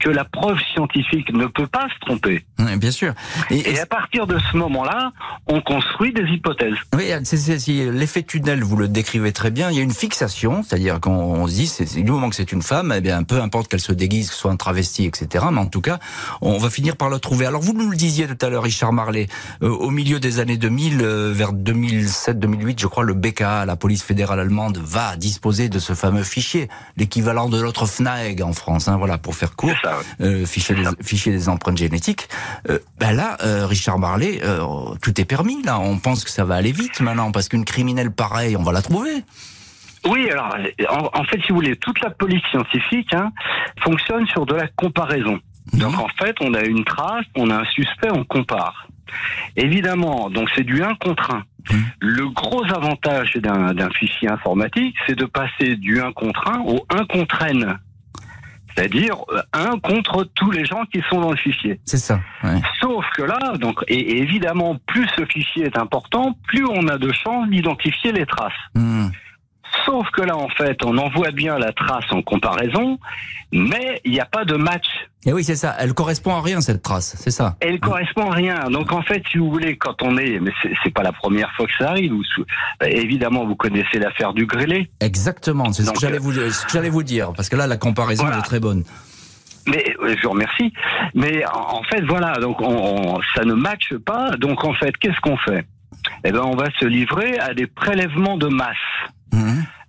que 0.00 0.10
la 0.10 0.24
preuve 0.24 0.58
scientifique 0.72 1.32
ne 1.32 1.46
peut 1.46 1.66
pas 1.66 1.88
se 1.88 2.06
tromper. 2.06 2.44
Oui, 2.58 2.76
bien 2.76 2.90
sûr. 2.90 3.12
Et, 3.50 3.78
à 3.78 3.86
partir 3.86 4.26
de 4.26 4.38
ce 4.38 4.56
moment-là, 4.56 5.12
on 5.46 5.60
construit 5.60 6.12
des 6.12 6.24
hypothèses. 6.24 6.76
Oui, 6.94 7.10
c'est 7.24 7.66
l'effet 7.68 8.22
tunnel, 8.22 8.62
vous 8.62 8.76
le 8.76 8.88
décrivez 8.88 9.32
très 9.32 9.50
bien. 9.50 9.70
Il 9.70 9.76
y 9.76 9.80
a 9.80 9.82
une 9.82 9.92
fixation, 9.92 10.62
c'est-à-dire 10.62 11.00
qu'on 11.00 11.46
se 11.46 11.54
dit, 11.54 12.02
du 12.02 12.10
moment 12.10 12.28
que 12.28 12.36
c'est 12.36 12.52
une 12.52 12.62
femme, 12.62 12.92
eh 12.96 13.00
bien, 13.00 13.22
peu 13.22 13.40
importe 13.40 13.68
qu'elle 13.68 13.80
se 13.80 13.92
déguise, 13.92 14.28
que 14.28 14.34
ce 14.34 14.40
soit 14.40 14.50
un 14.50 14.56
travesti, 14.56 15.04
etc. 15.04 15.46
Mais 15.52 15.60
en 15.60 15.66
tout 15.66 15.80
cas, 15.80 15.98
on 16.40 16.58
va 16.58 16.70
finir 16.70 16.96
par 16.96 17.10
la 17.10 17.18
trouver. 17.18 17.46
Alors, 17.46 17.62
vous 17.62 17.72
nous 17.72 17.90
le 17.90 17.96
disiez 17.96 18.26
tout 18.26 18.44
à 18.44 18.48
l'heure, 18.48 18.62
Richard 18.62 18.92
Marley, 18.92 19.28
euh, 19.62 19.68
au 19.68 19.90
milieu 19.90 20.20
des 20.20 20.40
années 20.40 20.56
2000, 20.56 21.00
euh, 21.02 21.32
vers 21.32 21.52
2007-2008, 21.52 22.80
je 22.80 22.86
crois, 22.86 23.04
le 23.04 23.14
BKA, 23.14 23.64
la 23.64 23.76
police 23.76 24.02
fédérale 24.02 24.40
allemande, 24.40 24.78
va 24.78 25.16
disposer 25.16 25.68
de 25.68 25.78
ce 25.78 25.94
fameux 25.94 26.22
fichier, 26.22 26.68
l'équivalent 26.96 27.48
de 27.48 27.60
notre 27.60 27.86
FNAEG 27.86 28.42
en 28.42 28.52
France, 28.52 28.88
hein, 28.88 28.96
voilà, 28.96 29.18
pour 29.18 29.34
faire 29.34 29.54
court. 29.56 29.70
Euh, 30.20 30.46
fichier, 30.46 30.74
des, 30.74 31.30
des, 31.30 31.48
empreintes 31.48 31.78
génétiques. 31.78 32.28
Euh, 32.68 32.78
ben 32.98 33.12
là, 33.12 33.36
euh, 33.42 33.66
Richard 33.66 33.98
Marley, 33.98 34.40
tout 35.02 35.20
est 35.20 35.24
permis. 35.24 35.62
Là, 35.62 35.78
on 35.78 35.98
pense 35.98 36.24
que 36.24 36.30
ça 36.30 36.44
va 36.44 36.56
aller 36.56 36.72
vite 36.72 37.00
maintenant 37.00 37.32
parce 37.32 37.48
qu'une 37.48 37.64
criminelle 37.64 38.10
pareille, 38.10 38.56
on 38.56 38.62
va 38.62 38.72
la 38.72 38.82
trouver. 38.82 39.24
Oui, 40.06 40.30
alors 40.30 41.10
en, 41.14 41.24
fait, 41.24 41.40
si 41.42 41.48
vous 41.48 41.56
voulez, 41.56 41.76
toute 41.76 42.00
la 42.00 42.10
police 42.10 42.42
scientifique 42.50 43.12
hein, 43.12 43.32
fonctionne 43.82 44.26
sur 44.28 44.46
de 44.46 44.54
la 44.54 44.68
comparaison. 44.68 45.40
Mhm. 45.72 45.80
Donc 45.80 45.98
en 45.98 46.08
fait, 46.18 46.36
on 46.40 46.54
a 46.54 46.62
une 46.62 46.84
trace, 46.84 47.24
on 47.36 47.50
a 47.50 47.56
un 47.56 47.64
suspect, 47.64 48.10
on 48.12 48.24
compare. 48.24 48.86
Évidemment, 49.56 50.30
donc 50.30 50.48
c'est 50.54 50.64
du 50.64 50.82
1 50.82 50.94
contre 50.96 51.34
1. 51.34 51.44
Mhm. 51.70 51.84
Le 52.00 52.28
gros 52.28 52.64
avantage 52.64 53.34
d'un 53.36 53.90
fichier 53.90 54.28
informatique, 54.28 54.94
c'est 55.06 55.16
de 55.16 55.24
passer 55.24 55.76
du 55.76 56.00
1 56.00 56.12
contre 56.12 56.48
1 56.48 56.60
au 56.60 56.86
1 56.90 57.04
contre 57.06 57.42
N. 57.42 57.78
C'est-à-dire 58.76 59.16
euh, 59.30 59.40
un 59.52 59.78
contre 59.78 60.24
tous 60.34 60.50
les 60.50 60.64
gens 60.64 60.82
qui 60.92 61.02
sont 61.08 61.20
dans 61.20 61.30
le 61.30 61.36
fichier. 61.36 61.80
C'est 61.84 61.96
ça. 61.96 62.20
Ouais. 62.44 62.60
Sauf 62.80 63.04
que 63.16 63.22
là, 63.22 63.54
donc, 63.58 63.82
et, 63.88 63.98
et 63.98 64.22
évidemment, 64.22 64.76
plus 64.86 65.08
ce 65.16 65.24
fichier 65.24 65.64
est 65.64 65.78
important, 65.78 66.36
plus 66.46 66.66
on 66.66 66.86
a 66.88 66.98
de 66.98 67.10
chances 67.12 67.48
d'identifier 67.48 68.12
les 68.12 68.26
traces. 68.26 68.52
Hmm. 68.74 69.08
Sauf 69.84 70.08
que 70.10 70.22
là, 70.22 70.36
en 70.36 70.48
fait, 70.48 70.84
on 70.84 70.96
envoie 70.98 71.30
bien 71.30 71.58
la 71.58 71.72
trace 71.72 72.04
en 72.10 72.22
comparaison, 72.22 72.98
mais 73.52 74.00
il 74.04 74.12
n'y 74.12 74.20
a 74.20 74.24
pas 74.24 74.44
de 74.44 74.54
match. 74.56 74.86
Et 75.24 75.32
oui, 75.32 75.44
c'est 75.44 75.56
ça. 75.56 75.74
Elle 75.78 75.92
correspond 75.94 76.34
à 76.34 76.40
rien 76.40 76.60
cette 76.60 76.82
trace. 76.82 77.16
C'est 77.18 77.30
ça. 77.30 77.56
Elle 77.60 77.80
correspond 77.80 78.30
à 78.30 78.34
rien. 78.34 78.70
Donc 78.70 78.92
en 78.92 79.02
fait, 79.02 79.22
si 79.30 79.38
vous 79.38 79.50
voulez, 79.50 79.76
quand 79.76 80.02
on 80.02 80.16
est, 80.18 80.38
mais 80.40 80.52
c'est- 80.62 80.90
pas 80.90 81.02
la 81.02 81.12
première 81.12 81.52
fois 81.52 81.66
que 81.66 81.72
ça 81.78 81.90
arrive. 81.90 82.12
Vous 82.12 82.22
euh, 82.82 82.86
évidemment, 82.86 83.44
vous 83.44 83.56
connaissez 83.56 83.98
l'affaire 83.98 84.32
du 84.32 84.46
grêlé. 84.46 84.88
Exactement. 85.00 85.72
C'est 85.72 85.82
ce 85.82 85.90
que 85.92 85.98
j'allais 86.00 86.16
euh, 86.16 86.20
vous, 86.20 86.32
ce 86.32 86.88
vous 86.88 87.02
dire, 87.02 87.32
parce 87.34 87.48
que 87.48 87.56
là, 87.56 87.66
la 87.66 87.76
comparaison 87.76 88.22
Voilà. 88.24 88.38
est 88.38 88.42
très 88.42 88.60
bonne. 88.60 88.84
Mais 89.66 89.84
euh, 90.00 90.14
je 90.16 90.22
vous 90.22 90.30
remercie. 90.30 90.72
Mais 91.14 91.44
en, 91.46 91.78
en 91.78 91.82
fait, 91.82 92.02
voilà, 92.02 92.34
donc 92.38 92.60
on, 92.60 93.16
on- 93.16 93.20
ça 93.34 93.44
ne 93.44 93.52
matche 93.54 93.94
pas. 94.04 94.30
Donc 94.38 94.64
en 94.64 94.72
fait, 94.74 94.96
qu'est-ce 94.96 95.20
qu'on 95.20 95.36
fait? 95.38 95.66
Eh 96.24 96.30
ben, 96.32 96.42
on 96.44 96.54
va 96.56 96.66
se 96.78 96.84
livrer 96.86 97.38
à 97.40 97.52
des 97.52 97.66
prélèvements 97.66 98.36
de 98.36 98.46
masse. 98.46 98.76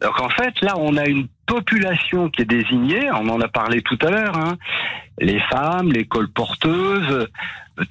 Donc 0.01 0.21
en 0.21 0.29
fait, 0.29 0.59
là, 0.61 0.73
on 0.77 0.95
a 0.97 1.05
une 1.05 1.27
population 1.47 2.29
qui 2.29 2.43
est 2.43 2.45
désignée, 2.45 3.09
on 3.11 3.27
en 3.29 3.41
a 3.41 3.47
parlé 3.47 3.81
tout 3.81 3.97
à 4.01 4.09
l'heure, 4.11 4.37
hein. 4.37 4.57
les 5.19 5.39
femmes, 5.49 5.91
les 5.91 6.05
colporteuses. 6.05 7.27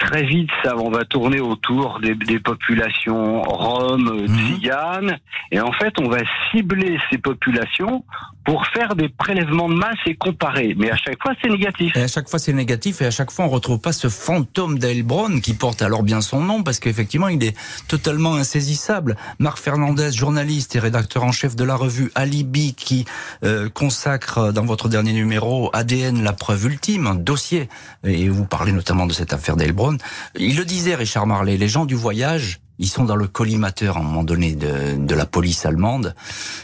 Très 0.01 0.25
vite, 0.25 0.51
ça, 0.65 0.77
on 0.77 0.91
va 0.91 1.05
tourner 1.05 1.39
autour 1.39 2.01
des, 2.01 2.17
des 2.17 2.41
populations 2.41 3.41
roms, 3.43 4.09
euh, 4.09 4.27
Mhm. 4.27 4.37
tziganes, 4.37 5.19
et 5.53 5.61
en 5.61 5.71
fait, 5.71 5.93
on 6.01 6.09
va 6.09 6.19
cibler 6.51 6.99
ces 7.09 7.19
populations 7.19 8.03
pour 8.45 8.67
faire 8.67 8.97
des 8.97 9.09
prélèvements 9.09 9.69
de 9.69 9.75
masse 9.75 9.99
et 10.07 10.17
comparer. 10.17 10.75
Mais 10.77 10.91
à 10.91 10.97
chaque 10.97 11.23
fois, 11.23 11.35
c'est 11.41 11.49
négatif. 11.49 11.97
Et 11.97 12.03
à 12.03 12.09
chaque 12.09 12.29
fois, 12.29 12.41
c'est 12.41 12.53
négatif, 12.53 13.01
et 13.01 13.07
à 13.07 13.13
chaque 13.13 13.31
fois, 13.31 13.45
on 13.45 13.49
retrouve 13.49 13.79
pas 13.81 13.93
ce 13.93 14.09
fantôme 14.09 14.77
d'Heilbronn 14.81 15.41
qui 15.41 15.55
porte 15.55 15.83
alors 15.83 16.03
bien 16.03 16.21
son 16.21 16.41
nom, 16.41 16.65
parce 16.65 16.81
qu'effectivement, 16.81 17.29
il 17.29 17.45
est 17.45 17.57
totalement 17.87 18.35
insaisissable. 18.35 19.17
Marc 19.39 19.59
Fernandez, 19.59 20.11
journaliste 20.13 20.75
et 20.75 20.81
rédacteur 20.81 21.23
en 21.23 21.31
chef 21.31 21.55
de 21.55 21.63
la 21.63 21.77
revue 21.77 22.11
Alibi, 22.17 22.75
qui 22.75 23.05
euh, 23.47 23.69
consacre 23.69 24.53
dans 24.53 24.65
votre 24.65 24.89
dernier 24.89 25.13
numéro 25.13 25.71
ADN 25.73 26.23
la 26.23 26.33
preuve 26.33 26.67
ultime, 26.67 27.07
un 27.07 27.15
dossier, 27.15 27.69
et 28.05 28.29
vous 28.29 28.45
parlez 28.45 28.73
notamment 28.73 29.07
de 29.07 29.13
cette 29.13 29.33
affaire 29.33 29.57
d'Heilbronn. 29.57 29.99
Il 30.37 30.57
le 30.57 30.65
disait, 30.65 30.95
Richard 30.95 31.27
Marley, 31.27 31.57
les 31.57 31.69
gens 31.69 31.87
du 31.87 31.95
voyage, 31.95 32.61
ils 32.79 32.89
sont 32.89 33.05
dans 33.05 33.17
le 33.17 33.27
collimateur 33.27 33.97
à 33.97 34.01
un 34.01 34.03
moment 34.03 34.25
donné 34.25 34.55
de, 34.55 34.97
de 34.97 35.15
la 35.15 35.27
police 35.27 35.65
allemande, 35.67 36.15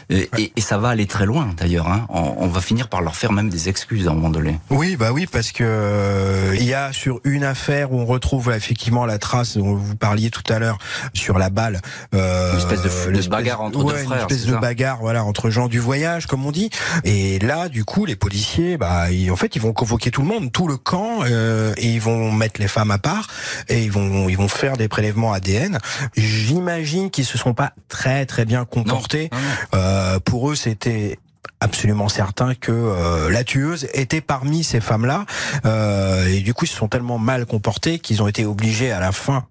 et, 0.09 0.29
et- 0.37 0.53
et 0.55 0.61
ça 0.61 0.77
va 0.77 0.89
aller 0.89 1.05
très 1.07 1.25
loin 1.25 1.49
d'ailleurs. 1.57 1.87
Hein. 1.87 2.05
On, 2.09 2.35
on 2.39 2.47
va 2.47 2.61
finir 2.61 2.87
par 2.89 3.01
leur 3.01 3.15
faire 3.15 3.31
même 3.31 3.49
des 3.49 3.69
excuses 3.69 4.07
à 4.07 4.11
un 4.11 4.13
moment 4.13 4.29
donné. 4.29 4.59
Oui, 4.69 4.95
bah 4.95 5.11
oui, 5.11 5.25
parce 5.31 5.51
que 5.51 5.63
euh, 5.65 6.55
il 6.59 6.65
y 6.65 6.73
a 6.73 6.93
sur 6.93 7.19
une 7.23 7.43
affaire 7.43 7.91
où 7.91 7.99
on 7.99 8.05
retrouve 8.05 8.51
effectivement 8.51 9.05
la 9.05 9.17
trace 9.17 9.57
dont 9.57 9.75
vous 9.75 9.95
parliez 9.95 10.29
tout 10.29 10.43
à 10.53 10.59
l'heure 10.59 10.77
sur 11.13 11.37
la 11.37 11.49
balle. 11.49 11.81
Euh, 12.13 12.51
Une 12.53 12.57
espèce 12.59 12.81
de 12.81 13.11
de 13.11 13.27
bagarre 13.29 13.61
entre 13.61 13.83
deux 13.83 13.93
frères, 13.95 14.05
Une 14.05 14.13
espèce 14.21 14.45
de 14.45 14.53
ça 14.53 14.59
bagarre, 14.59 14.97
voilà, 14.99 15.23
entre 15.23 15.49
gens 15.49 15.67
du 15.67 15.79
voyage, 15.79 16.27
comme 16.27 16.45
on 16.45 16.51
dit. 16.51 16.69
Et 17.03 17.39
là, 17.39 17.69
du 17.69 17.85
coup, 17.85 18.05
les 18.05 18.15
policiers, 18.15 18.77
bah, 18.77 19.11
ils- 19.11 19.31
en 19.31 19.35
fait, 19.35 19.55
ils 19.55 19.61
vont 19.61 19.73
convoquer 19.73 20.11
tout 20.11 20.21
le 20.21 20.27
monde, 20.27 20.51
tout 20.51 20.67
le 20.67 20.77
camp, 20.77 21.19
euh, 21.23 21.73
et 21.77 21.87
ils 21.93 22.01
vont 22.01 22.31
mettre 22.31 22.59
les 22.61 22.67
femmes 22.67 22.91
à 22.91 22.97
part, 22.97 23.27
et 23.69 23.83
ils 23.83 23.91
vont, 23.91 24.29
ils 24.29 24.37
vont 24.37 24.47
faire 24.47 24.77
des 24.77 24.87
prélèvements 24.87 25.33
ADN. 25.33 25.79
J'imagine 26.15 27.09
qu'ils 27.09 27.25
se 27.25 27.37
sont 27.37 27.53
pas 27.53 27.73
très 27.87 28.25
très 28.25 28.45
bien 28.45 28.65
comportés. 28.65 29.29
Non, 29.31 29.37
non. 29.37 29.79
Euh, 29.79 30.19
pour 30.19 30.51
eux, 30.51 30.55
c'était 30.55 31.17
absolument 31.59 32.09
certain 32.09 32.55
que 32.55 32.71
euh, 32.71 33.29
la 33.29 33.43
tueuse 33.43 33.87
était 33.93 34.21
parmi 34.21 34.63
ces 34.63 34.81
femmes-là. 34.81 35.25
Euh, 35.65 36.27
et 36.27 36.41
du 36.41 36.53
coup, 36.53 36.65
ils 36.65 36.69
se 36.69 36.75
sont 36.75 36.89
tellement 36.89 37.17
mal 37.17 37.45
comportés 37.45 37.99
qu'ils 37.99 38.21
ont 38.21 38.27
été 38.27 38.45
obligés 38.45 38.91
à 38.91 38.99
la 38.99 39.11
fin. 39.11 39.45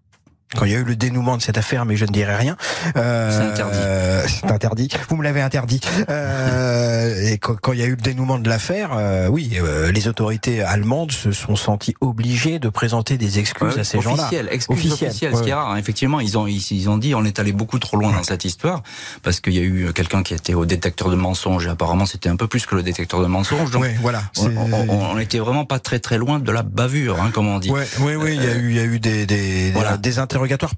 Quand 0.56 0.64
il 0.64 0.72
y 0.72 0.74
a 0.76 0.78
eu 0.78 0.84
le 0.84 0.96
dénouement 0.96 1.36
de 1.36 1.42
cette 1.42 1.58
affaire, 1.58 1.84
mais 1.84 1.96
je 1.96 2.04
ne 2.04 2.10
dirai 2.12 2.34
rien. 2.36 2.56
Euh, 2.96 3.30
C'est 3.30 3.44
interdit. 3.52 3.78
euh, 3.82 4.22
c'est 4.28 4.50
interdit. 4.50 4.88
Vous 5.08 5.16
me 5.16 5.22
l'avez 5.24 5.40
interdit. 5.40 5.80
Euh, 6.08 7.30
et 7.32 7.38
quand, 7.38 7.56
quand 7.60 7.72
il 7.72 7.80
y 7.80 7.82
a 7.82 7.86
eu 7.86 7.90
le 7.90 7.96
dénouement 7.96 8.38
de 8.38 8.48
l'affaire, 8.48 8.90
euh, 8.96 9.28
oui, 9.28 9.52
euh, 9.60 9.90
les 9.92 10.08
autorités 10.08 10.62
allemandes 10.62 11.12
se 11.12 11.32
sont 11.32 11.56
senties 11.56 11.94
obligées 12.00 12.58
de 12.58 12.68
présenter 12.68 13.18
des 13.18 13.38
excuses 13.38 13.78
à 13.78 13.84
ces 13.84 14.00
gens-là. 14.00 14.22
officiel, 14.24 14.48
excuse 14.50 14.76
Officiel, 14.76 15.08
officielle, 15.08 15.36
ce 15.36 15.42
qui 15.42 15.50
est 15.50 15.54
rare. 15.54 15.76
Effectivement, 15.76 16.20
ils 16.20 16.36
ont, 16.38 16.46
ils, 16.46 16.62
ils 16.70 16.88
ont 16.88 16.98
dit, 16.98 17.14
on 17.14 17.24
est 17.24 17.38
allé 17.38 17.52
beaucoup 17.52 17.78
trop 17.78 17.96
loin 17.96 18.12
dans 18.12 18.22
cette 18.22 18.44
histoire, 18.44 18.82
parce 19.22 19.40
qu'il 19.40 19.54
y 19.54 19.58
a 19.58 19.62
eu 19.62 19.92
quelqu'un 19.94 20.22
qui 20.22 20.34
était 20.34 20.54
au 20.54 20.64
détecteur 20.66 21.10
de 21.10 21.16
mensonges, 21.16 21.66
et 21.66 21.70
apparemment 21.70 22.06
c'était 22.06 22.28
un 22.28 22.36
peu 22.36 22.46
plus 22.46 22.66
que 22.66 22.74
le 22.74 22.82
détecteur 22.82 23.20
de 23.20 23.26
mensonges. 23.26 23.70
Donc, 23.70 23.82
Ouais, 23.82 23.96
voilà. 24.00 24.22
on, 24.38 24.46
on, 24.56 25.10
on 25.14 25.18
était 25.18 25.38
vraiment 25.38 25.64
pas 25.64 25.78
très 25.78 25.98
très 25.98 26.18
loin 26.18 26.38
de 26.38 26.52
la 26.52 26.62
bavure, 26.62 27.20
hein, 27.20 27.30
comme 27.32 27.48
on 27.48 27.58
dit. 27.58 27.70
Ouais, 27.70 27.86
oui, 28.00 28.14
oui, 28.14 28.36
il 28.36 28.42
y 28.44 28.46
a 28.46 28.54
eu, 28.54 28.70
il 28.70 28.76
y 28.76 28.80
a 28.80 28.84
eu 28.84 28.98
des, 29.00 29.26
des, 29.26 29.70
Voilà. 29.72 29.96
des 29.96 30.18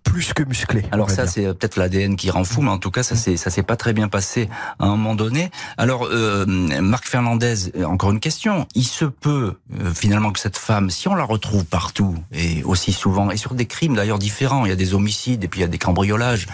plus 0.03 0.33
que 0.33 0.43
musclés. 0.43 0.83
Alors 0.93 1.11
ça, 1.11 1.27
c'est 1.27 1.43
peut-être 1.43 1.77
l'ADN 1.77 2.17
qui 2.17 2.31
rend 2.31 2.45
fou, 2.45 2.63
mais 2.63 2.71
en 2.71 2.79
tout 2.79 2.91
cas, 2.91 3.03
ça 3.03 3.17
c'est 3.17 3.37
ça 3.37 3.51
s'est 3.51 3.63
pas 3.63 3.77
très 3.77 3.93
bien 3.93 4.09
passé 4.09 4.49
à 4.79 4.87
un 4.87 4.91
moment 4.91 5.15
donné. 5.15 5.51
Alors, 5.77 6.09
euh, 6.11 6.47
Marc 6.47 7.07
Fernandez, 7.07 7.71
euh, 7.77 7.85
encore 7.85 8.11
une 8.11 8.21
question. 8.21 8.67
Il 8.75 8.85
se 8.85 9.05
peut 9.05 9.55
euh, 9.81 9.93
finalement 9.95 10.33
que 10.33 10.39
cette 10.39 10.59
femme, 10.59 10.91
si 10.91 11.09
on 11.09 11.15
la 11.15 11.25
retrouve 11.25 11.65
partout 11.65 12.17
et 12.33 12.63
aussi 12.65 12.93
souvent, 12.93 13.31
et 13.31 13.37
sur 13.37 13.55
des 13.55 13.67
crimes 13.67 13.95
d'ailleurs 13.95 14.19
différents, 14.19 14.65
il 14.67 14.69
y 14.69 14.73
a 14.73 14.77
des 14.77 14.95
homicides 14.95 15.45
et 15.45 15.49
puis 15.49 15.61
il 15.61 15.63
y 15.63 15.67
a 15.67 15.69
des 15.69 15.79
cambriolages, 15.79 16.47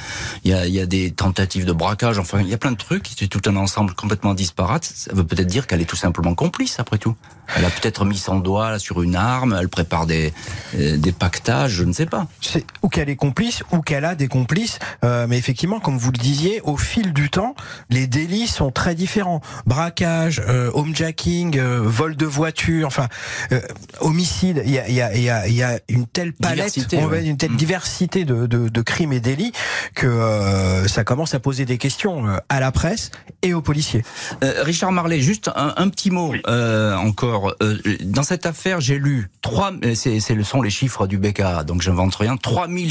il 0.44 0.50
y 0.50 0.54
a, 0.54 0.66
il 0.66 0.74
y 0.74 0.80
a 0.80 0.86
des 0.86 1.10
tentatives 1.10 1.64
de 1.64 1.72
braquage, 1.72 2.18
enfin, 2.18 2.40
il 2.40 2.48
y 2.48 2.54
a 2.54 2.58
plein 2.58 2.72
de 2.72 2.76
trucs. 2.76 3.08
C'est 3.18 3.28
tout 3.28 3.42
un 3.48 3.56
ensemble 3.56 3.94
complètement 3.94 4.34
disparate. 4.34 4.84
Ça 4.84 5.12
veut 5.14 5.24
peut-être 5.24 5.46
dire 5.48 5.66
qu'elle 5.66 5.80
est 5.80 5.90
tout 5.90 5.96
simplement 5.96 6.34
complice 6.34 6.78
après 6.78 6.98
tout. 6.98 7.14
Elle 7.56 7.64
a 7.64 7.70
peut-être 7.70 8.04
mis 8.04 8.18
son 8.18 8.38
doigt 8.38 8.78
sur 8.78 9.02
une 9.02 9.16
arme, 9.16 9.56
elle 9.58 9.68
prépare 9.68 10.06
des 10.06 10.32
euh, 10.76 10.96
des 10.96 11.12
pactages, 11.12 11.72
je 11.72 11.84
ne 11.84 11.92
sais 11.92 12.06
pas. 12.06 12.26
c'est 12.40 12.64
qu'elle 13.00 13.08
est 13.08 13.16
complice 13.16 13.62
ou 13.72 13.80
qu'elle 13.80 14.04
a 14.04 14.14
des 14.14 14.28
complices. 14.28 14.78
Euh, 15.04 15.26
mais 15.26 15.38
effectivement, 15.38 15.80
comme 15.80 15.96
vous 15.96 16.12
le 16.12 16.18
disiez, 16.18 16.60
au 16.64 16.76
fil 16.76 17.14
du 17.14 17.30
temps, 17.30 17.54
les 17.88 18.06
délits 18.06 18.46
sont 18.46 18.70
très 18.70 18.94
différents. 18.94 19.40
Braquage, 19.64 20.42
euh, 20.46 20.70
homejacking, 20.74 21.58
euh, 21.58 21.80
vol 21.82 22.14
de 22.14 22.26
voiture, 22.26 22.86
enfin 22.86 23.08
euh, 23.52 23.60
homicide. 24.00 24.62
Il 24.66 24.72
y 24.72 24.78
a, 24.78 24.86
il 24.86 24.94
y, 24.94 25.00
a, 25.00 25.14
il 25.16 25.22
y, 25.22 25.30
a, 25.30 25.48
il 25.48 25.54
y 25.54 25.62
a 25.62 25.78
une 25.88 26.06
telle 26.06 26.34
palette, 26.34 26.56
Diversité, 26.74 26.98
on 26.98 27.06
va 27.06 27.16
ouais. 27.16 27.22
dire 27.22 27.30
une 27.30 27.36
telle 27.38 27.50
Mm. 27.52 27.56
diversité 27.56 28.24
de, 28.26 28.46
de, 28.46 28.68
de 28.68 28.82
crimes 28.82 29.12
et 29.14 29.20
délits 29.20 29.52
que 29.94 30.06
euh, 30.06 30.86
ça 30.86 31.02
commence 31.02 31.32
à 31.34 31.40
poser 31.40 31.64
des 31.64 31.78
questions 31.78 32.26
à 32.50 32.60
la 32.60 32.70
presse 32.70 33.10
et 33.42 33.54
aux 33.54 33.62
policiers. 33.62 34.04
Euh, 34.44 34.62
Richard 34.62 34.92
Marley, 34.92 35.20
juste 35.20 35.50
un, 35.56 35.72
un 35.78 35.88
petit 35.88 36.10
mot 36.10 36.34
euh, 36.46 36.94
encore. 36.96 37.54
Euh, 37.62 37.78
dans 38.04 38.22
cette 38.22 38.44
affaire, 38.44 38.80
j'ai 38.82 38.98
lu 38.98 39.30
trois. 39.40 39.72
C'est, 39.94 40.20
c'est 40.20 40.34
le 40.34 40.44
sont 40.44 40.60
les 40.60 40.70
chiffres 40.70 41.06
du 41.06 41.16
BKA, 41.16 41.64
donc 41.64 41.80
j'invente 41.80 42.14
rien. 42.14 42.36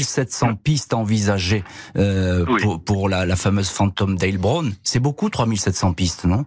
3700 0.04 0.56
pistes 0.56 0.94
envisagées 0.94 1.64
euh, 1.96 2.44
Oui. 2.48 2.62
pour, 2.62 2.82
pour 2.84 3.08
la, 3.08 3.26
la 3.26 3.36
fameuse 3.36 3.70
fantôme 3.70 4.16
d'Heilbronn. 4.16 4.72
C'est 4.82 5.00
beaucoup, 5.00 5.30
3700 5.30 5.92
pistes, 5.94 6.24
non? 6.24 6.44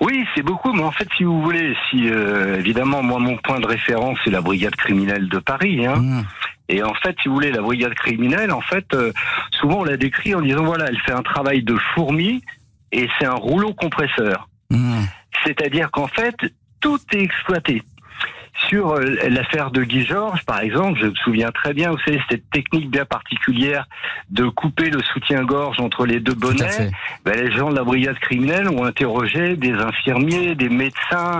Oui, 0.00 0.24
c'est 0.34 0.42
beaucoup, 0.42 0.72
mais 0.72 0.82
en 0.82 0.90
fait, 0.90 1.06
si 1.16 1.22
vous 1.22 1.40
voulez, 1.42 1.74
si 1.90 2.08
euh, 2.10 2.58
évidemment, 2.58 3.02
moi, 3.02 3.20
mon 3.20 3.36
point 3.36 3.60
de 3.60 3.66
référence, 3.66 4.18
c'est 4.24 4.30
la 4.30 4.40
brigade 4.40 4.74
criminelle 4.74 5.28
de 5.28 5.38
Paris. 5.38 5.86
Hein. 5.86 5.96
Mmh. 5.96 6.24
Et 6.68 6.82
en 6.82 6.94
fait, 6.94 7.14
si 7.22 7.28
vous 7.28 7.34
voulez, 7.34 7.52
la 7.52 7.62
brigade 7.62 7.94
criminelle, 7.94 8.50
en 8.50 8.60
fait, 8.62 8.86
euh, 8.94 9.12
souvent 9.60 9.80
on 9.80 9.84
la 9.84 9.96
décrit 9.96 10.34
en 10.34 10.40
disant 10.40 10.64
voilà, 10.64 10.86
elle 10.88 10.98
fait 11.00 11.12
un 11.12 11.22
travail 11.22 11.62
de 11.62 11.76
fourmi 11.94 12.42
et 12.90 13.08
c'est 13.18 13.26
un 13.26 13.34
rouleau 13.34 13.74
compresseur. 13.74 14.48
Mmh. 14.70 15.02
C'est-à-dire 15.44 15.90
qu'en 15.92 16.08
fait, 16.08 16.34
tout 16.80 16.98
est 17.12 17.20
exploité. 17.20 17.82
Sur 18.68 18.90
euh, 18.92 19.00
l'affaire 19.30 19.70
de 19.70 19.82
Guy 19.82 20.04
Georges, 20.04 20.44
par 20.44 20.60
exemple, 20.60 20.98
je 21.00 21.06
me 21.06 21.14
souviens 21.14 21.50
très 21.50 21.72
bien, 21.72 21.90
vous 21.90 21.98
savez, 22.04 22.20
cette 22.30 22.48
technique 22.50 22.90
bien 22.90 23.06
particulière 23.06 23.88
de 24.30 24.44
couper 24.46 24.90
le 24.90 25.00
soutien-gorge 25.02 25.80
entre 25.80 26.04
les 26.04 26.20
deux 26.20 26.34
bonnets. 26.34 26.90
Ben, 27.24 27.34
les 27.34 27.50
gens 27.50 27.70
de 27.70 27.76
la 27.76 27.82
brigade 27.82 28.18
criminelle 28.18 28.68
ont 28.68 28.84
interrogé 28.84 29.56
des 29.56 29.72
infirmiers, 29.72 30.54
des 30.54 30.68
médecins, 30.68 31.38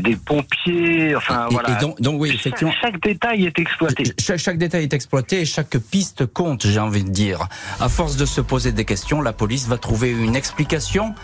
des 0.00 0.16
pompiers, 0.16 1.14
enfin 1.14 1.46
Et- 1.50 1.52
voilà. 1.54 1.76
et 1.78 1.80
donc, 1.80 2.00
donc 2.00 2.20
oui, 2.20 2.30
chaque, 2.30 2.38
effectivement. 2.46 2.72
chaque 2.80 3.00
détail 3.02 3.44
est 3.44 3.58
exploité. 3.58 4.04
Chaque, 4.18 4.38
chaque 4.38 4.58
détail 4.58 4.84
est 4.84 4.94
exploité 4.94 5.42
et 5.42 5.44
chaque 5.44 5.76
piste 5.78 6.24
compte, 6.26 6.66
j'ai 6.66 6.80
envie 6.80 7.04
de 7.04 7.10
dire. 7.10 7.46
À 7.80 7.88
force 7.90 8.16
de 8.16 8.24
se 8.24 8.40
poser 8.40 8.72
des 8.72 8.86
questions, 8.86 9.20
la 9.20 9.34
police 9.34 9.68
va 9.68 9.76
trouver 9.76 10.10
une 10.10 10.34
explication 10.34 11.14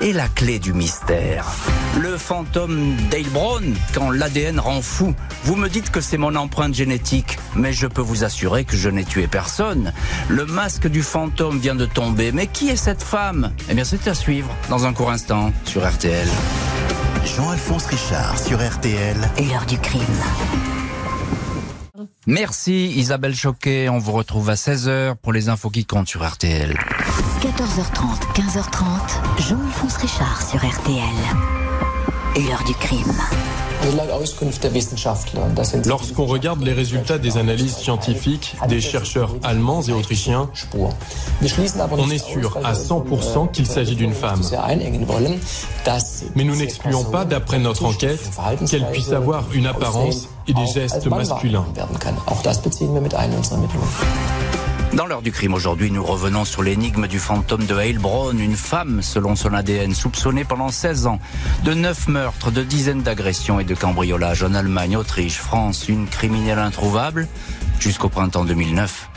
et 0.00 0.12
la 0.12 0.28
clé 0.28 0.58
du 0.58 0.72
mystère. 0.72 1.46
Le 2.00 2.16
fantôme 2.16 2.96
d'Heilbronn, 3.10 3.74
quand 3.94 4.10
l'ADN 4.10 4.58
rend 4.58 4.82
fou. 4.82 5.14
Vous 5.44 5.56
me 5.56 5.68
dites 5.68 5.90
que 5.90 6.00
c'est 6.00 6.16
mon 6.16 6.34
empreinte 6.36 6.74
génétique, 6.74 7.38
mais 7.54 7.72
je 7.72 7.86
peux 7.86 8.02
vous 8.02 8.24
assurer 8.24 8.64
que 8.64 8.76
je 8.76 8.88
n'ai 8.88 9.04
tué 9.04 9.26
personne. 9.26 9.92
Le 10.28 10.46
masque 10.46 10.86
du 10.88 11.02
fantôme 11.02 11.58
vient 11.58 11.74
de 11.74 11.86
tomber, 11.86 12.32
mais 12.32 12.46
qui 12.46 12.70
est 12.70 12.76
cette 12.76 13.02
femme? 13.02 13.52
Eh 13.68 13.74
bien, 13.74 13.84
c'est 13.84 14.08
à 14.08 14.14
suivre 14.14 14.50
dans 14.68 14.86
un 14.86 14.92
court 14.92 15.10
instant 15.10 15.52
sur 15.64 15.88
RTL. 15.88 16.28
Jean-Alphonse 17.24 17.86
Richard 17.86 18.38
sur 18.38 18.58
RTL. 18.58 19.16
L'heure 19.38 19.66
du 19.66 19.78
crime. 19.78 20.79
Merci 22.26 22.86
Isabelle 22.96 23.34
Choquet, 23.34 23.88
on 23.88 23.98
vous 23.98 24.12
retrouve 24.12 24.50
à 24.50 24.54
16h 24.54 25.16
pour 25.16 25.32
les 25.32 25.48
infos 25.48 25.70
qui 25.70 25.84
comptent 25.84 26.08
sur 26.08 26.26
RTL. 26.26 26.76
14h30, 27.40 28.34
15h30, 28.34 29.48
Jean-Alphonse 29.48 29.96
Richard 29.96 30.42
sur 30.42 30.58
RTL. 30.58 31.02
L'heure 32.36 32.64
du 32.64 32.74
crime. 32.74 33.12
Lorsqu'on 35.86 36.26
regarde 36.26 36.62
les 36.62 36.72
résultats 36.72 37.18
des 37.18 37.38
analyses 37.38 37.76
scientifiques 37.76 38.56
des 38.68 38.80
chercheurs 38.80 39.34
allemands 39.42 39.82
et 39.82 39.92
autrichiens, 39.92 40.50
on 40.72 42.10
est 42.10 42.18
sûr 42.18 42.58
à 42.62 42.74
100% 42.74 43.50
qu'il 43.50 43.66
s'agit 43.66 43.96
d'une 43.96 44.12
femme. 44.12 44.42
Mais 46.36 46.44
nous 46.44 46.56
n'excluons 46.56 47.04
pas, 47.04 47.24
d'après 47.24 47.58
notre 47.58 47.86
enquête, 47.86 48.30
qu'elle 48.68 48.86
puisse 48.90 49.12
avoir 49.12 49.44
une 49.52 49.66
apparence 49.66 50.28
et 50.50 50.54
des 50.54 50.66
gestes 50.66 51.06
masculins. 51.06 51.64
Dans 54.92 55.06
l'heure 55.06 55.22
du 55.22 55.30
crime 55.30 55.54
aujourd'hui, 55.54 55.92
nous 55.92 56.02
revenons 56.02 56.44
sur 56.44 56.64
l'énigme 56.64 57.06
du 57.06 57.20
fantôme 57.20 57.64
de 57.64 57.78
Heilbronn, 57.78 58.40
une 58.40 58.56
femme, 58.56 59.02
selon 59.02 59.36
son 59.36 59.54
ADN, 59.54 59.94
soupçonnée 59.94 60.44
pendant 60.44 60.70
16 60.70 61.06
ans 61.06 61.20
de 61.64 61.74
9 61.74 62.08
meurtres, 62.08 62.50
de 62.50 62.64
dizaines 62.64 63.02
d'agressions 63.02 63.60
et 63.60 63.64
de 63.64 63.74
cambriolages 63.76 64.42
en 64.42 64.54
Allemagne, 64.54 64.96
Autriche, 64.96 65.38
France, 65.38 65.88
une 65.88 66.08
criminelle 66.08 66.58
introuvable 66.58 67.28
jusqu'au 67.78 68.08
printemps 68.08 68.44
2009. 68.44 69.10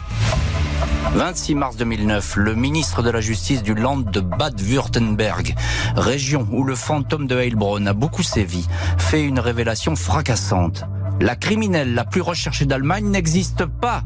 26 1.16 1.56
mars 1.56 1.76
2009, 1.78 2.36
le 2.38 2.56
ministre 2.56 3.02
de 3.02 3.10
la 3.10 3.22
Justice 3.22 3.64
du 3.64 3.74
Land 3.74 3.98
de 3.98 4.20
Bade-Württemberg, 4.20 5.56
région 5.96 6.48
où 6.52 6.64
le 6.64 6.76
fantôme 6.76 7.28
de 7.28 7.38
Heilbronn 7.38 7.88
a 7.88 7.94
beaucoup 7.94 8.24
sévi, 8.24 8.68
fait 8.98 9.24
une 9.24 9.40
révélation 9.40 9.96
fracassante. 9.96 10.86
La 11.20 11.36
criminelle 11.36 11.94
la 11.94 12.06
plus 12.06 12.22
recherchée 12.22 12.66
d'Allemagne 12.66 13.06
n'existe 13.06 13.66
pas 13.66 14.04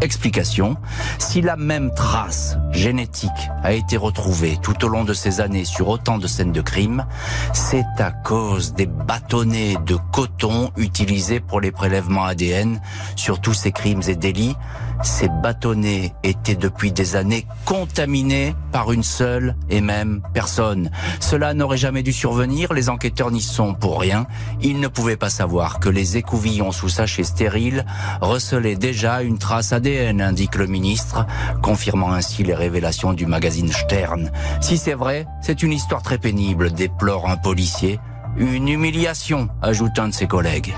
Explication, 0.00 0.76
si 1.18 1.40
la 1.40 1.56
même 1.56 1.92
trace 1.94 2.56
génétique 2.70 3.30
a 3.62 3.72
été 3.72 3.96
retrouvée 3.96 4.58
tout 4.62 4.84
au 4.84 4.88
long 4.88 5.04
de 5.04 5.14
ces 5.14 5.40
années 5.40 5.64
sur 5.64 5.88
autant 5.88 6.18
de 6.18 6.26
scènes 6.26 6.52
de 6.52 6.60
crime, 6.60 7.06
c'est 7.54 7.86
à 7.98 8.10
cause 8.10 8.74
des 8.74 8.86
bâtonnets 8.86 9.76
de 9.86 9.96
coton 10.12 10.70
utilisés 10.76 11.40
pour 11.40 11.60
les 11.60 11.72
prélèvements 11.72 12.24
ADN 12.24 12.80
sur 13.16 13.40
tous 13.40 13.54
ces 13.54 13.72
crimes 13.72 14.02
et 14.06 14.16
délits 14.16 14.56
ces 15.02 15.28
bâtonnets 15.28 16.14
étaient 16.22 16.54
depuis 16.54 16.92
des 16.92 17.16
années 17.16 17.46
contaminés 17.64 18.54
par 18.72 18.92
une 18.92 19.02
seule 19.02 19.56
et 19.68 19.80
même 19.80 20.22
personne. 20.32 20.90
Cela 21.20 21.54
n'aurait 21.54 21.76
jamais 21.76 22.02
dû 22.02 22.12
survenir, 22.12 22.72
les 22.72 22.88
enquêteurs 22.88 23.30
n'y 23.30 23.42
sont 23.42 23.74
pour 23.74 24.00
rien. 24.00 24.26
Ils 24.62 24.80
ne 24.80 24.88
pouvaient 24.88 25.16
pas 25.16 25.28
savoir 25.28 25.80
que 25.80 25.88
les 25.88 26.16
écouvillons 26.16 26.72
sous 26.72 26.88
sachet 26.88 27.24
stérile 27.24 27.84
recelaient 28.20 28.76
déjà 28.76 29.22
une 29.22 29.38
trace 29.38 29.72
ADN, 29.76 30.22
indique 30.22 30.56
le 30.56 30.66
ministre, 30.66 31.26
confirmant 31.62 32.12
ainsi 32.12 32.42
les 32.42 32.54
révélations 32.54 33.12
du 33.12 33.26
magazine 33.26 33.70
Stern. 33.70 34.30
Si 34.60 34.78
c'est 34.78 34.94
vrai, 34.94 35.26
c'est 35.42 35.62
une 35.62 35.72
histoire 35.72 36.02
très 36.02 36.18
pénible, 36.18 36.72
déplore 36.72 37.28
un 37.28 37.36
policier. 37.36 38.00
Une 38.38 38.68
humiliation, 38.68 39.48
ajoute 39.62 39.98
un 39.98 40.08
de 40.08 40.14
ses 40.14 40.26
collègues. 40.26 40.74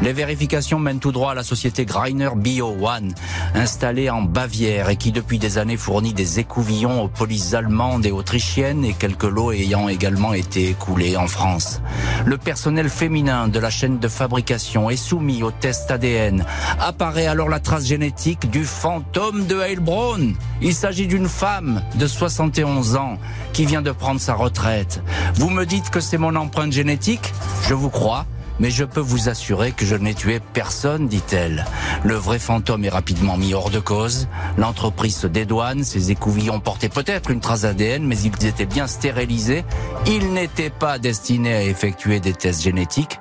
Les 0.00 0.12
vérifications 0.12 0.78
mènent 0.78 1.00
tout 1.00 1.10
droit 1.10 1.32
à 1.32 1.34
la 1.34 1.42
société 1.42 1.84
Greiner 1.84 2.30
Bio 2.36 2.76
One, 2.80 3.14
installée 3.54 4.10
en 4.10 4.22
Bavière 4.22 4.90
et 4.90 4.96
qui 4.96 5.10
depuis 5.10 5.40
des 5.40 5.58
années 5.58 5.76
fournit 5.76 6.12
des 6.12 6.38
écouvillons 6.38 7.02
aux 7.02 7.08
polices 7.08 7.52
allemandes 7.52 8.06
et 8.06 8.12
autrichiennes 8.12 8.84
et 8.84 8.92
quelques 8.92 9.24
lots 9.24 9.50
ayant 9.50 9.88
également 9.88 10.34
été 10.34 10.68
écoulés 10.68 11.16
en 11.16 11.26
France. 11.26 11.82
Le 12.24 12.38
personnel 12.38 12.88
féminin 12.88 13.48
de 13.48 13.58
la 13.58 13.70
chaîne 13.70 13.98
de 13.98 14.06
fabrication 14.06 14.88
est 14.88 14.96
soumis 14.96 15.42
au 15.42 15.50
test 15.50 15.90
ADN. 15.90 16.44
Apparaît 16.78 17.26
alors 17.26 17.48
la 17.48 17.58
trace 17.58 17.86
génétique 17.86 18.48
du 18.50 18.64
fantôme 18.64 19.46
de 19.46 19.60
Heilbronn. 19.60 20.34
Il 20.62 20.74
s'agit 20.74 21.08
d'une 21.08 21.28
femme 21.28 21.82
de 21.96 22.06
71 22.06 22.94
ans 22.94 23.18
qui 23.52 23.66
vient 23.66 23.82
de 23.82 23.90
prendre 23.90 24.20
sa 24.20 24.34
retraite. 24.34 25.02
Vous 25.34 25.50
me 25.50 25.66
dites 25.66 25.90
que 25.90 26.00
c'est 26.00 26.18
mon 26.18 26.36
empreinte 26.36 26.72
génétique? 26.72 27.32
Je 27.68 27.74
vous 27.74 27.90
crois 27.90 28.26
mais 28.60 28.70
je 28.70 28.84
peux 28.84 29.00
vous 29.00 29.28
assurer 29.28 29.72
que 29.72 29.86
je 29.86 29.94
n'ai 29.94 30.14
tué 30.14 30.40
personne, 30.52 31.08
dit-elle. 31.08 31.64
Le 32.04 32.14
vrai 32.14 32.38
fantôme 32.38 32.84
est 32.84 32.88
rapidement 32.88 33.36
mis 33.36 33.54
hors 33.54 33.70
de 33.70 33.80
cause. 33.80 34.28
L'entreprise 34.56 35.16
se 35.16 35.26
dédouane, 35.26 35.84
ses 35.84 36.10
écouvillons 36.10 36.60
portaient 36.60 36.88
peut-être 36.88 37.30
une 37.30 37.40
trace 37.40 37.64
ADN, 37.64 38.06
mais 38.06 38.18
ils 38.18 38.46
étaient 38.46 38.66
bien 38.66 38.86
stérilisés. 38.86 39.64
Ils 40.06 40.32
n'étaient 40.32 40.70
pas 40.70 40.98
destinés 40.98 41.54
à 41.54 41.62
effectuer 41.62 42.20
des 42.20 42.32
tests 42.32 42.62
génétiques. 42.62 43.18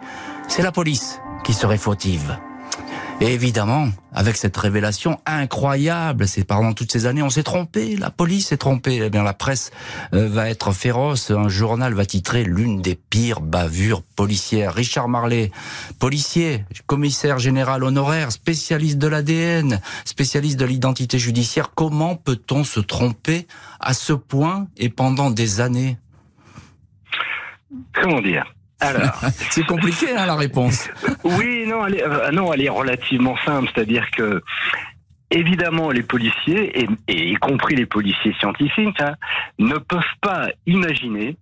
C'est 0.47 0.63
la 0.63 0.71
police 0.71 1.19
qui 1.43 1.53
serait 1.53 1.77
fautive. 1.77 2.37
Évidemment, 3.19 3.89
avec 4.13 4.37
cette 4.37 4.55
révélation 4.55 5.19
incroyable, 5.25 6.27
c'est 6.27 6.43
pendant 6.43 6.73
toutes 6.73 6.91
ces 6.91 7.07
années, 7.07 7.23
on 7.23 7.31
s'est 7.31 7.41
trompé, 7.41 7.95
la 7.95 8.11
police 8.11 8.49
s'est 8.49 8.57
trompée. 8.57 8.99
Eh 9.03 9.09
bien, 9.09 9.23
la 9.23 9.33
presse 9.33 9.71
euh, 10.13 10.29
va 10.29 10.49
être 10.49 10.71
féroce. 10.71 11.31
Un 11.31 11.49
journal 11.49 11.95
va 11.95 12.05
titrer 12.05 12.43
l'une 12.43 12.79
des 12.79 12.93
pires 12.93 13.41
bavures 13.41 14.03
policières. 14.03 14.75
Richard 14.75 15.09
Marley, 15.09 15.51
policier, 15.97 16.63
commissaire 16.85 17.39
général 17.39 17.83
honoraire, 17.83 18.31
spécialiste 18.31 18.99
de 18.99 19.07
l'ADN, 19.07 19.81
spécialiste 20.05 20.59
de 20.59 20.65
l'identité 20.65 21.17
judiciaire. 21.17 21.71
Comment 21.73 22.15
peut-on 22.15 22.63
se 22.63 22.79
tromper 22.79 23.47
à 23.79 23.95
ce 23.95 24.13
point 24.13 24.67
et 24.77 24.89
pendant 24.89 25.31
des 25.31 25.59
années? 25.59 25.97
Comment 27.93 28.21
dire? 28.21 28.53
Alors, 28.79 29.19
c'est 29.49 29.65
compliqué 29.65 30.15
hein, 30.15 30.25
la 30.25 30.35
réponse. 30.35 30.89
oui, 31.23 31.65
non, 31.67 31.85
elle 31.87 31.95
est, 31.95 32.03
euh, 32.03 32.31
non, 32.31 32.53
elle 32.53 32.61
est 32.61 32.69
relativement 32.69 33.35
simple, 33.45 33.69
c'est-à-dire 33.73 34.09
que 34.11 34.41
évidemment, 35.31 35.91
les 35.91 36.03
policiers, 36.03 36.79
et, 36.79 36.87
y 37.07 37.35
compris 37.35 37.75
les 37.75 37.85
policiers 37.85 38.33
scientifiques, 38.39 39.01
hein, 39.01 39.15
ne 39.59 39.75
peuvent 39.75 40.01
pas 40.21 40.47
imaginer 40.65 41.37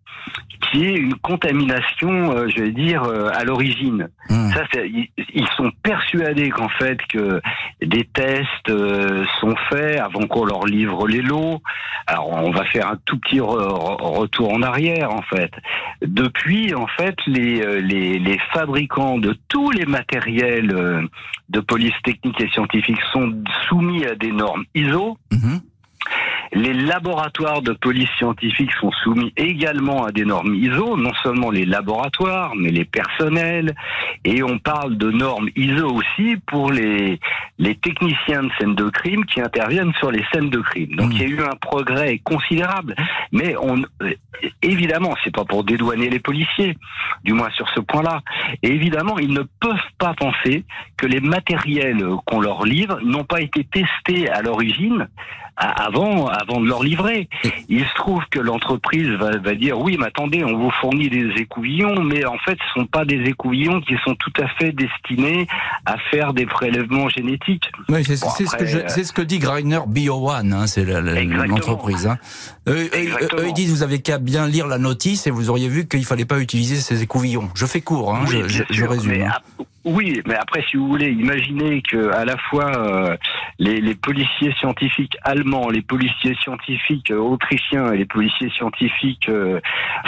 qu'il 0.62 0.82
y 0.82 0.86
ait 0.86 0.98
une 0.98 1.16
contamination, 1.16 2.32
euh, 2.32 2.48
je 2.48 2.64
vais 2.64 2.72
dire, 2.72 3.04
euh, 3.04 3.30
à 3.34 3.44
l'origine. 3.44 4.10
Hmm. 4.30 4.50
Ça, 4.52 4.64
ils, 4.84 5.48
sont 5.56 5.72
persuadés 5.84 6.50
qu'en 6.50 6.70
fait 6.70 6.98
que 7.08 7.40
des 7.82 8.04
tests 8.06 8.70
euh, 8.70 9.26
sont 9.40 9.56
faits 9.70 10.00
avant 10.00 10.26
qu'on 10.28 10.46
leur 10.46 10.66
livre 10.66 11.08
les 11.08 11.22
lots. 11.22 11.62
Alors, 12.08 12.30
on 12.30 12.52
va 12.52 12.66
faire 12.66 12.90
un 12.90 12.98
tout 13.06 13.20
petit 13.20 13.40
retour 13.40 14.54
en 14.54 14.62
arrière, 14.62 15.12
en 15.12 15.22
fait. 15.22 15.52
Depuis, 16.02 16.74
en 16.74 16.88
fait, 16.88 17.16
les, 17.28 17.82
les, 17.82 18.20
les 18.20 18.40
fabricants 18.54 19.18
de 19.18 19.36
tous 19.48 19.72
les 19.72 19.86
matériels 19.86 21.08
de 21.50 21.60
police 21.60 21.96
technique 22.04 22.40
et 22.42 22.50
scientifique 22.50 23.00
sont 23.12 23.34
soumis 23.76 24.06
à 24.06 24.16
des 24.16 24.32
normes 24.32 24.64
ISO. 24.74 25.18
Mhm. 25.32 25.62
Les 26.56 26.74
laboratoires 26.74 27.62
de 27.62 27.74
police 27.74 28.10
scientifique 28.18 28.72
sont 28.80 28.92
soumis 29.04 29.34
également 29.36 30.06
à 30.06 30.14
des 30.14 30.24
normes 30.24 30.56
ISO, 30.56 30.96
non 30.96 31.14
seulement 31.22 31.52
les 31.52 31.66
laboratoires, 31.66 32.56
mais 32.56 32.72
les 32.72 32.86
personnels. 32.86 33.76
Et 34.24 34.42
on 34.42 34.58
parle 34.58 34.98
de 34.98 35.12
normes 35.12 35.50
ISO 35.58 35.90
aussi 35.90 36.38
pour 36.48 36.72
les, 36.72 37.20
les 37.60 37.76
techniciens 37.76 38.44
de 38.44 38.50
scènes 38.58 38.74
de 38.74 38.90
crime 38.90 39.26
qui 39.26 39.42
interviennent 39.42 39.92
sur 40.00 40.12
les 40.12 40.24
scènes 40.32 40.50
de 40.50 40.62
crime. 40.62 40.96
Donc 40.96 41.10
mmh. 41.10 41.12
il 41.12 41.22
y 41.22 41.26
a 41.26 41.28
eu 41.28 41.42
un 41.42 41.58
progrès 41.60 42.20
considérable. 42.20 42.96
Mais 43.34 43.58
on, 43.58 43.82
euh, 44.02 44.14
évidemment, 44.62 45.14
c'est 45.26 45.36
pas 45.36 45.44
pour 45.44 45.66
dédouaner 45.66 46.10
les 46.10 46.20
policiers, 46.20 46.78
du 47.26 47.34
moins 47.34 47.52
sur 47.52 47.68
ce 47.76 47.82
point-là. 47.82 48.22
Et 48.64 48.70
évidemment, 48.70 49.20
ils 49.20 49.34
ne 49.34 49.44
peuvent 49.60 49.92
pas 49.98 50.14
penser 50.14 50.64
que 50.96 51.06
les 51.06 51.20
matériels 51.20 52.02
qu'on 52.26 52.40
leur 52.40 52.64
livre 52.64 52.98
n'ont 53.04 53.26
pas 53.26 53.42
été 53.42 53.66
testés 53.66 54.30
à 54.30 54.42
l'origine 54.42 55.10
avant, 55.58 56.28
avant 56.28 56.45
de 56.46 56.68
leur 56.68 56.84
livrer. 56.84 57.30
Il 57.70 57.86
se 57.86 57.94
trouve 57.96 58.24
que 58.30 58.40
l'entreprise 58.40 59.10
va, 59.10 59.38
va, 59.38 59.56
dire 59.56 59.80
oui, 59.80 59.98
mais 60.00 60.08
attendez, 60.08 60.44
on 60.44 60.58
vous 60.58 60.72
fournit 60.82 61.10
des 61.10 61.30
écouvillons, 61.38 62.02
mais 62.02 62.26
en 62.26 62.38
fait, 62.40 62.58
ce 62.60 62.80
sont 62.82 62.86
pas 62.86 63.06
des 63.06 63.22
écouvillons 63.26 63.82
qui 63.82 63.96
sont 64.04 64.16
tout 64.16 64.34
à 64.42 64.48
fait 64.60 64.72
destinés 64.72 65.48
à 65.86 65.98
faire 66.12 66.34
des 66.34 66.46
prélèvements 66.46 67.10
génétiques. 67.10 67.72
Oui, 67.90 68.04
c'est 68.04 68.16
ce, 68.16 68.56
que 68.56 68.66
ce 69.04 69.14
que 69.14 69.22
dit 69.22 69.40
Greiner 69.40 69.80
Bio 69.88 70.30
One, 70.30 70.54
hein, 70.54 70.68
c'est 70.68 70.86
l'entreprise. 70.86 72.08
Hein. 72.08 72.18
Eux, 72.68 72.90
ils 72.96 73.54
disent 73.54 73.72
vous 73.72 73.84
avez 73.84 74.02
qu'à 74.02 74.18
bien 74.18 74.48
lire 74.48 74.68
la 74.68 74.78
notice 74.78 75.28
et 75.28 75.32
vous 75.32 75.50
auriez 75.50 75.68
vu 75.68 75.88
qu'il 75.88 76.06
fallait 76.06 76.26
pas 76.26 76.40
utiliser 76.40 76.78
ces 76.78 77.04
écouvillons. 77.04 77.50
Je 77.56 77.66
fais 77.66 77.82
court, 77.82 78.16
hein, 78.16 78.26
je, 78.26 78.64
je, 78.70 78.86
résume. 78.86 79.32
Oui, 79.86 80.20
mais 80.26 80.34
après, 80.34 80.64
si 80.68 80.78
vous 80.78 80.88
voulez, 80.88 81.12
imaginez 81.12 81.84
que 81.84 82.12
à 82.12 82.26
la 82.26 82.38
fois 82.38 82.72
euh, 82.76 83.16
les, 83.60 83.80
les, 83.80 83.94
policiers 83.94 84.52
scientifiques 84.60 85.16
allemands, 85.22 85.70
les 85.70 85.84
policiers 85.84 86.36
scientifiques 86.42 87.12
euh, 87.12 87.20
autrichiens 87.20 87.92
et 87.94 87.98
les 87.98 88.06
policiers 88.06 88.50
scientifiques 88.50 89.30
euh, 89.30 89.60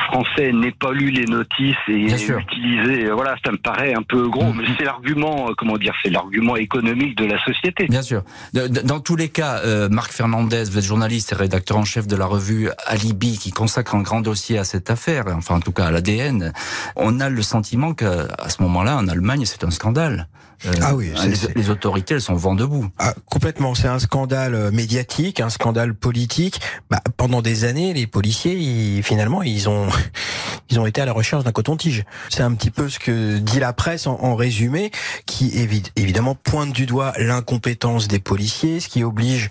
français 0.07 0.51
n'aient 0.51 0.71
pas 0.71 0.91
lu 0.91 1.11
les 1.11 1.25
notices 1.25 1.75
et 1.89 2.07
utilisé. 2.07 3.11
Voilà, 3.11 3.35
ça 3.45 3.51
me 3.51 3.57
paraît 3.57 3.93
un 3.93 4.01
peu 4.01 4.27
gros, 4.27 4.51
mm. 4.51 4.57
mais 4.57 4.67
c'est 4.79 4.85
l'argument, 4.85 5.49
comment 5.55 5.77
dire, 5.77 5.93
c'est 6.01 6.09
l'argument 6.09 6.55
économique 6.55 7.15
de 7.15 7.25
la 7.25 7.39
société. 7.43 7.85
Bien 7.85 8.01
sûr. 8.01 8.23
Dans 8.53 8.99
tous 8.99 9.15
les 9.15 9.29
cas, 9.29 9.61
Marc 9.89 10.11
Fernandez, 10.11 10.63
vous 10.71 10.79
êtes 10.79 10.83
journaliste 10.83 11.33
et 11.33 11.35
rédacteur 11.35 11.77
en 11.77 11.85
chef 11.85 12.07
de 12.07 12.15
la 12.15 12.25
revue 12.25 12.69
Alibi, 12.87 13.37
qui 13.37 13.51
consacre 13.51 13.93
un 13.93 14.01
grand 14.01 14.21
dossier 14.21 14.57
à 14.57 14.63
cette 14.63 14.89
affaire, 14.89 15.25
enfin 15.27 15.55
en 15.55 15.59
tout 15.59 15.71
cas 15.71 15.85
à 15.85 15.91
l'ADN. 15.91 16.51
On 16.95 17.19
a 17.19 17.29
le 17.29 17.41
sentiment 17.43 17.93
qu'à 17.93 18.49
ce 18.49 18.63
moment-là, 18.63 18.97
en 18.97 19.07
Allemagne, 19.07 19.45
c'est 19.45 19.66
un 19.67 19.71
scandale. 19.71 20.27
Euh, 20.65 20.71
ah 20.81 20.95
oui, 20.95 21.11
les, 21.55 21.69
autorités, 21.69 22.15
elles 22.15 22.21
sont 22.21 22.35
vent 22.35 22.55
debout. 22.55 22.87
Ah, 22.97 23.13
complètement, 23.25 23.75
c'est 23.75 23.87
un 23.87 23.99
scandale 23.99 24.55
euh, 24.55 24.71
médiatique, 24.71 25.39
un 25.39 25.49
scandale 25.49 25.93
politique. 25.93 26.59
Bah, 26.89 27.01
pendant 27.15 27.41
des 27.41 27.63
années, 27.63 27.93
les 27.93 28.07
policiers, 28.07 29.01
finalement, 29.03 29.43
ils 29.43 29.69
ont 29.69 29.87
Ils 30.69 30.79
ont 30.79 30.85
été 30.85 31.01
à 31.01 31.05
la 31.05 31.13
recherche 31.13 31.43
d'un 31.43 31.51
coton-tige. 31.51 32.03
C'est 32.29 32.43
un 32.43 32.53
petit 32.53 32.71
peu 32.71 32.89
ce 32.89 32.99
que 32.99 33.37
dit 33.37 33.59
la 33.59 33.73
presse 33.73 34.07
en, 34.07 34.35
résumé, 34.35 34.91
qui 35.25 35.53
évidemment 35.95 36.35
pointe 36.35 36.73
du 36.73 36.85
doigt 36.85 37.13
l'incompétence 37.17 38.07
des 38.07 38.19
policiers, 38.19 38.79
ce 38.79 38.89
qui 38.89 39.03
oblige 39.03 39.49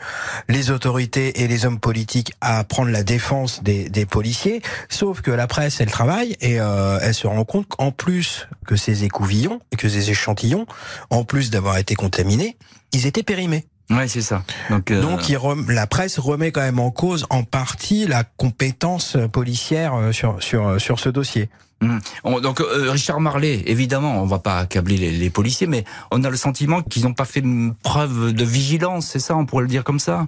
les 0.48 0.70
autorités 0.70 1.42
et 1.42 1.48
les 1.48 1.64
hommes 1.64 1.80
politiques 1.80 2.32
à 2.40 2.62
prendre 2.64 2.90
la 2.90 3.02
défense 3.02 3.62
des, 3.62 3.88
des 3.88 4.06
policiers. 4.06 4.62
Sauf 4.88 5.22
que 5.22 5.30
la 5.30 5.46
presse, 5.46 5.80
elle 5.80 5.90
travaille 5.90 6.36
et 6.40 6.60
euh, 6.60 6.98
elle 7.00 7.14
se 7.14 7.26
rend 7.26 7.44
compte 7.44 7.66
qu'en 7.68 7.90
plus 7.90 8.46
que 8.66 8.76
ces 8.76 9.04
écouvillons, 9.04 9.60
que 9.78 9.88
ces 9.88 10.10
échantillons, 10.10 10.66
en 11.10 11.24
plus 11.24 11.50
d'avoir 11.50 11.78
été 11.78 11.94
contaminés, 11.94 12.56
ils 12.92 13.06
étaient 13.06 13.22
périmés. 13.22 13.66
Ouais, 13.90 14.08
c'est 14.08 14.22
ça. 14.22 14.42
Donc, 14.68 14.90
euh... 14.90 15.00
Donc 15.00 15.20
la 15.68 15.86
presse 15.86 16.18
remet 16.18 16.50
quand 16.50 16.60
même 16.60 16.80
en 16.80 16.90
cause 16.90 17.26
en 17.30 17.44
partie 17.44 18.06
la 18.06 18.24
compétence 18.24 19.16
policière 19.32 19.94
euh, 19.94 20.12
sur 20.12 20.42
sur 20.42 20.66
euh, 20.66 20.78
sur 20.78 20.98
ce 20.98 21.08
dossier. 21.08 21.48
Mmh. 21.82 22.40
donc 22.40 22.62
euh, 22.62 22.90
Richard 22.90 23.20
Marley, 23.20 23.62
évidemment, 23.66 24.22
on 24.22 24.24
va 24.24 24.38
pas 24.38 24.60
accabler 24.60 24.96
les, 24.96 25.10
les 25.10 25.28
policiers, 25.28 25.66
mais 25.66 25.84
on 26.10 26.24
a 26.24 26.30
le 26.30 26.36
sentiment 26.38 26.80
qu'ils 26.80 27.02
n'ont 27.02 27.12
pas 27.12 27.26
fait 27.26 27.44
preuve 27.82 28.32
de 28.32 28.44
vigilance, 28.44 29.06
c'est 29.06 29.18
ça, 29.18 29.36
on 29.36 29.44
pourrait 29.44 29.64
le 29.64 29.68
dire 29.68 29.84
comme 29.84 29.98
ça? 29.98 30.26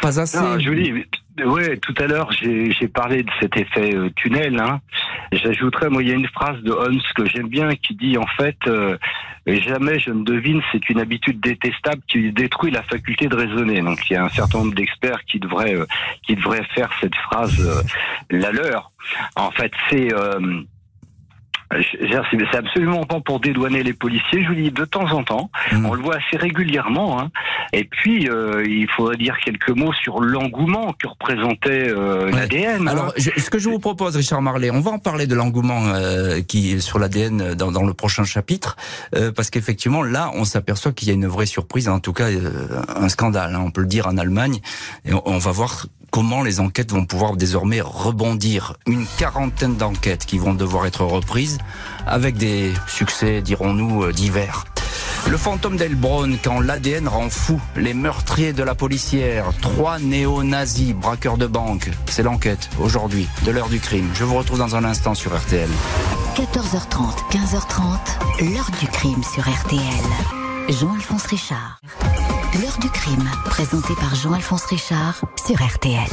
Pas 0.00 0.18
assez. 0.18 0.38
Non, 0.38 0.58
Julie, 0.58 1.04
oui, 1.44 1.78
tout 1.80 1.94
à 1.98 2.06
l'heure, 2.06 2.30
j'ai 2.32 2.88
parlé 2.88 3.22
de 3.22 3.30
cet 3.40 3.56
effet 3.56 3.94
euh, 3.94 4.10
tunnel. 4.16 4.58
Hein. 4.58 4.80
J'ajouterais, 5.32 5.88
moi, 5.88 6.02
il 6.02 6.08
y 6.08 6.12
a 6.12 6.14
une 6.14 6.28
phrase 6.28 6.60
de 6.62 6.72
Holmes 6.72 7.00
que 7.16 7.26
j'aime 7.26 7.48
bien 7.48 7.74
qui 7.74 7.94
dit, 7.94 8.18
en 8.18 8.26
fait, 8.36 8.56
euh, 8.66 8.98
jamais 9.46 9.98
je 9.98 10.10
ne 10.10 10.24
devine, 10.24 10.60
c'est 10.70 10.90
une 10.90 11.00
habitude 11.00 11.40
détestable 11.40 12.02
qui 12.06 12.32
détruit 12.32 12.70
la 12.70 12.82
faculté 12.82 13.28
de 13.28 13.36
raisonner. 13.36 13.80
Donc, 13.80 14.10
il 14.10 14.14
y 14.14 14.16
a 14.16 14.24
un 14.24 14.28
certain 14.28 14.58
nombre 14.58 14.74
d'experts 14.74 15.24
qui 15.24 15.40
devraient 15.40 15.74
euh, 15.74 15.86
qui 16.22 16.36
devraient 16.36 16.66
faire 16.74 16.90
cette 17.00 17.14
phrase 17.14 17.86
la 18.30 18.52
leur. 18.52 18.90
En 19.36 19.50
fait, 19.50 19.72
c'est 19.88 20.12
c'est 22.30 22.56
absolument 22.56 23.04
pas 23.04 23.20
pour 23.20 23.40
dédouaner 23.40 23.82
les 23.82 23.92
policiers. 23.92 24.42
Je 24.42 24.48
vous 24.48 24.54
dis 24.54 24.70
de 24.70 24.84
temps 24.84 25.10
en 25.12 25.22
temps, 25.24 25.50
mmh. 25.72 25.86
on 25.86 25.94
le 25.94 26.02
voit 26.02 26.16
assez 26.16 26.36
régulièrement. 26.36 27.20
Hein. 27.20 27.30
Et 27.72 27.84
puis, 27.84 28.28
euh, 28.28 28.64
il 28.66 28.88
faudrait 28.88 29.16
dire 29.16 29.36
quelques 29.44 29.70
mots 29.70 29.92
sur 29.92 30.20
l'engouement 30.20 30.94
que 30.98 31.08
représentait 31.08 31.88
euh, 31.88 32.30
l'ADN. 32.30 32.88
Hein. 32.88 32.90
Alors, 32.90 33.12
ce 33.16 33.50
que 33.50 33.58
je 33.58 33.68
vous 33.68 33.78
propose, 33.78 34.16
Richard 34.16 34.42
Marley, 34.42 34.70
on 34.70 34.80
va 34.80 34.92
en 34.92 34.98
parler 34.98 35.26
de 35.26 35.34
l'engouement 35.34 35.86
euh, 35.86 36.40
qui 36.40 36.80
sur 36.80 36.98
l'ADN 36.98 37.54
dans, 37.54 37.72
dans, 37.72 37.82
le 37.82 37.94
prochain 37.94 38.24
chapitre, 38.24 38.76
parce 39.34 39.50
qu'effectivement, 39.50 40.02
là, 40.02 40.30
on 40.34 40.44
s'aperçoit 40.44 40.92
qu'il 40.92 41.08
y 41.08 41.10
a 41.10 41.14
une 41.14 41.26
vraie 41.26 41.46
surprise, 41.46 41.88
en 41.88 42.00
tout 42.00 42.12
cas, 42.12 42.28
un 42.94 43.08
scandale. 43.08 43.54
Hein, 43.54 43.62
on 43.64 43.70
peut 43.70 43.80
le 43.80 43.86
dire 43.86 44.06
en 44.06 44.16
Allemagne, 44.16 44.60
et 45.04 45.12
on, 45.12 45.22
on 45.26 45.38
va 45.38 45.50
voir 45.50 45.86
comment 46.12 46.42
les 46.42 46.60
enquêtes 46.60 46.92
vont 46.92 47.06
pouvoir 47.06 47.36
désormais 47.36 47.80
rebondir? 47.80 48.74
Une 48.86 49.06
quarantaine 49.18 49.74
d'enquêtes 49.74 50.26
qui 50.26 50.38
vont 50.38 50.54
devoir 50.54 50.86
être 50.86 51.04
reprises 51.04 51.58
avec 52.06 52.36
des 52.36 52.72
succès, 52.86 53.40
dirons-nous, 53.40 54.04
euh, 54.04 54.12
divers. 54.12 54.64
Le 55.28 55.36
fantôme 55.36 55.76
d'Elbron, 55.76 56.36
quand 56.42 56.60
l'ADN 56.60 57.08
rend 57.08 57.30
fou 57.30 57.60
les 57.76 57.94
meurtriers 57.94 58.52
de 58.52 58.62
la 58.62 58.74
policière, 58.74 59.46
trois 59.60 59.98
néo-nazis 59.98 60.94
braqueurs 60.94 61.38
de 61.38 61.46
banque. 61.46 61.90
C'est 62.06 62.22
l'enquête 62.22 62.68
aujourd'hui 62.78 63.26
de 63.44 63.50
l'heure 63.50 63.68
du 63.68 63.80
crime. 63.80 64.08
Je 64.14 64.24
vous 64.24 64.34
retrouve 64.34 64.58
dans 64.58 64.76
un 64.76 64.84
instant 64.84 65.14
sur 65.14 65.36
RTL. 65.36 65.70
14h30, 66.36 67.30
15h30, 67.30 68.52
l'heure 68.52 68.70
du 68.80 68.86
crime 68.88 69.22
sur 69.22 69.48
RTL. 69.48 69.80
Jean-Alphonse 70.68 71.26
Richard. 71.26 71.80
L'heure 72.60 72.78
du 72.78 72.90
crime, 72.90 73.30
présenté 73.46 73.94
par 73.94 74.14
Jean-Alphonse 74.14 74.66
Richard 74.66 75.22
sur 75.46 75.56
RTL. 75.56 76.06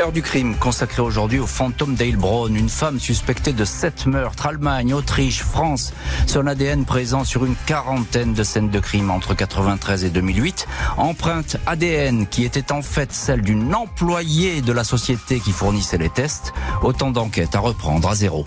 Heure 0.00 0.10
du 0.10 0.22
crime 0.22 0.56
consacrée 0.56 1.02
aujourd'hui 1.02 1.38
au 1.38 1.46
fantôme 1.46 1.94
d'Heilbronn, 1.96 2.56
une 2.56 2.70
femme 2.70 2.98
suspectée 2.98 3.52
de 3.52 3.66
sept 3.66 4.06
meurtres, 4.06 4.46
Allemagne, 4.46 4.94
Autriche, 4.94 5.42
France. 5.42 5.92
Son 6.26 6.46
ADN 6.46 6.86
présent 6.86 7.24
sur 7.24 7.44
une 7.44 7.56
quarantaine 7.66 8.32
de 8.32 8.42
scènes 8.42 8.70
de 8.70 8.80
crime 8.80 9.10
entre 9.10 9.34
93 9.34 10.04
et 10.04 10.10
2008. 10.10 10.66
Empreinte 10.96 11.58
ADN 11.66 12.26
qui 12.26 12.44
était 12.44 12.72
en 12.72 12.80
fait 12.80 13.12
celle 13.12 13.42
d'une 13.42 13.74
employée 13.74 14.62
de 14.62 14.72
la 14.72 14.82
société 14.82 15.40
qui 15.40 15.52
fournissait 15.52 15.98
les 15.98 16.08
tests. 16.10 16.54
Autant 16.82 17.10
d'enquêtes 17.10 17.54
à 17.54 17.60
reprendre 17.60 18.08
à 18.08 18.14
zéro. 18.14 18.46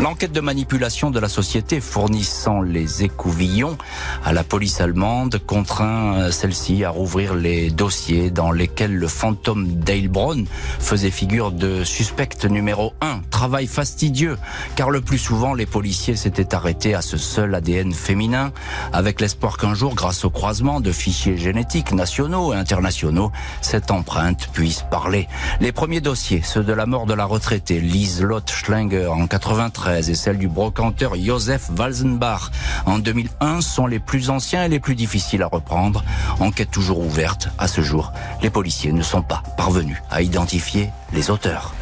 L'enquête 0.00 0.32
de 0.32 0.40
manipulation 0.40 1.12
de 1.12 1.20
la 1.20 1.28
société 1.28 1.80
fournissant 1.80 2.60
les 2.60 3.04
écouvillons 3.04 3.78
à 4.24 4.32
la 4.32 4.42
police 4.42 4.80
allemande 4.80 5.40
contraint 5.46 6.16
euh, 6.16 6.30
celle-ci 6.32 6.82
à 6.82 6.90
rouvrir 6.90 7.34
les 7.34 7.70
dossiers 7.70 8.30
dans 8.30 8.50
lesquels 8.50 8.94
le 8.94 9.06
fantôme 9.06 9.68
d'Heilbronn 9.68 10.46
faisait 10.80 11.12
figure 11.12 11.52
de 11.52 11.84
suspect 11.84 12.28
numéro 12.50 12.92
1. 13.02 13.20
Travail 13.30 13.68
fastidieux, 13.68 14.36
car 14.74 14.90
le 14.90 15.00
plus 15.00 15.18
souvent 15.18 15.54
les 15.54 15.64
policiers 15.64 16.16
s'étaient 16.16 16.56
arrêtés 16.56 16.94
à 16.94 17.00
ce 17.00 17.16
seul 17.16 17.54
ADN 17.54 17.92
féminin, 17.92 18.52
avec 18.92 19.20
l'espoir 19.20 19.56
qu'un 19.58 19.74
jour, 19.74 19.94
grâce 19.94 20.24
au 20.24 20.30
croisement 20.30 20.80
de 20.80 20.90
fichiers 20.90 21.38
génétiques 21.38 21.92
nationaux 21.92 22.52
et 22.52 22.56
internationaux, 22.56 23.30
cette 23.60 23.92
empreinte 23.92 24.48
puisse 24.52 24.84
parler. 24.90 25.28
Les 25.60 25.70
premiers 25.70 26.00
dossiers, 26.00 26.42
ceux 26.42 26.64
de 26.64 26.72
la 26.72 26.86
mort 26.86 27.06
de 27.06 27.14
la 27.14 27.26
retraitée 27.26 27.80
Lise 27.80 28.22
Lotte 28.22 28.50
Schlinger 28.50 29.06
en 29.06 29.28
93, 29.28 29.83
et 29.88 30.14
celle 30.14 30.38
du 30.38 30.48
brocanteur 30.48 31.14
Joseph 31.16 31.70
Walzenbach 31.76 32.50
en 32.86 32.98
2001 32.98 33.60
sont 33.60 33.86
les 33.86 33.98
plus 33.98 34.30
anciens 34.30 34.64
et 34.64 34.68
les 34.68 34.80
plus 34.80 34.94
difficiles 34.94 35.42
à 35.42 35.46
reprendre. 35.46 36.04
Enquête 36.40 36.70
toujours 36.70 37.00
ouverte. 37.00 37.48
À 37.58 37.68
ce 37.68 37.80
jour, 37.80 38.12
les 38.42 38.50
policiers 38.50 38.92
ne 38.92 39.02
sont 39.02 39.22
pas 39.22 39.42
parvenus 39.56 40.02
à 40.10 40.22
identifier 40.22 40.90
les 41.12 41.30
auteurs. 41.30 41.74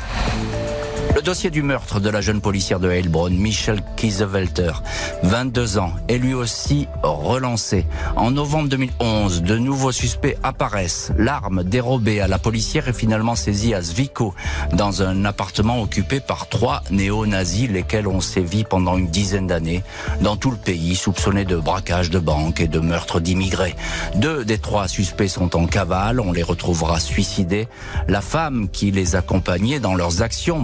Le 1.14 1.20
dossier 1.20 1.50
du 1.50 1.62
meurtre 1.62 2.00
de 2.00 2.08
la 2.08 2.22
jeune 2.22 2.40
policière 2.40 2.80
de 2.80 2.90
Heilbronn, 2.90 3.36
Michelle 3.36 3.82
Kiesevelter, 3.96 4.72
22 5.22 5.76
ans, 5.76 5.92
est 6.08 6.16
lui 6.16 6.32
aussi 6.32 6.88
relancé. 7.02 7.84
En 8.16 8.30
novembre 8.30 8.70
2011, 8.70 9.42
de 9.42 9.58
nouveaux 9.58 9.92
suspects 9.92 10.38
apparaissent. 10.42 11.12
L'arme 11.18 11.64
dérobée 11.64 12.22
à 12.22 12.28
la 12.28 12.38
policière 12.38 12.88
est 12.88 12.94
finalement 12.94 13.34
saisie 13.34 13.74
à 13.74 13.82
Zwickau, 13.82 14.34
dans 14.72 15.02
un 15.02 15.26
appartement 15.26 15.82
occupé 15.82 16.18
par 16.18 16.48
trois 16.48 16.82
néo-nazis, 16.90 17.68
lesquels 17.68 18.08
ont 18.08 18.22
sévi 18.22 18.64
pendant 18.64 18.96
une 18.96 19.08
dizaine 19.08 19.46
d'années 19.46 19.84
dans 20.22 20.36
tout 20.36 20.50
le 20.50 20.56
pays, 20.56 20.96
soupçonnés 20.96 21.44
de 21.44 21.56
braquage 21.56 22.08
de 22.08 22.20
banques 22.20 22.60
et 22.60 22.68
de 22.68 22.80
meurtre 22.80 23.20
d'immigrés. 23.20 23.76
Deux 24.14 24.46
des 24.46 24.58
trois 24.58 24.88
suspects 24.88 25.28
sont 25.28 25.56
en 25.56 25.66
cavale, 25.66 26.20
on 26.20 26.32
les 26.32 26.42
retrouvera 26.42 27.00
suicidés. 27.00 27.68
La 28.08 28.22
femme 28.22 28.70
qui 28.70 28.90
les 28.90 29.14
accompagnait 29.14 29.78
dans 29.78 29.94
leurs 29.94 30.22
actions, 30.22 30.62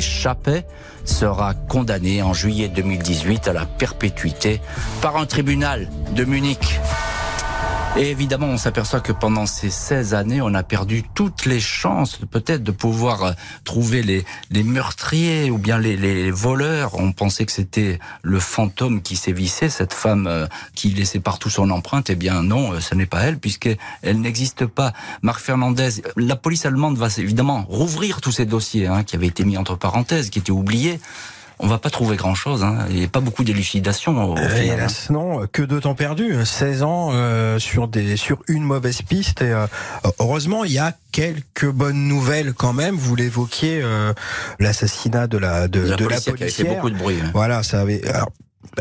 Chappet 0.00 0.64
sera 1.04 1.54
condamné 1.54 2.22
en 2.22 2.32
juillet 2.32 2.68
2018 2.68 3.48
à 3.48 3.52
la 3.52 3.66
perpétuité 3.66 4.60
par 5.00 5.16
un 5.16 5.26
tribunal 5.26 5.88
de 6.14 6.24
Munich. 6.24 6.78
Et 7.96 8.10
évidemment, 8.10 8.46
on 8.46 8.56
s'aperçoit 8.56 9.00
que 9.00 9.10
pendant 9.10 9.46
ces 9.46 9.68
16 9.68 10.14
années, 10.14 10.40
on 10.40 10.54
a 10.54 10.62
perdu 10.62 11.02
toutes 11.02 11.44
les 11.44 11.58
chances 11.58 12.20
peut-être 12.30 12.62
de 12.62 12.70
pouvoir 12.70 13.24
euh, 13.24 13.32
trouver 13.64 14.02
les, 14.02 14.24
les 14.50 14.62
moeurtriers 14.62 15.50
ou 15.50 15.58
bien 15.58 15.78
les, 15.78 16.30
voleurs. 16.30 16.94
On 16.94 17.10
pensait 17.10 17.44
que 17.44 17.52
c'était 17.52 17.98
le 18.22 18.38
fantôme 18.38 19.02
qui 19.02 19.16
sévissait, 19.16 19.68
cette 19.68 19.92
femme 19.92 20.28
euh, 20.28 20.46
qui 20.74 20.90
laissait 20.90 21.18
partout 21.18 21.50
son 21.50 21.68
empreinte. 21.70 22.10
Eh 22.10 22.14
bien 22.14 22.42
non, 22.42 22.72
euh, 22.72 22.80
ce 22.80 22.94
n'est 22.94 23.06
pas 23.06 23.22
elle 23.22 23.38
puisqu'elle 23.38 23.76
n'existe 24.20 24.66
pas. 24.66 24.92
Marc 25.22 25.40
Fernandez, 25.40 26.02
la 26.16 26.36
police 26.36 26.64
allemande 26.66 26.96
va 26.96 27.08
évidemment 27.18 27.66
rouvrir 27.68 28.20
tous 28.20 28.32
ces 28.32 28.46
dossiers 28.46 28.86
hein, 28.86 29.02
qui 29.02 29.16
avaient 29.16 29.26
été 29.26 29.44
mis 29.44 29.58
entre 29.58 29.74
parenthèses, 29.74 30.30
qui 30.30 30.38
étaient 30.38 30.52
oubliés 30.52 31.00
on 31.62 31.66
va 31.66 31.78
pas 31.78 31.90
trouver 31.90 32.16
grand 32.16 32.34
chose. 32.34 32.64
Hein. 32.64 32.86
Il 32.90 32.96
n'y 32.96 33.04
a 33.04 33.08
pas 33.08 33.20
beaucoup 33.20 33.44
d'élucidation. 33.44 34.36
Euh, 34.36 34.48
final, 34.48 34.80
hein. 34.80 35.12
non, 35.12 35.46
que 35.52 35.62
de 35.62 35.78
temps 35.78 35.94
perdu. 35.94 36.34
16 36.44 36.82
ans 36.82 37.10
euh, 37.12 37.58
sur 37.58 37.88
des 37.88 38.16
sur 38.16 38.42
une 38.48 38.62
mauvaise 38.62 39.02
piste. 39.02 39.42
Et, 39.42 39.52
euh, 39.52 39.66
heureusement, 40.18 40.64
il 40.64 40.72
y 40.72 40.78
a 40.78 40.94
quelques 41.12 41.70
bonnes 41.70 42.08
nouvelles 42.08 42.54
quand 42.54 42.72
même. 42.72 42.96
Vous 42.96 43.14
l'évoquiez, 43.14 43.82
l'assassinat 44.58 45.26
de 45.26 45.38
la 45.38 45.68
de, 45.68 45.80
la, 45.80 45.96
de 45.96 46.04
policière, 46.04 46.34
la 46.34 46.38
policière. 46.38 46.66
fait 46.66 46.74
beaucoup 46.74 46.90
de 46.90 46.96
bruit. 46.96 47.18
Hein. 47.22 47.30
Voilà, 47.34 47.62
ça 47.62 47.80
avait. 47.80 48.02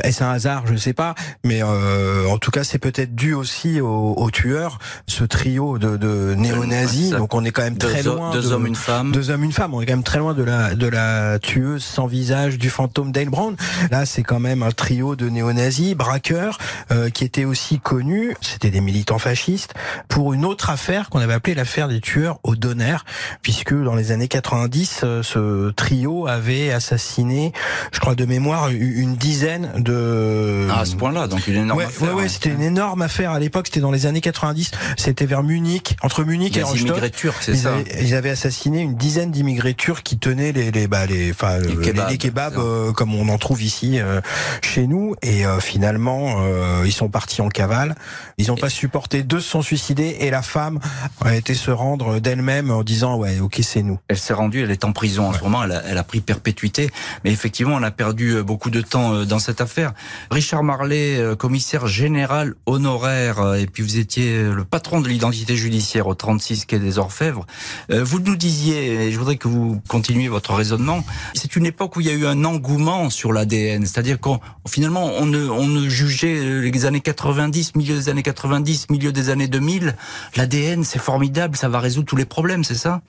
Est-ce 0.03 0.23
un 0.23 0.31
hasard? 0.31 0.67
Je 0.67 0.73
ne 0.73 0.77
sais 0.77 0.93
pas, 0.93 1.15
mais 1.45 1.63
euh, 1.63 2.27
en 2.27 2.37
tout 2.37 2.51
cas, 2.51 2.63
c'est 2.63 2.79
peut-être 2.79 3.15
dû 3.15 3.33
aussi 3.33 3.79
au, 3.79 4.13
au, 4.17 4.29
tueur, 4.29 4.77
ce 5.07 5.23
trio 5.23 5.77
de, 5.77 5.95
de 5.95 6.35
néo-nazis. 6.35 7.11
Donc, 7.11 7.33
on 7.33 7.45
est 7.45 7.51
quand 7.51 7.63
même 7.63 7.77
très 7.77 8.03
loin. 8.03 8.31
Deux 8.31 8.51
hommes, 8.51 8.67
une 8.67 8.75
femme. 8.75 9.11
Deux 9.11 9.29
hommes, 9.29 9.43
une 9.43 9.53
femme. 9.53 9.73
On 9.73 9.81
est 9.81 9.85
quand 9.85 9.93
même 9.93 10.03
très 10.03 10.19
loin 10.19 10.33
de 10.33 10.43
la 10.43 10.75
de 10.75 10.87
la 10.87 11.39
tueuse 11.39 11.83
sans 11.83 12.07
visage 12.07 12.57
du 12.57 12.69
fantôme 12.69 13.11
Dale 13.11 13.29
Brown. 13.29 13.55
Là, 13.89 14.05
c'est 14.05 14.21
quand 14.21 14.39
même 14.39 14.63
un 14.63 14.71
trio 14.71 15.15
de 15.15 15.29
néo-nazis, 15.29 15.95
braqueurs, 15.95 16.57
euh, 16.91 17.09
qui 17.09 17.23
étaient 17.23 17.45
aussi 17.45 17.79
connus. 17.79 18.35
C'était 18.41 18.71
des 18.71 18.81
militants 18.81 19.19
fascistes 19.19 19.73
pour 20.09 20.33
une 20.33 20.43
autre 20.45 20.69
affaire 20.69 21.09
qu'on 21.09 21.19
avait 21.19 21.33
appelée 21.33 21.55
l'affaire 21.55 21.87
des 21.87 22.01
tueurs 22.01 22.39
au 22.43 22.55
Donner, 22.55 22.97
puisque 23.41 23.73
dans 23.73 23.95
les 23.95 24.11
années 24.11 24.27
90, 24.27 25.01
euh, 25.03 25.23
ce 25.23 25.71
trio 25.71 26.27
avait 26.27 26.71
assassiné, 26.71 27.53
je 27.93 27.99
crois 27.99 28.15
de 28.15 28.25
mémoire, 28.25 28.69
une 28.69 29.15
dizaine 29.15 29.68
de. 29.77 30.67
Ah, 30.69 30.81
à 30.81 30.85
ce 30.85 30.95
point-là, 30.95 31.27
donc 31.27 31.47
une 31.47 31.55
énorme 31.55 31.79
ouais, 31.79 31.85
affaire. 31.85 32.07
Ouais, 32.15 32.23
ouais, 32.23 32.29
c'était 32.29 32.49
une 32.49 32.61
énorme 32.61 33.01
affaire 33.01 33.31
à 33.31 33.39
l'époque. 33.39 33.67
C'était 33.67 33.79
dans 33.79 33.91
les 33.91 34.05
années 34.05 34.21
90. 34.21 34.71
C'était 34.97 35.25
vers 35.25 35.43
Munich, 35.43 35.95
entre 36.01 36.23
Munich 36.23 36.53
Les 36.55 36.61
et 36.61 36.63
Rostock. 36.63 36.81
immigrés 36.81 37.11
turcs, 37.11 37.37
c'est 37.41 37.51
Ils 37.53 37.57
ça. 37.59 37.73
avaient, 37.73 37.85
ils 38.01 38.15
avaient 38.15 38.29
assassiné 38.29 38.81
une 38.81 38.95
dizaine 38.95 39.31
d'immigrés 39.31 39.73
turcs 39.73 40.03
qui 40.03 40.17
tenaient 40.17 40.51
les 40.51 40.71
les 40.71 40.87
bah, 40.87 41.05
les 41.05 41.31
enfin 41.31 41.59
Les 41.59 41.75
euh, 41.75 41.81
kebabs, 42.19 42.53
les 42.55 42.59
euh, 42.59 42.91
comme 42.93 43.13
on 43.15 43.29
en 43.29 43.37
trouve 43.37 43.61
ici 43.61 43.99
euh, 43.99 44.21
chez 44.61 44.87
nous 44.87 45.15
et 45.21 45.45
euh, 45.45 45.59
finalement 45.59 46.37
euh, 46.39 46.83
ils 46.85 46.91
sont 46.93 47.09
partis 47.09 47.41
en 47.41 47.49
cavale. 47.49 47.95
Ils 48.37 48.47
n'ont 48.47 48.55
pas 48.57 48.69
supporté, 48.69 49.23
deux 49.23 49.39
se 49.39 49.49
sont 49.49 49.61
suicidés 49.61 50.17
et 50.21 50.29
la 50.29 50.41
femme 50.41 50.79
a 51.21 51.35
été 51.35 51.53
se 51.53 51.71
rendre 51.71 52.19
d'elle-même 52.19 52.71
en 52.71 52.83
disant 52.83 53.17
ouais 53.17 53.39
ok 53.39 53.59
c'est 53.61 53.83
nous. 53.83 53.99
Elle 54.07 54.17
s'est 54.17 54.33
rendue, 54.33 54.63
elle 54.63 54.71
est 54.71 54.83
en 54.85 54.91
prison 54.93 55.27
en 55.29 55.33
ce 55.33 55.43
moment, 55.43 55.63
elle 55.63 55.71
a, 55.71 55.83
elle 55.85 55.97
a 55.97 56.03
pris 56.03 56.21
perpétuité, 56.21 56.89
mais 57.23 57.31
effectivement, 57.31 57.75
on 57.75 57.83
a 57.83 57.91
perdu 57.91 58.41
beaucoup 58.43 58.69
de 58.69 58.81
temps 58.81 59.25
dans 59.25 59.39
cette 59.39 59.58
affaire. 59.61 59.93
Richard 60.31 60.63
Marlet, 60.63 61.17
euh, 61.17 61.35
commissaire 61.35 61.87
général 61.87 62.55
honoraire, 62.65 63.39
euh, 63.39 63.55
et 63.55 63.65
puis 63.65 63.83
vous 63.83 63.97
étiez 63.97 64.33
euh, 64.33 64.53
le 64.53 64.63
patron 64.63 65.01
de 65.01 65.07
l'identité 65.07 65.55
judiciaire 65.55 66.07
au 66.07 66.15
36 66.15 66.65
quai 66.65 66.79
des 66.79 66.97
Orfèvres. 66.97 67.45
Vous 67.89 68.19
nous 68.19 68.35
disiez, 68.35 69.07
et 69.07 69.11
je 69.11 69.17
voudrais 69.17 69.37
que 69.37 69.47
vous 69.47 69.81
continuiez 69.87 70.27
votre 70.27 70.53
raisonnement, 70.53 71.03
c'est 71.33 71.55
une 71.55 71.65
époque 71.65 71.95
où 71.95 72.01
il 72.01 72.07
y 72.07 72.09
a 72.09 72.13
eu 72.13 72.25
un 72.25 72.43
engouement 72.45 73.09
sur 73.09 73.33
l'ADN, 73.33 73.85
c'est-à-dire 73.85 74.19
qu'on 74.19 74.39
finalement 74.67 75.05
on 75.17 75.25
ne, 75.25 75.49
on 75.49 75.67
ne 75.67 75.89
jugeait 75.89 76.61
les 76.61 76.85
années 76.85 77.01
90, 77.01 77.75
milieu 77.75 77.95
des 77.95 78.09
années 78.09 78.23
90, 78.23 78.89
milieu 78.89 79.11
des 79.11 79.29
années 79.29 79.47
2000, 79.47 79.95
l'ADN 80.35 80.83
c'est 80.83 80.99
formidable, 80.99 81.57
ça 81.57 81.69
va 81.69 81.79
résoudre 81.79 82.07
tous 82.07 82.15
les 82.15 82.25
problèmes, 82.25 82.63
c'est 82.63 82.75
ça? 82.75 83.01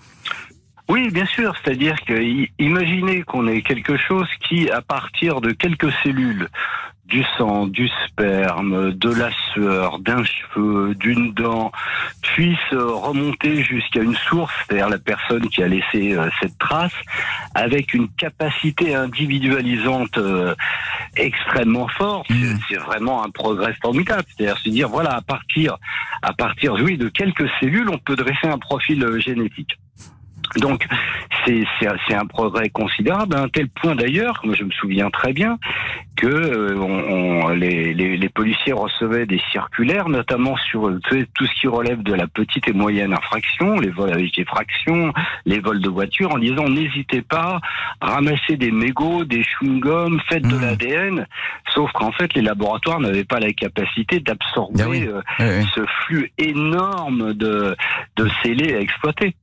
Oui, 0.91 1.09
bien 1.11 1.27
sûr. 1.27 1.55
C'est-à-dire 1.63 1.95
que 2.05 2.21
imaginez 2.59 3.23
qu'on 3.23 3.47
ait 3.47 3.63
quelque 3.63 3.97
chose 3.97 4.27
qui, 4.49 4.69
à 4.71 4.83
partir 4.83 5.41
de 5.41 5.53
quelques 5.53 5.93
cellules, 6.03 6.49
du 7.05 7.25
sang, 7.39 7.69
du 7.69 7.89
sperme, 8.07 8.93
de 8.93 9.11
la 9.11 9.31
sueur, 9.53 10.01
d'un 10.01 10.25
cheveu, 10.25 10.97
d'une 10.97 11.33
dent, 11.33 11.71
puisse 12.23 12.59
euh, 12.73 12.87
remonter 12.87 13.63
jusqu'à 13.63 14.01
une 14.01 14.17
source, 14.17 14.53
c'est-à-dire 14.67 14.89
la 14.89 14.99
personne 14.99 15.49
qui 15.49 15.63
a 15.63 15.69
laissé 15.69 16.13
euh, 16.13 16.29
cette 16.41 16.59
trace, 16.59 16.95
avec 17.55 17.95
une 17.95 18.09
capacité 18.09 18.95
individualisante 18.97 20.19
euh, 20.19 20.55
extrêmement 21.17 21.89
forte. 21.89 22.29
Mhm. 22.31 22.59
C'est 22.69 22.77
vraiment 22.79 23.25
un 23.25 23.31
progrès 23.31 23.75
formidable. 23.81 24.25
C'est-à-dire 24.29 24.59
se 24.59 24.71
dire, 24.71 24.89
voilà, 24.89 25.15
à 25.15 25.23
partir, 25.23 25.77
à 26.23 26.33
partir, 26.33 26.75
oui, 26.75 26.97
de 26.97 27.09
quelques 27.09 27.49
cellules, 27.61 27.89
on 27.91 27.99
peut 27.99 28.17
dresser 28.17 28.49
un 28.49 28.59
profil 28.59 29.05
euh, 29.05 29.21
génétique. 29.21 29.79
Donc, 30.57 30.87
c'est 31.47 31.65
un- 32.15 32.27
progrès 32.27 32.69
considérable, 32.69 33.35
à 33.37 33.43
un 33.43 33.49
tel 33.49 33.69
point 33.69 33.95
d'ailleurs, 33.95 34.41
je 34.53 34.63
me 34.65 34.71
souviens 34.71 35.11
très 35.11 35.33
bien, 35.33 35.59
que 36.17 36.27
euh, 36.27 36.77
on, 36.77 37.47
on- 37.47 37.49
les, 37.49 37.95
les, 37.95 38.17
les 38.17 38.29
policiers 38.29 38.73
recevaient 38.73 39.27
des 39.27 39.41
circulaires, 39.51 40.09
notamment 40.09 40.57
sur 40.59 40.91
tout 41.09 41.47
ce 41.47 41.61
qui 41.61 41.67
relève 41.67 42.03
de 42.03 42.15
la 42.15 42.27
petite 42.27 42.69
et 42.69 42.73
moyenne 42.73 43.13
infraction, 43.13 43.79
les 43.81 43.89
vols 43.91 44.13
avec 44.13 44.39
effraction, 44.39 45.13
les 45.47 45.59
vols 45.61 45.81
de 45.81 45.89
voitures, 45.89 46.33
en 46.33 46.39
disant 46.39 46.69
n'hésitez 46.69 47.23
pas, 47.23 47.61
ramassez 48.01 48.57
des 48.57 48.71
mégots, 48.71 49.25
des 49.25 49.43
chewing-gums, 49.43 50.21
faites 50.29 50.47
de 50.47 50.55
Mhm. 50.57 50.61
l'ADN, 50.63 51.27
sauf 51.75 51.91
qu'en 51.93 52.13
fait 52.13 52.33
les 52.35 52.43
laboratoires 52.43 53.01
n'avaient 53.01 53.25
pas 53.25 53.41
la 53.41 53.53
capacité 53.53 54.21
d'absorber 54.21 54.79
Ben 54.83 54.89
oui. 54.89 55.07
euh, 55.09 55.21
Oui, 55.41 55.47
oui. 55.61 55.67
ce 55.75 55.81
flux 56.05 56.31
énorme 56.39 57.33
de, 57.35 57.75
de 58.17 58.29
scellés 58.43 58.75
à 58.75 58.81
exploiter. 58.81 59.35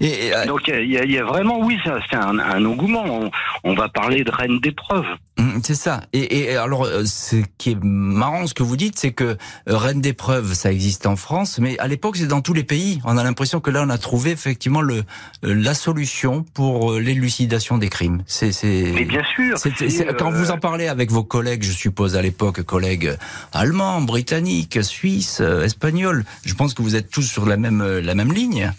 Et, 0.00 0.32
euh, 0.34 0.35
Donc 0.44 0.68
il 0.68 0.90
y, 0.90 0.98
a- 0.98 1.04
il 1.04 1.10
y 1.12 1.18
a 1.18 1.24
vraiment, 1.24 1.58
oui, 1.60 1.78
ça, 1.84 1.98
c'est 2.10 2.16
un, 2.16 2.38
un 2.38 2.64
engouement. 2.64 3.04
On, 3.06 3.30
on 3.64 3.74
va 3.74 3.88
parler 3.88 4.24
de 4.24 4.30
reine 4.30 4.58
d'épreuve. 4.60 5.06
Mm, 5.38 5.60
C'est 5.62 5.74
ça. 5.74 6.02
Et, 6.12 6.50
et 6.50 6.56
alors, 6.56 6.84
euh, 6.84 7.04
ce 7.06 7.36
qui 7.58 7.70
est 7.72 7.78
marrant, 7.82 8.46
ce 8.46 8.54
que 8.54 8.62
vous 8.62 8.76
dites, 8.76 8.98
c'est 8.98 9.12
que 9.12 9.24
euh, 9.24 9.36
Reine 9.76 10.00
d'épreuve, 10.00 10.52
ça 10.54 10.70
existe 10.72 11.06
en 11.06 11.16
France, 11.16 11.58
mais 11.58 11.78
à 11.78 11.88
l'époque, 11.88 12.16
c'est 12.16 12.26
dans 12.26 12.40
tous 12.42 12.54
les 12.54 12.64
pays. 12.64 13.00
On 13.04 13.16
a 13.16 13.24
l'impression 13.24 13.60
que 13.60 13.70
là, 13.70 13.82
on 13.86 13.90
a 13.90 13.98
trouvé 13.98 14.32
effectivement 14.32 14.80
le 14.82 15.04
euh, 15.44 15.54
la 15.54 15.74
solution 15.74 16.44
pour 16.54 16.94
l'élucidation 16.94 17.78
des 17.78 17.88
crimes. 17.88 18.22
C'est 18.26 18.52
c'est. 18.52 18.92
Mais 18.94 19.04
bien 19.04 19.22
sûr. 19.34 19.56
c'est- 19.58 19.72
c'est, 19.76 19.88
c'est- 19.90 20.16
quand 20.18 20.30
vous 20.30 20.50
en 20.50 20.58
parlez 20.58 20.88
avec 20.88 21.10
vos 21.10 21.24
collègues, 21.24 21.62
je 21.62 21.72
suppose 21.72 22.16
à 22.16 22.22
l'époque, 22.22 22.62
collègues 22.62 23.16
allemands, 23.52 24.00
britanniques, 24.00 24.78
suisses, 24.82 25.40
espagnols, 25.40 26.24
je 26.44 26.54
pense 26.54 26.74
que 26.74 26.82
vous 26.82 26.96
êtes 26.96 27.10
tous 27.10 27.22
sur 27.22 27.46
la 27.46 27.56
même 27.56 27.84
la 28.00 28.14
même 28.14 28.32
ligne. 28.32 28.72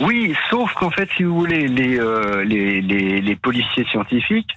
Oui, 0.00 0.34
sauf 0.50 0.72
qu'en 0.74 0.90
fait, 0.90 1.08
si 1.16 1.22
vous 1.22 1.38
voulez, 1.38 1.68
les, 1.68 1.98
euh, 1.98 2.44
les, 2.44 2.80
les, 2.80 3.20
les 3.20 3.36
policiers 3.36 3.84
scientifiques 3.84 4.50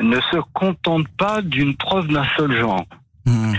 ne 0.00 0.20
se 0.20 0.38
contentent 0.54 1.08
pas 1.18 1.42
d'une 1.42 1.76
preuve 1.76 2.08
d'un 2.08 2.26
seul 2.36 2.56
genre. 2.56 2.86
Mm. 3.26 3.54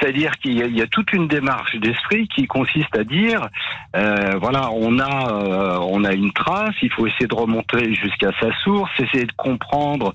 C'est-à-dire 0.00 0.32
qu'il 0.38 0.52
y, 0.52 0.78
y 0.78 0.82
a 0.82 0.86
toute 0.86 1.12
une 1.12 1.28
démarche 1.28 1.76
d'esprit 1.76 2.26
qui 2.28 2.46
consiste 2.46 2.96
à 2.96 3.04
dire, 3.04 3.48
euh, 3.94 4.38
voilà, 4.40 4.70
on 4.72 4.98
a, 4.98 5.30
euh, 5.30 5.78
on 5.82 6.04
a 6.04 6.14
une 6.14 6.32
trace, 6.32 6.74
il 6.82 6.90
faut 6.90 7.06
essayer 7.06 7.26
de 7.26 7.34
remonter 7.34 7.94
jusqu'à 7.94 8.30
sa 8.40 8.50
source, 8.62 8.90
essayer 8.98 9.26
de 9.26 9.32
comprendre 9.32 10.14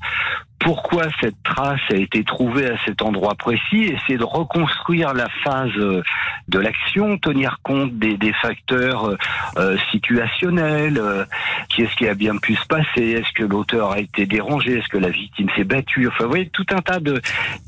pourquoi 0.65 1.03
cette 1.21 1.41
trace 1.43 1.79
a 1.91 1.95
été 1.95 2.23
trouvée 2.23 2.65
à 2.65 2.75
cet 2.85 3.03
endroit 3.03 3.35
précis, 3.35 3.83
essayer 3.83 4.17
de 4.17 4.23
reconstruire 4.23 5.13
la 5.13 5.27
phase 5.43 5.69
euh, 5.77 6.01
de 6.47 6.57
l'action, 6.59 7.19
tenir 7.19 7.59
compte 7.63 7.97
des, 7.99 8.17
des 8.17 8.33
facteurs 8.33 9.09
euh, 9.09 9.17
euh, 9.57 9.77
situationnels, 9.91 10.97
euh, 10.97 11.23
qu'est-ce 11.69 11.95
qui 11.95 12.07
a 12.07 12.15
bien 12.15 12.35
pu 12.37 12.55
se 12.55 12.65
passer, 12.65 13.03
est-ce 13.11 13.31
que 13.33 13.43
l'auteur 13.43 13.91
a 13.91 13.99
été 13.99 14.25
dérangé, 14.25 14.79
est-ce 14.79 14.89
que 14.89 14.97
la 14.97 15.09
victime 15.09 15.47
s'est 15.55 15.63
battue, 15.63 16.07
enfin 16.07 16.23
vous 16.23 16.31
voyez 16.31 16.49
tout 16.49 16.65
un 16.71 16.81
tas 16.81 16.99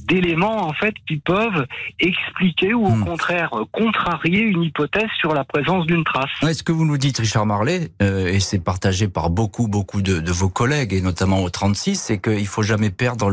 d'éléments 0.08 0.68
en 0.68 0.74
fait 0.74 0.96
qui 1.08 1.18
peuvent 1.18 1.68
expliquer 2.00 2.74
ou 2.74 2.86
au 2.86 2.98
Hmm. 2.98 3.04
contraire 3.06 3.52
contrarier 3.72 4.40
une 4.40 4.64
hypothèse 4.64 5.10
sur 5.20 5.34
la 5.36 5.44
présence 5.44 5.86
d'une 5.86 6.04
trace. 6.04 6.30
Ouais, 6.42 6.54
ce 6.56 6.64
que 6.64 6.72
vous 6.72 6.86
nous 6.86 6.98
dites, 6.98 7.20
Richard 7.20 7.46
Marlet, 7.46 7.92
euh, 8.02 8.28
et 8.28 8.40
c'est 8.40 8.64
partagé 8.64 9.08
par 9.08 9.30
beaucoup, 9.30 9.68
beaucoup 9.68 10.02
de, 10.02 10.20
de 10.20 10.32
vos 10.32 10.50
collègues, 10.50 10.94
et 10.94 11.02
notamment 11.02 11.44
au 11.44 11.50
36, 11.50 11.96
c'est 11.96 12.18
qu'il 12.20 12.48
faut 12.48 12.64
jamais 12.64 12.87
perdre 12.90 13.32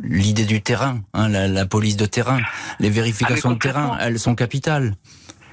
l'idée 0.00 0.44
du 0.44 0.60
terrain, 0.62 1.00
hein, 1.14 1.28
la, 1.28 1.48
la 1.48 1.66
police 1.66 1.96
de 1.96 2.06
terrain, 2.06 2.40
les 2.80 2.90
vérifications 2.90 3.50
Ah, 3.50 3.54
de 3.54 3.58
terrain, 3.58 3.82
complètement. 3.88 4.06
elles 4.06 4.18
sont 4.18 4.34
capitales. 4.34 4.94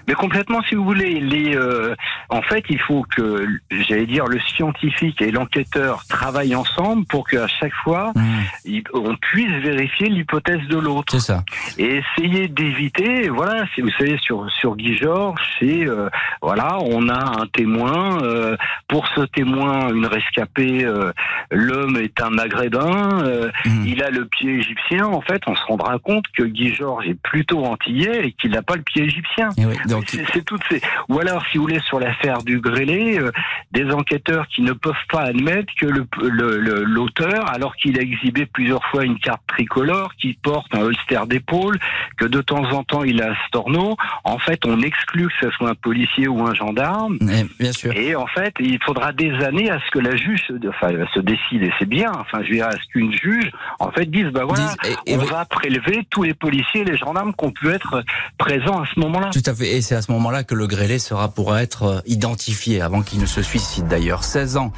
Mais 0.07 0.13
complètement, 0.13 0.61
si 0.63 0.75
vous 0.75 0.83
voulez, 0.83 1.19
les, 1.19 1.55
euh, 1.55 1.95
en 2.29 2.41
fait, 2.41 2.63
il 2.69 2.79
faut 2.79 3.05
que, 3.15 3.45
j'allais 3.71 4.05
dire, 4.05 4.25
le 4.27 4.39
scientifique 4.39 5.21
et 5.21 5.31
l'enquêteur 5.31 6.03
travaillent 6.07 6.55
ensemble 6.55 7.05
pour 7.05 7.27
qu'à 7.27 7.47
chaque 7.47 7.73
fois, 7.83 8.11
Mmh, 8.15 8.79
on 8.93 9.15
puisse 9.15 9.51
vérifier 9.63 10.07
l'hypothèse 10.09 10.61
de 10.69 10.77
l'autre. 10.77 11.13
c'est 11.13 11.19
ça. 11.19 11.43
et 11.77 12.01
essayer 12.17 12.47
d'éviter 12.47 13.29
voilà 13.29 13.65
si 13.73 13.81
vous 13.81 13.89
savez 13.97 14.17
sur 14.19 14.49
sur 14.59 14.75
Guy 14.75 14.95
Georges 14.95 15.41
c'est 15.59 15.87
euh, 15.87 16.09
voilà 16.41 16.77
on 16.81 17.09
a 17.09 17.41
un 17.41 17.47
témoin 17.47 18.21
euh, 18.23 18.55
pour 18.87 19.07
ce 19.15 19.21
témoin 19.21 19.89
une 19.93 20.05
rescapée 20.05 20.83
euh, 20.85 21.11
l'homme 21.51 21.97
est 21.97 22.21
un 22.21 22.29
maghrébin 22.29 23.23
euh, 23.23 23.51
Mmh. 23.65 23.85
il 23.87 24.03
a 24.03 24.09
le 24.09 24.25
pied 24.25 24.53
égyptien 24.55 25.05
en 25.05 25.21
fait 25.21 25.41
on 25.47 25.55
se 25.55 25.63
rendra 25.65 25.97
compte 25.99 26.25
que 26.37 26.43
Guy 26.43 26.73
Georges 26.73 27.07
est 27.07 27.19
plutôt 27.19 27.65
antillais 27.65 28.27
et 28.27 28.31
qu'il 28.33 28.51
n'a 28.51 28.61
pas 28.61 28.75
le 28.75 28.81
pied 28.83 29.03
égyptien 29.03 29.49
Et 29.57 29.65
oui, 29.65 29.75
donc, 29.87 29.94
c'est 30.07 30.25
c'est 30.33 30.45
toutes 30.45 30.61
ces 30.69 30.81
ou 31.09 31.19
alors 31.19 31.43
si 31.51 31.57
vous 31.57 31.63
voulez 31.65 31.79
sur 31.81 31.99
l'affaire 31.99 32.43
du 32.43 32.59
grêlé 32.59 33.17
euh, 33.19 33.31
des 33.71 33.89
enquêteurs 33.91 34.47
qui 34.47 34.61
ne 34.61 34.73
peuvent 34.73 34.93
pas 35.11 35.21
admettre 35.21 35.73
que 35.79 35.85
le 35.85 36.05
le- 36.23 36.57
le- 36.59 36.83
l'auteur 36.83 37.49
alors 37.49 37.75
qu'il 37.75 37.97
a 37.99 38.01
exhibé 38.01 38.45
plusieurs 38.45 38.83
fois 38.85 39.03
une 39.05 39.19
carte 39.19 39.41
tricolore 39.47 40.13
qui 40.19 40.33
porte 40.41 40.73
un 40.75 40.81
holster 40.81 41.21
d'épaule 41.27 41.77
que 42.17 42.25
de 42.25 42.41
temps 42.41 42.63
en 42.71 42.83
temps 42.83 43.03
il 43.03 43.21
a 43.21 43.31
un 43.31 43.35
storno 43.47 43.95
en 44.23 44.37
fait 44.39 44.65
on 44.65 44.81
exclut 44.81 45.27
que 45.27 45.47
ce 45.47 45.51
soit 45.51 45.69
un 45.69 45.75
policier 45.75 46.27
ou 46.27 46.45
un 46.45 46.53
gendarme 46.53 47.17
eh, 47.21 47.45
bien 47.59 47.71
sûr. 47.71 47.91
et 47.95 48.15
en 48.15 48.27
fait, 48.27 48.53
il 48.59 48.79
faudra 48.83 49.11
des 49.13 49.31
années 49.43 49.69
à 49.69 49.79
ce 49.79 49.91
que 49.91 49.99
la 49.99 50.15
juge, 50.15 50.41
enfin, 50.69 50.89
se 51.13 51.19
décide, 51.19 51.63
et 51.63 51.71
c'est 51.79 51.87
bien, 51.87 52.11
enfin, 52.19 52.39
je 52.43 52.51
dire, 52.51 52.65
à 52.67 52.71
ce 52.71 52.85
qu'une 52.91 53.11
juge, 53.13 53.49
en 53.79 53.91
fait, 53.91 54.05
dise, 54.09 54.25
bah 54.27 54.43
voilà, 54.45 54.73
et- 55.05 55.11
et 55.13 55.15
on 55.17 55.23
va 55.25 55.45
prélever 55.45 56.05
tous 56.09 56.23
les 56.23 56.33
policiers 56.33 56.81
et 56.81 56.83
les 56.85 56.97
gendarmes 56.97 57.33
qui 57.37 57.45
ont 57.45 57.51
pu 57.51 57.69
être 57.69 58.03
présents 58.37 58.81
à 58.81 58.85
ce 58.93 58.99
moment-là. 58.99 59.29
Tout 59.31 59.39
à 59.45 59.53
fait. 59.53 59.77
Et 59.77 59.81
c'est 59.85 59.95
à 59.95 60.01
ce 60.01 60.11
moment-là 60.13 60.43
que 60.43 60.55
le 60.55 60.65
grêlé 60.65 60.97
sera 60.97 61.29
pourra 61.29 61.61
être 61.61 61.83
euh, 61.83 62.01
identifié, 62.07 62.81
avant 62.81 63.03
qu'il 63.03 63.19
ne 63.19 63.27
se 63.27 63.43
suicide 63.43 63.87
d'ailleurs. 63.87 64.23
16 64.23 64.57
ans 64.57 64.71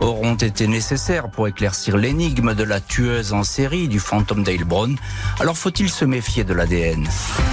auront 0.00 0.34
été 0.34 0.66
nécessaires 0.66 1.30
pour 1.30 1.48
éclaircir 1.48 1.96
l'énigme 1.96 2.54
de 2.54 2.62
la 2.62 2.78
tueuse 2.78 3.32
en 3.32 3.42
série 3.42 3.88
du 3.88 3.98
fantôme 3.98 4.42
d'Ailbronn. 4.42 4.98
Alors 5.40 5.56
faut-il 5.56 5.88
se 5.88 6.04
méfier 6.04 6.44
de 6.44 6.52
l'ADN 6.52 7.08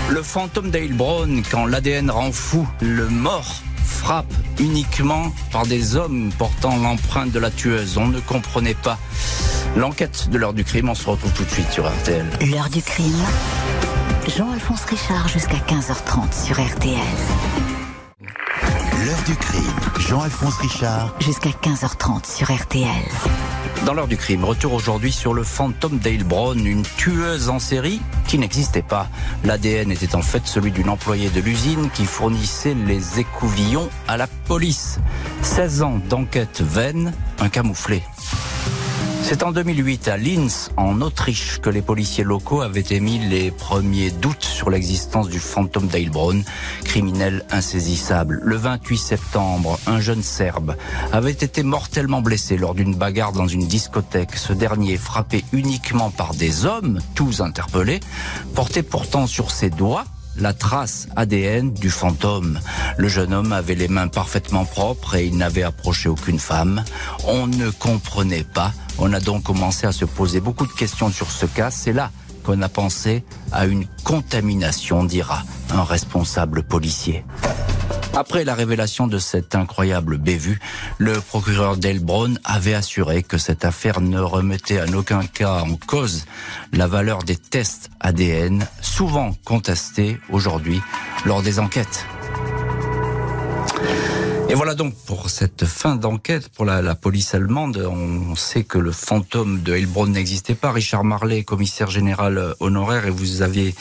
Le 0.10 0.22
fantôme 0.22 0.70
d'Ailbronn, 0.70 1.44
quand 1.50 1.66
l'ADN 1.66 2.12
rend 2.12 2.34
fou, 2.34 2.68
le 2.82 3.08
mort 3.08 3.62
frappe 3.86 4.34
uniquement 4.60 5.32
par 5.54 5.66
des 5.66 5.96
hommes 5.96 6.30
portant 6.38 6.76
l'empreinte 6.76 7.32
de 7.32 7.40
la 7.40 7.52
tueuse. 7.52 7.98
On 7.98 8.08
ne 8.08 8.20
comprenait 8.20 8.76
pas. 8.76 9.00
L'enquête 9.78 10.30
de 10.30 10.38
l'heure 10.38 10.54
du 10.54 10.66
crime, 10.66 10.90
on 10.90 10.96
se 10.96 11.10
retrouve 11.10 11.32
tout 11.32 11.46
de 11.46 11.52
suite 11.52 11.72
sur 11.72 11.88
RTL. 11.88 12.26
L'heure 12.52 12.70
du 12.70 12.82
crime. 12.82 13.26
Jean-Alphonse 14.28 14.84
Richard 14.86 15.30
jusqu'à 15.30 15.56
15h30 15.56 16.46
sur 16.46 16.60
RTL. 16.60 16.98
L'heure 19.06 19.24
du 19.26 19.36
crime. 19.38 19.62
Jean-Alphonse 20.00 20.58
Richard 20.58 21.16
Jusqu'à 21.22 21.50
15h30 21.50 22.36
sur 22.36 22.54
RTL. 22.54 22.88
Dans 23.86 23.94
l'heure 23.94 24.08
du 24.08 24.18
crime, 24.18 24.44
retour 24.44 24.74
aujourd'hui 24.74 25.14
sur 25.14 25.34
le 25.34 25.44
fantôme 25.44 26.00
Dale 26.00 26.26
Brown, 26.26 26.66
une 26.66 26.84
tueuse 26.84 27.48
en 27.48 27.60
série 27.60 28.02
qui 28.28 28.38
n'existait 28.38 28.82
pas. 28.82 29.08
L'ADN 29.46 29.92
était 29.92 30.14
en 30.14 30.22
fait 30.22 30.46
celui 30.46 30.72
d'une 30.72 30.90
employée 30.90 31.30
de 31.30 31.40
l'usine 31.40 31.90
qui 31.94 32.04
fournissait 32.04 32.76
les 32.86 33.20
écouvillons 33.20 33.90
à 34.10 34.18
la 34.18 34.28
police. 34.28 35.00
16 35.42 35.84
ans 35.84 36.02
d'enquête 36.10 36.62
vaine, 36.62 37.14
un 37.40 37.48
camouflé. 37.48 38.04
C'est 39.30 39.44
en 39.44 39.52
2008 39.52 40.08
à 40.08 40.16
Linz, 40.16 40.70
en 40.78 41.02
Autriche, 41.02 41.60
que 41.60 41.70
les 41.70 41.82
policiers 41.82 42.24
locaux 42.24 42.62
avaient 42.62 42.86
émis 42.92 43.20
les 43.20 43.52
premiers 43.52 44.10
doutes 44.10 44.46
sur 44.46 44.70
l'existence 44.70 45.28
du 45.28 45.38
fantôme 45.38 45.88
d'Heilbronn, 45.88 46.46
criminel 46.86 47.46
insaisissable. 47.52 48.40
Le 48.42 48.56
28 48.56 48.98
septembre, 48.98 49.82
un 49.86 50.00
jeune 50.00 50.24
Serbe 50.24 50.78
avait 51.12 51.32
été 51.32 51.62
mortellement 51.64 52.22
blessé 52.22 52.56
lors 52.56 52.74
d'une 52.74 52.96
bagarre 52.96 53.34
dans 53.34 53.48
une 53.48 53.68
discothèque. 53.68 54.38
Ce 54.38 54.54
dernier, 54.54 54.96
frappé 54.96 55.44
uniquement 55.52 56.10
par 56.10 56.34
des 56.34 56.66
hommes, 56.66 57.02
tous 57.14 57.42
interpellés, 57.42 58.00
portait 58.56 58.82
pourtant 58.82 59.28
sur 59.28 59.52
ses 59.52 59.70
doigts 59.70 60.06
la 60.38 60.54
trace 60.54 61.08
ADN 61.16 61.74
du 61.74 61.90
fantôme. 61.90 62.60
Le 62.98 63.08
jeune 63.08 63.34
homme 63.34 63.52
avait 63.52 63.76
les 63.76 63.88
mains 63.88 64.08
parfaitement 64.08 64.66
propres 64.66 65.16
et 65.16 65.26
il 65.26 65.38
n'avait 65.38 65.64
approché 65.64 66.10
aucune 66.10 66.40
femme. 66.40 66.84
On 67.26 67.48
ne 67.48 67.70
comprenait 67.70 68.44
pas. 68.44 68.74
On 69.00 69.14
a 69.14 69.20
donc 69.20 69.44
commencé 69.44 69.88
à 69.88 69.92
se 69.92 70.06
poser 70.06 70.40
beaucoup 70.40 70.66
de 70.66 70.72
questions 70.72 71.12
sur 71.12 71.30
ce 71.32 71.46
cas. 71.46 71.72
C'est 71.72 71.94
là 71.94 72.12
qu'on 72.48 72.62
a 72.62 72.70
pensé 72.70 73.26
à 73.52 73.66
une 73.66 73.86
contamination, 74.06 75.04
dira 75.04 75.44
un 75.70 75.84
responsable 75.84 76.64
policier. 76.64 77.26
Après 78.16 78.46
la 78.46 78.56
révélation 78.56 79.06
de 79.06 79.18
cette 79.18 79.54
incroyable 79.54 80.18
bévue, 80.18 80.58
le 80.98 81.20
procureur 81.20 81.76
Delbron 81.76 82.36
avait 82.46 82.74
assuré 82.74 83.22
que 83.22 83.38
cette 83.38 83.66
affaire 83.66 84.00
ne 84.00 84.22
remettait 84.22 84.82
en 84.82 84.94
aucun 84.94 85.26
cas 85.26 85.60
en 85.60 85.76
cause 85.76 86.26
la 86.72 86.88
valeur 86.88 87.24
des 87.24 87.36
tests 87.36 87.90
ADN, 88.00 88.66
souvent 88.82 89.36
contestés 89.44 90.18
aujourd'hui 90.30 90.82
lors 91.26 91.42
des 91.44 91.60
enquêtes. 91.60 92.06
Et 94.50 94.54
voilà 94.54 94.76
donc 94.76 94.96
pour 95.06 95.30
cette 95.30 95.66
fin 95.66 95.98
d'enquête 95.98 96.48
pour 96.48 96.64
la, 96.64 96.96
police 96.96 97.36
allemande. 97.36 97.86
On 97.86 98.34
sait 98.36 98.64
que 98.64 98.78
le 98.78 98.94
fantôme 98.94 99.62
de 99.62 99.74
Heilbronn 99.74 100.10
n'existait 100.10 100.56
pas. 100.56 100.72
Richard 100.72 101.04
Marley, 101.04 101.44
commissaire 101.44 101.90
général 101.90 102.56
honoraire, 102.62 103.06
et 103.08 103.10
vous 103.10 103.42
aviez 103.42 103.76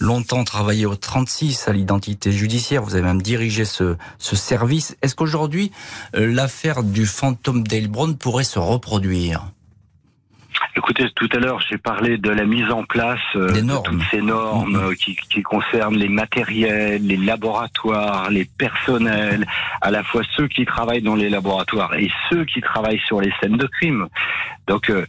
longtemps 0.00 0.42
travaillé 0.42 0.86
au 0.86 0.96
36 0.96 1.68
à 1.68 1.72
l'identité 1.72 2.32
judiciaire. 2.32 2.82
Vous 2.82 2.94
avez 2.94 3.04
même 3.04 3.22
dirigé 3.22 3.64
ce, 3.64 3.96
ce 4.18 4.34
service. 4.34 4.96
Est-ce 5.02 5.14
qu'aujourd'hui, 5.14 5.70
euh, 6.16 6.26
l'affaire 6.26 6.82
du 6.82 7.06
fantôme 7.06 7.62
d'Heilbronn 7.62 8.16
pourrait 8.16 8.42
se 8.42 8.58
reproduire? 8.58 9.46
Écoutez, 10.76 11.08
tout 11.14 11.28
à 11.32 11.38
l'heure, 11.38 11.60
j'ai 11.68 11.78
parlé 11.78 12.18
de 12.18 12.30
la 12.30 12.44
mise 12.44 12.70
en 12.70 12.84
place 12.84 13.18
euh, 13.36 13.50
de 13.50 13.82
toutes 13.82 14.02
ces 14.10 14.22
normes 14.22 14.76
mm-hmm. 14.76 14.90
euh, 14.90 14.94
qui, 14.94 15.16
qui, 15.16 15.42
concernent 15.42 15.96
les 15.96 16.08
matériels, 16.08 17.06
les 17.06 17.16
laboratoires, 17.16 18.30
les 18.30 18.44
personnels, 18.44 19.46
à 19.80 19.90
la 19.90 20.02
fois 20.02 20.22
ceux 20.36 20.48
qui 20.48 20.64
travaillent 20.64 21.02
dans 21.02 21.14
les 21.14 21.30
laboratoires 21.30 21.94
et 21.94 22.10
ceux 22.28 22.44
qui 22.44 22.60
travaillent 22.60 23.02
sur 23.06 23.20
les 23.20 23.32
scènes 23.40 23.56
de 23.56 23.66
crime. 23.66 24.08
Donc, 24.68 24.90
euh, 24.90 25.04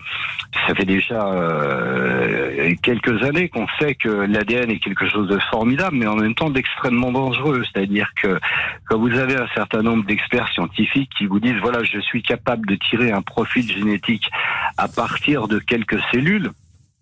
ça 0.67 0.73
fait 0.73 0.85
déjà 0.85 1.27
euh, 1.27 2.73
quelques 2.81 3.23
années 3.23 3.49
qu'on 3.49 3.67
sait 3.79 3.95
que 3.95 4.09
l'ADN 4.09 4.71
est 4.71 4.79
quelque 4.79 5.07
chose 5.07 5.27
de 5.27 5.37
formidable, 5.51 5.97
mais 5.97 6.07
en 6.07 6.15
même 6.15 6.33
temps 6.33 6.49
d'extrêmement 6.49 7.11
dangereux. 7.11 7.63
C'est-à-dire 7.71 8.11
que 8.15 8.39
quand 8.87 8.97
vous 8.97 9.13
avez 9.17 9.35
un 9.35 9.47
certain 9.55 9.81
nombre 9.81 10.05
d'experts 10.05 10.49
scientifiques 10.53 11.11
qui 11.17 11.25
vous 11.25 11.39
disent, 11.39 11.59
voilà, 11.61 11.83
je 11.83 11.99
suis 11.99 12.23
capable 12.23 12.67
de 12.67 12.75
tirer 12.75 13.11
un 13.11 13.21
profil 13.21 13.69
génétique 13.69 14.29
à 14.77 14.87
partir 14.87 15.47
de 15.47 15.59
quelques 15.59 15.99
cellules, 16.11 16.51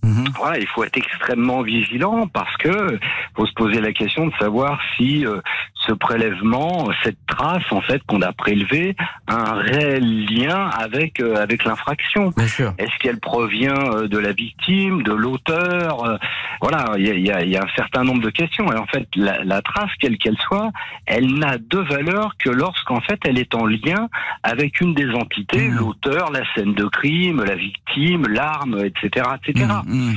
Mhm. 0.03 0.25
Voilà, 0.37 0.59
il 0.59 0.67
faut 0.67 0.83
être 0.83 0.97
extrêmement 0.97 1.63
vigilant 1.63 2.27
parce 2.27 2.55
que 2.57 2.99
faut 3.35 3.45
se 3.45 3.53
poser 3.53 3.81
la 3.81 3.91
question 3.93 4.27
de 4.27 4.33
savoir 4.39 4.79
si 4.95 5.25
euh, 5.25 5.41
ce 5.73 5.91
prélèvement, 5.91 6.89
cette 7.03 7.17
trace 7.25 7.63
en 7.71 7.81
fait 7.81 8.01
qu'on 8.07 8.21
a 8.21 8.31
prélevée, 8.31 8.95
a 9.27 9.35
un 9.35 9.53
réel 9.55 10.25
lien 10.25 10.69
avec 10.69 11.19
euh, 11.19 11.35
avec 11.35 11.65
l'infraction. 11.65 12.31
Est-ce 12.37 12.97
qu'elle 12.99 13.19
provient 13.19 13.93
euh, 13.93 14.07
de 14.07 14.17
la 14.19 14.33
victime, 14.33 15.01
de 15.01 15.13
l'auteur 15.13 16.19
Voilà, 16.61 16.85
il 16.97 17.05
y 17.05 17.31
a, 17.31 17.43
y 17.43 17.57
a, 17.57 17.63
un 17.63 17.75
certain 17.75 18.03
nombre 18.03 18.21
de 18.21 18.29
questions. 18.29 18.71
Et 18.71 18.77
en 18.77 18.85
fait, 18.85 19.07
la, 19.15 19.43
la 19.43 19.61
trace, 19.61 19.91
quelle 19.99 20.17
qu'elle 20.17 20.37
soit, 20.37 20.71
elle 21.05 21.33
n'a 21.33 21.57
de 21.57 21.79
valeur 21.79 22.33
que 22.37 22.49
lorsqu'en 22.49 23.01
fait 23.01 23.19
elle 23.25 23.39
est 23.39 23.55
en 23.55 23.65
lien 23.65 24.09
avec 24.43 24.79
une 24.79 24.93
des 24.93 25.09
entités, 25.11 25.69
mhm. 25.69 25.77
l'auteur, 25.77 26.31
la 26.31 26.41
scène 26.53 26.73
de 26.73 26.85
crime, 26.85 27.43
la 27.43 27.55
victime, 27.55 27.86
l'arme, 28.29 28.85
etc., 28.85 29.25
etc. 29.35 29.65
Mm. 29.85 30.13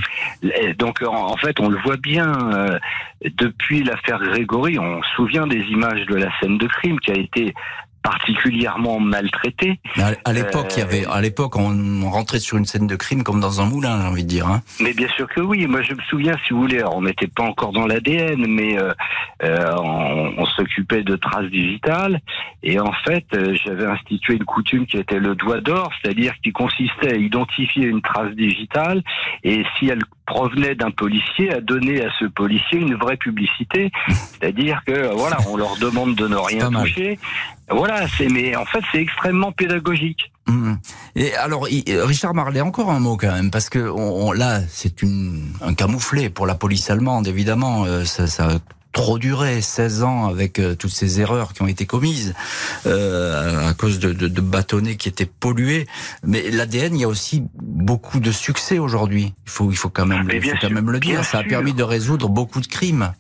Donc 0.79 1.03
en 1.07 1.37
fait, 1.37 1.61
on 1.61 1.69
le 1.69 1.79
voit 1.79 1.97
bien 1.97 2.33
euh, 2.53 2.79
depuis 3.25 3.83
l'affaire 3.83 4.19
Grégory. 4.21 4.79
On 4.79 5.03
se 5.03 5.09
souvient 5.17 5.47
des 5.47 5.63
images 5.71 6.07
de 6.07 6.17
la 6.17 6.31
scène 6.41 6.59
de 6.59 6.67
crime 6.67 6.99
qui 7.01 7.11
a 7.11 7.17
été 7.17 7.55
particulièrement 8.03 8.99
maltraité. 9.01 9.79
À, 10.25 10.33
l'époque, 10.33 10.73
il 10.77 10.81
y 10.81 10.83
avait, 10.83 11.07
à 11.07 11.21
l'époque, 11.21 11.57
on, 11.57 12.09
rentrait 12.11 12.41
sur 12.41 12.57
une 12.57 12.65
scène 12.65 12.87
de 12.87 12.97
crime 12.97 13.23
comme 13.23 13.41
dans 13.41 13.61
un 13.61 13.67
moulin, 13.67 14.01
j'ai 14.01 14.09
envie 14.09 14.25
de 14.25 14.29
dire. 14.29 14.49
Hein. 14.49 14.63
Mais 14.81 14.93
bien 14.93 15.09
sûr 15.09 15.29
que 15.29 15.41
oui. 15.41 15.67
Moi, 15.67 15.83
je 15.83 15.95
me 15.95 16.01
souviens, 16.09 16.35
si 16.47 16.53
vous 16.53 16.61
voulez, 16.61 16.83
on 16.85 17.03
n'était 17.03 17.29
pas 17.29 17.45
encore 17.45 17.73
dans 17.73 17.87
l'ADN, 17.87 18.47
mais 18.49 18.79
euh, 18.79 18.93
euh, 19.45 19.75
on, 19.77 20.33
on 20.39 20.47
s'occupait 20.47 21.03
de 21.03 21.17
traces 21.17 21.51
digitales. 21.51 22.21
Et 22.63 22.79
en 22.79 22.93
fait, 23.05 23.25
euh, 23.35 23.55
j'avais 23.65 23.87
institué 23.87 24.35
une 24.35 24.45
coutume 24.45 24.87
qui 24.87 24.99
était 24.99 25.19
le 25.19 25.35
doigt 25.35 25.61
d'or, 25.61 25.91
c'est-à-dire 26.01 26.35
qui 26.43 26.53
consistait 26.53 27.15
à 27.15 27.17
identifier 27.17 27.87
une 27.87 28.03
trace 28.03 28.33
digitale 28.35 29.03
et 29.45 29.65
si 29.79 29.89
elle 29.89 30.03
provenait 30.27 30.75
d'un 30.75 30.91
policier, 30.91 31.53
à 31.53 31.61
donner 31.61 32.05
à 32.05 32.11
ce 32.19 32.27
policier 32.27 32.79
une 32.79 32.95
vraie 32.95 33.17
publicité, 33.17 33.91
c'est-à-dire 34.09 34.83
que 34.87 35.15
voilà, 35.15 35.39
on 35.49 35.57
leur 35.57 35.77
demande 35.79 36.15
de 36.15 36.29
ne 36.29 36.37
rien 36.37 36.71
toucher. 36.71 37.19
Voilà, 37.71 38.07
c'est 38.09 38.29
mais 38.29 38.57
en 38.57 38.65
fait 38.65 38.81
c'est 38.93 39.01
extrêmement 39.01 39.53
pédagogique. 39.53 40.33
Mmh. 40.47 40.75
Et 41.17 41.35
alors, 41.35 41.65
Richard 41.65 42.35
Marley, 42.35 42.61
encore 42.61 42.91
un 42.91 43.01
mot 43.01 43.17
quand 43.17 43.33
même, 43.33 43.51
parce 43.51 43.69
que 43.69 43.79
on, 43.79 44.33
là, 44.33 44.61
c'est 44.69 45.05
un 45.61 45.75
camouflet 45.75 46.31
pour 46.31 46.47
la 46.47 46.55
police 46.55 46.91
allemande, 46.91 47.29
évidemment. 47.29 47.85
Euh, 47.85 48.05
ça, 48.05 48.27
ça 48.27 48.49
trop 48.93 49.19
duré, 49.19 49.61
16 49.61 50.03
ans 50.03 50.27
avec 50.27 50.59
euh, 50.59 50.75
toutes 50.75 50.91
ces 50.91 51.21
erreurs 51.21 51.53
qui 51.53 51.63
ont 51.63 51.69
été 51.69 51.87
commises 51.87 52.35
euh, 52.87 53.69
à 53.69 53.75
cause 53.75 53.99
de, 53.99 54.13
de, 54.13 54.27
de, 54.27 54.41
bâtonnets 54.41 54.97
qui 54.97 55.09
étaient 55.09 55.27
pollués. 55.27 55.87
Mais 56.25 56.51
l'ADN, 56.51 56.97
il 56.97 57.01
y 57.03 57.05
a 57.05 57.09
aussi 57.09 57.45
beaucoup 57.55 58.19
de 58.19 58.33
succès 58.33 58.79
aujourd'hui. 58.79 59.33
Il 59.47 59.51
faut, 59.51 59.71
il 59.71 59.77
faut 59.77 59.91
quand 59.91 60.07
même, 60.07 60.29
il 60.33 60.43
faut 60.43 60.57
quand 60.61 60.71
même 60.71 60.91
le 60.91 60.99
dire. 60.99 61.25
Ça 61.25 61.39
a 61.39 61.45
permis 61.45 61.73
de 61.73 61.83
résoudre 61.83 62.29
beaucoup 62.29 62.61
de 62.61 62.67
crimes. 62.67 63.13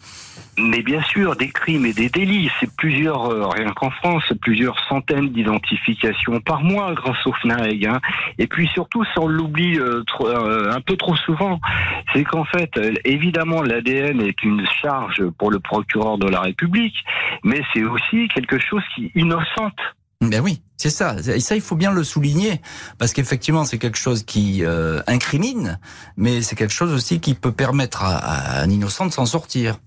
Mais 0.59 0.83
bien 0.83 1.03
sûr, 1.03 1.37
des 1.37 1.49
crimes 1.49 1.87
et 1.87 1.93
des 1.93 2.09
délits, 2.09 2.51
c'est 2.61 2.71
plusieurs, 2.77 3.27
euh, 3.27 3.47
rien 3.47 3.73
qu'en 3.73 3.91
France, 3.91 4.25
plusieurs 4.41 4.79
centaines 4.89 5.31
d'identifications 5.31 6.41
par 6.41 6.63
mois 6.63 6.93
grâce 6.95 7.27
au 7.27 7.33
FNAEG. 7.33 7.87
Hein. 7.87 8.01
Et 8.39 8.47
puis 8.47 8.69
surtout, 8.69 9.05
ça 9.05 9.21
on 9.21 9.29
l'oublie 9.29 9.79
euh, 9.79 10.03
euh, 10.21 10.73
un 10.73 10.81
peu 10.81 10.97
trop 10.97 11.17
souvent, 11.17 11.61
c'est 12.13 12.25
qu'en 12.25 12.45
fait, 12.45 12.71
évidemment, 13.05 13.63
l'ADN 13.63 14.21
est 14.21 14.43
une 14.43 14.67
charge 14.83 15.23
pour 15.39 15.51
le 15.51 15.61
procureur 15.61 16.19
de 16.19 16.29
la 16.29 16.41
République, 16.41 16.97
mais 17.43 17.63
c'est 17.73 17.85
aussi 17.85 18.29
quelque 18.29 18.59
chose 18.59 18.83
qui 18.95 19.11
innocente. 19.15 19.79
Ben 20.21 20.43
oui, 20.43 20.61
c'est 20.77 20.91
ça. 20.91 21.17
Et 21.35 21.41
ça, 21.41 21.55
il 21.55 21.63
faut 21.63 21.77
bien 21.77 21.93
le 21.93 22.05
souligner, 22.05 22.61
parce 22.99 23.15
qu'effectivement, 23.15 23.65
c'est 23.65 23.79
quelque 23.79 23.97
chose 23.97 24.23
qui 24.23 24.63
incrimine, 25.07 25.79
mais 26.19 26.43
c'est 26.43 26.57
quelque 26.57 26.75
chose 26.75 26.93
aussi 26.93 27.21
qui 27.21 27.35
peut 27.35 27.53
permettre 27.53 28.05
à 28.05 28.61
un 28.61 28.69
innocent 28.69 29.07
de 29.07 29.13
s'en 29.13 29.25
sortir. 29.25 29.79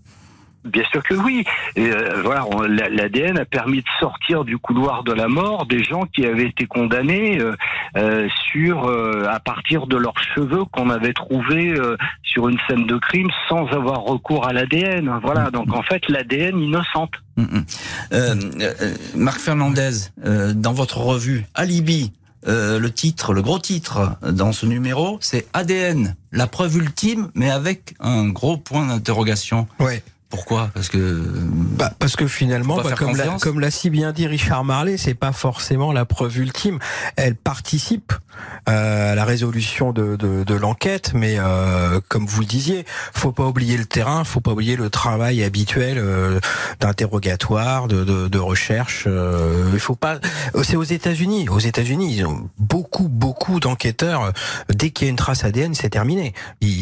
Bien 0.66 0.84
sûr 0.92 1.04
que 1.04 1.14
oui. 1.14 1.44
Et 1.76 1.90
euh, 1.90 2.22
voilà, 2.24 2.46
l'ADN 2.90 3.38
a 3.38 3.46
permis 3.46 3.80
de 3.80 3.88
sortir 4.00 4.46
du 4.46 4.58
couloir 4.58 5.04
de 5.04 5.12
la 5.12 5.28
mort 5.28 5.66
des 5.66 5.84
gens 5.84 6.04
qui 6.16 6.26
avaient 6.26 6.48
été 6.48 6.66
condamnés 6.66 7.40
euh, 7.40 7.56
euh 7.98 8.28
sur 8.52 8.88
à 9.30 9.40
partir 9.40 9.88
de 9.88 9.98
leurs 9.98 10.18
cheveux 10.36 10.64
qu'on 10.66 10.90
avait 10.90 11.14
trouvés 11.14 11.76
sur 12.22 12.48
une 12.48 12.58
scène 12.68 12.86
de 12.86 12.98
crime 12.98 13.30
sans 13.50 13.68
avoir 13.68 14.04
recours 14.04 14.48
à 14.48 14.54
l'ADN. 14.54 15.20
Voilà. 15.24 15.50
Donc 15.50 15.74
en 15.74 15.82
fait, 15.82 16.08
l'ADN 16.08 16.60
innocente. 16.60 17.12
Mm, 17.36 17.44
mm. 17.44 18.94
Marc 19.16 19.40
Fernandez, 19.40 20.12
dans 20.56 20.74
votre 20.74 21.00
revue 21.00 21.46
Alibi, 21.56 22.14
le 22.46 22.88
titre, 22.90 23.34
le 23.34 23.42
gros 23.42 23.60
titre 23.60 24.18
dans 24.22 24.52
ce 24.52 24.66
numéro, 24.66 25.18
c'est 25.20 25.48
ADN, 25.54 26.16
la 26.32 26.48
preuve 26.48 26.78
ultime, 26.78 27.30
mais 27.34 27.50
avec 27.50 27.96
un 28.00 28.30
gros 28.30 28.58
point 28.58 28.86
d'interrogation. 28.88 29.68
Ouais. 29.80 30.04
Pourquoi? 30.34 30.72
Parce 30.74 30.90
que 30.90 30.98
bah, 30.98 31.92
parce 32.00 32.16
que 32.16 32.26
finalement, 32.26 32.78
bah, 32.78 32.96
comme 32.98 33.16
l'a, 33.16 33.38
comme 33.40 33.60
l'a 33.60 33.70
si 33.70 33.92
bien 33.92 34.12
dit 34.12 34.26
Richard 34.26 34.64
Marley, 34.64 34.98
c'est 34.98 35.14
pas 35.14 35.32
forcément 35.32 35.92
la 35.92 36.06
preuve 36.06 36.40
ultime. 36.40 36.80
Elle 37.18 37.36
participe 37.36 38.14
euh, 38.68 39.12
à 39.12 39.16
la 39.16 39.26
résolution 39.26 39.92
de, 39.92 40.16
de, 40.16 40.44
de 40.44 40.56
l'enquête, 40.56 41.12
mais 41.14 41.36
euh, 41.38 42.00
comme 42.08 42.26
vous 42.26 42.40
le 42.40 42.48
disiez, 42.48 42.84
faut 43.14 43.32
pas 43.32 43.46
oublier 43.46 43.78
le 43.78 43.86
terrain, 43.86 44.24
faut 44.24 44.40
pas 44.40 44.54
oublier 44.54 44.76
le 44.76 44.90
travail 44.90 45.44
habituel 45.44 46.00
euh, 46.00 46.40
d'interrogatoire, 46.80 47.88
de, 47.88 48.04
de, 48.04 48.28
de 48.28 48.40
recherche. 48.40 49.04
Euh, 49.06 49.70
il 49.72 49.80
faut 49.80 49.96
pas. 49.96 50.18
C'est 50.64 50.78
aux 50.78 50.84
États-Unis. 50.84 51.48
Aux 51.50 51.60
États-Unis, 51.60 52.16
ils 52.16 52.26
ont 52.26 52.50
beaucoup 52.58 53.08
beaucoup 53.08 53.60
d'enquêteurs. 53.60 54.34
Dès 54.70 54.90
qu'il 54.90 55.06
y 55.06 55.10
a 55.10 55.12
une 55.12 55.16
trace 55.16 55.44
ADN, 55.44 55.76
c'est 55.76 55.90
terminé. 55.90 56.34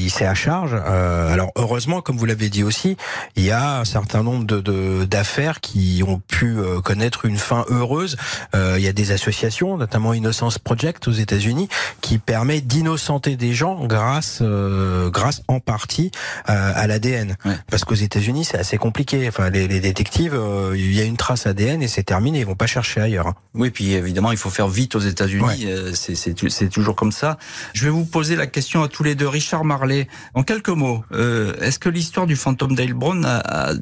C'est 0.08 0.26
à 0.26 0.36
charge. 0.36 0.74
alors 0.74 1.52
heureusement, 1.58 2.02
comme 2.02 2.18
vous 2.18 2.26
l'avez 2.26 2.50
dit 2.50 2.64
aussi, 2.64 2.96
il 3.36 3.41
y 3.44 3.52
a 3.52 3.80
un 3.80 3.86
certain 3.86 4.24
nombre 4.24 4.46
de 4.46 5.06
d'affaires 5.06 5.62
qui 5.62 6.04
ont 6.08 6.20
pu 6.20 6.58
connaître 6.84 7.26
une 7.26 7.38
fin 7.38 7.66
heureuse. 7.70 8.18
il 8.54 8.82
y 8.82 8.88
a 8.88 8.94
des 8.94 9.12
associations, 9.12 9.78
notamment 9.78 10.14
Innocence 10.14 10.60
Project 10.60 11.08
aux 11.08 11.12
États-Unis, 11.12 11.68
qui 12.02 12.18
permet 12.18 12.62
d'innocenter 12.62 13.36
des 13.36 13.54
gens 13.54 13.86
grâce, 13.86 14.40
euh, 14.42 15.10
grâce 15.10 15.42
en 15.48 15.60
partie 15.60 16.12
euh, 16.50 16.74
à 16.76 16.88
l'ADN. 16.88 17.36
Parce 17.70 17.84
qu'aux 17.84 17.96
États-Unis, 17.96 18.46
c'est 18.46 18.58
assez 18.58 18.78
compliqué. 18.78 19.28
Enfin, 19.28 19.50
les, 19.50 19.68
les 19.68 19.80
détectives, 19.80 20.34
euh, 20.34 20.74
il 20.76 20.94
y 20.94 21.02
a 21.02 21.04
une 21.04 21.18
trace 21.18 21.48
ADN 21.48 21.82
et 21.82 21.88
c'est 21.88 22.04
terminé. 22.04 22.40
Ils 22.40 22.46
vont 22.46 22.56
pas 22.56 22.68
chercher 22.68 23.02
ailleurs. 23.02 23.28
Hein. 23.28 23.36
Oui, 23.54 23.70
puis 23.70 23.94
évidemment, 23.94 24.32
il 24.32 24.38
faut 24.38 24.50
faire 24.50 24.68
vite 24.68 24.96
aux 24.96 25.00
États-Unis. 25.00 25.68
C'est 25.94 26.70
toujours 26.70 26.96
comme 26.96 27.12
ça. 27.12 27.38
Je 27.74 27.86
vais 27.86 27.92
vous 27.92 28.06
poser 28.06 28.36
la 28.36 28.48
question 28.48 28.84
à 28.84 28.88
tous 28.88 29.04
les 29.04 29.16
deux. 29.16 29.28
Richard 29.28 29.64
Marley, 29.64 30.08
en 30.34 30.44
quelques 30.44 30.70
mots, 30.70 31.04
est-ce 31.12 31.80
que 31.80 31.90
l'histoire 31.90 32.28
du 32.28 32.36
fantôme 32.36 32.76
d'Ailbron 32.76 33.24
a, 33.40 33.74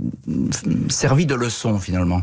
servi 0.89 1.26
de 1.26 1.36
leçon 1.36 1.80
finalement 1.80 2.22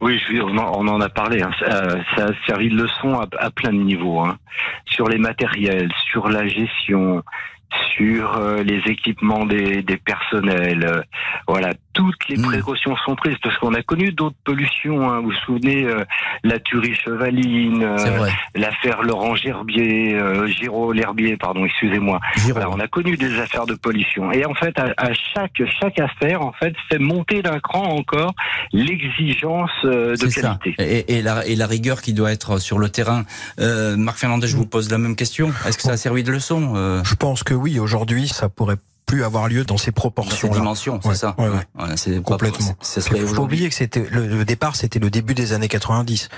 oui, 0.00 0.20
on, 0.40 0.56
en, 0.56 1.00
a 1.00 1.08
parlé. 1.08 1.42
Hein. 1.42 1.50
Ça, 1.58 2.26
a 2.26 2.46
servi 2.46 2.68
de 2.68 2.76
leçon 2.76 3.20
à, 3.20 3.50
plein 3.50 3.72
de 3.72 3.82
niveaux, 3.82 4.20
hein. 4.20 4.38
sur 4.86 5.08
les 5.08 5.18
matériels, 5.18 5.90
sur 6.12 6.28
la 6.28 6.46
gestion, 6.46 7.24
sur 7.96 8.36
euh, 8.36 8.62
les 8.62 8.80
équipements 8.86 9.44
des, 9.44 9.82
des 9.82 9.96
personnels. 9.96 10.84
Euh, 10.84 11.02
voilà, 11.48 11.72
toutes 11.98 12.28
les 12.28 12.36
hmm. 12.36 12.42
précautions 12.42 12.96
sont 13.04 13.16
prises 13.16 13.36
parce 13.42 13.58
qu'on 13.58 13.74
a 13.74 13.82
connu 13.82 14.12
d'autres 14.12 14.36
pollutions. 14.44 15.10
Hein. 15.10 15.18
Vous 15.18 15.30
vous 15.30 15.32
souvenez 15.44 15.84
euh, 15.84 16.04
la 16.44 16.60
tuerie 16.60 16.94
chevaline, 16.94 17.84
l'affaire 18.54 19.02
Laurent 19.02 19.34
Gerbier, 19.34 20.16
Giraud 20.46 20.92
l'Herbier, 20.92 21.36
pardon, 21.36 21.64
excusez-moi. 21.64 22.20
Voilà, 22.52 22.70
on 22.70 22.78
a 22.78 22.86
connu 22.86 23.16
des 23.16 23.40
affaires 23.40 23.66
de 23.66 23.74
pollution. 23.74 24.30
Et 24.30 24.46
en 24.46 24.54
fait, 24.54 24.78
à, 24.78 24.94
à 24.96 25.12
chaque 25.12 25.60
chaque 25.80 25.98
affaire, 25.98 26.42
en 26.42 26.52
fait, 26.52 26.72
fait 26.88 27.00
monter 27.00 27.42
d'un 27.42 27.58
cran 27.58 27.82
encore 27.82 28.32
l'exigence 28.72 29.70
de 29.82 30.32
qualité. 30.32 30.76
Et, 30.78 31.18
et, 31.18 31.22
la, 31.22 31.44
et 31.46 31.56
la 31.56 31.66
rigueur 31.66 32.00
qui 32.00 32.12
doit 32.12 32.30
être 32.30 32.58
sur 32.58 32.78
le 32.78 32.88
terrain. 32.90 33.24
Marc 33.58 34.18
Fernandez, 34.18 34.46
je 34.46 34.56
vous 34.56 34.66
pose 34.66 34.88
la 34.88 34.98
même 34.98 35.16
question. 35.16 35.52
Est-ce 35.66 35.76
que 35.76 35.82
ça 35.82 35.92
a 35.92 35.96
servi 35.96 36.22
de 36.22 36.30
leçon 36.30 37.02
Je 37.02 37.14
pense 37.16 37.42
que 37.42 37.54
oui, 37.54 37.80
aujourd'hui, 37.80 38.28
ça 38.28 38.48
pourrait 38.48 38.76
plus 39.08 39.24
avoir 39.24 39.48
lieu 39.48 39.64
dans 39.64 39.78
ces 39.78 39.90
proportions. 39.90 40.48
Dans 40.48 40.54
ces 40.54 40.60
dimensions, 40.60 41.00
c'est 41.02 41.14
ça. 41.16 41.34
c'est 41.96 42.22
complètement. 42.22 42.76
Il 43.16 43.26
faut 43.26 43.42
oublier 43.42 43.68
que 43.68 43.74
c'était 43.74 44.06
le, 44.12 44.44
départ, 44.44 44.76
c'était 44.76 45.00
le 45.00 45.10
début 45.10 45.34
des 45.34 45.52
années 45.52 45.66
90. 45.66 46.28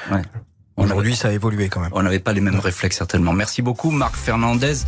Aujourd'hui, 0.77 1.15
ça 1.15 1.29
a 1.29 1.33
évolué 1.33 1.69
quand 1.69 1.81
même. 1.81 1.91
On 1.93 2.03
n'avait 2.03 2.21
pas 2.21 2.33
les 2.33 2.41
mêmes 2.41 2.59
réflexes 2.59 2.97
certainement. 2.97 3.35
Merci 3.35 3.61
beaucoup 3.61 3.91
Marc 3.91 4.17
Fernandez 4.17 4.79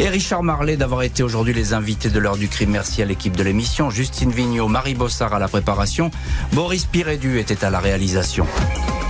et 0.00 0.08
Richard 0.08 0.42
Marlet 0.42 0.76
d'avoir 0.76 1.02
été 1.02 1.22
aujourd'hui 1.22 1.54
les 1.54 1.72
invités 1.72 2.10
de 2.10 2.18
l'heure 2.18 2.36
du 2.36 2.48
crime. 2.48 2.70
Merci 2.70 3.00
à 3.00 3.04
l'équipe 3.04 3.36
de 3.36 3.44
l'émission. 3.44 3.90
Justine 3.90 4.32
Vignot, 4.32 4.66
Marie 4.66 4.94
Bossard 4.94 5.34
à 5.34 5.38
la 5.38 5.46
préparation. 5.46 6.10
Boris 6.52 6.86
Pirédu 6.86 7.38
était 7.38 7.64
à 7.64 7.70
la 7.70 7.78
réalisation. 7.78 8.44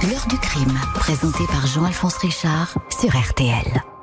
L'heure 0.02 0.26
du 0.28 0.36
crime, 0.36 0.78
présenté 0.94 1.44
par 1.46 1.66
Jean-Alphonse 1.66 2.18
Richard 2.18 2.74
sur 3.00 3.16
RTL. 3.16 3.95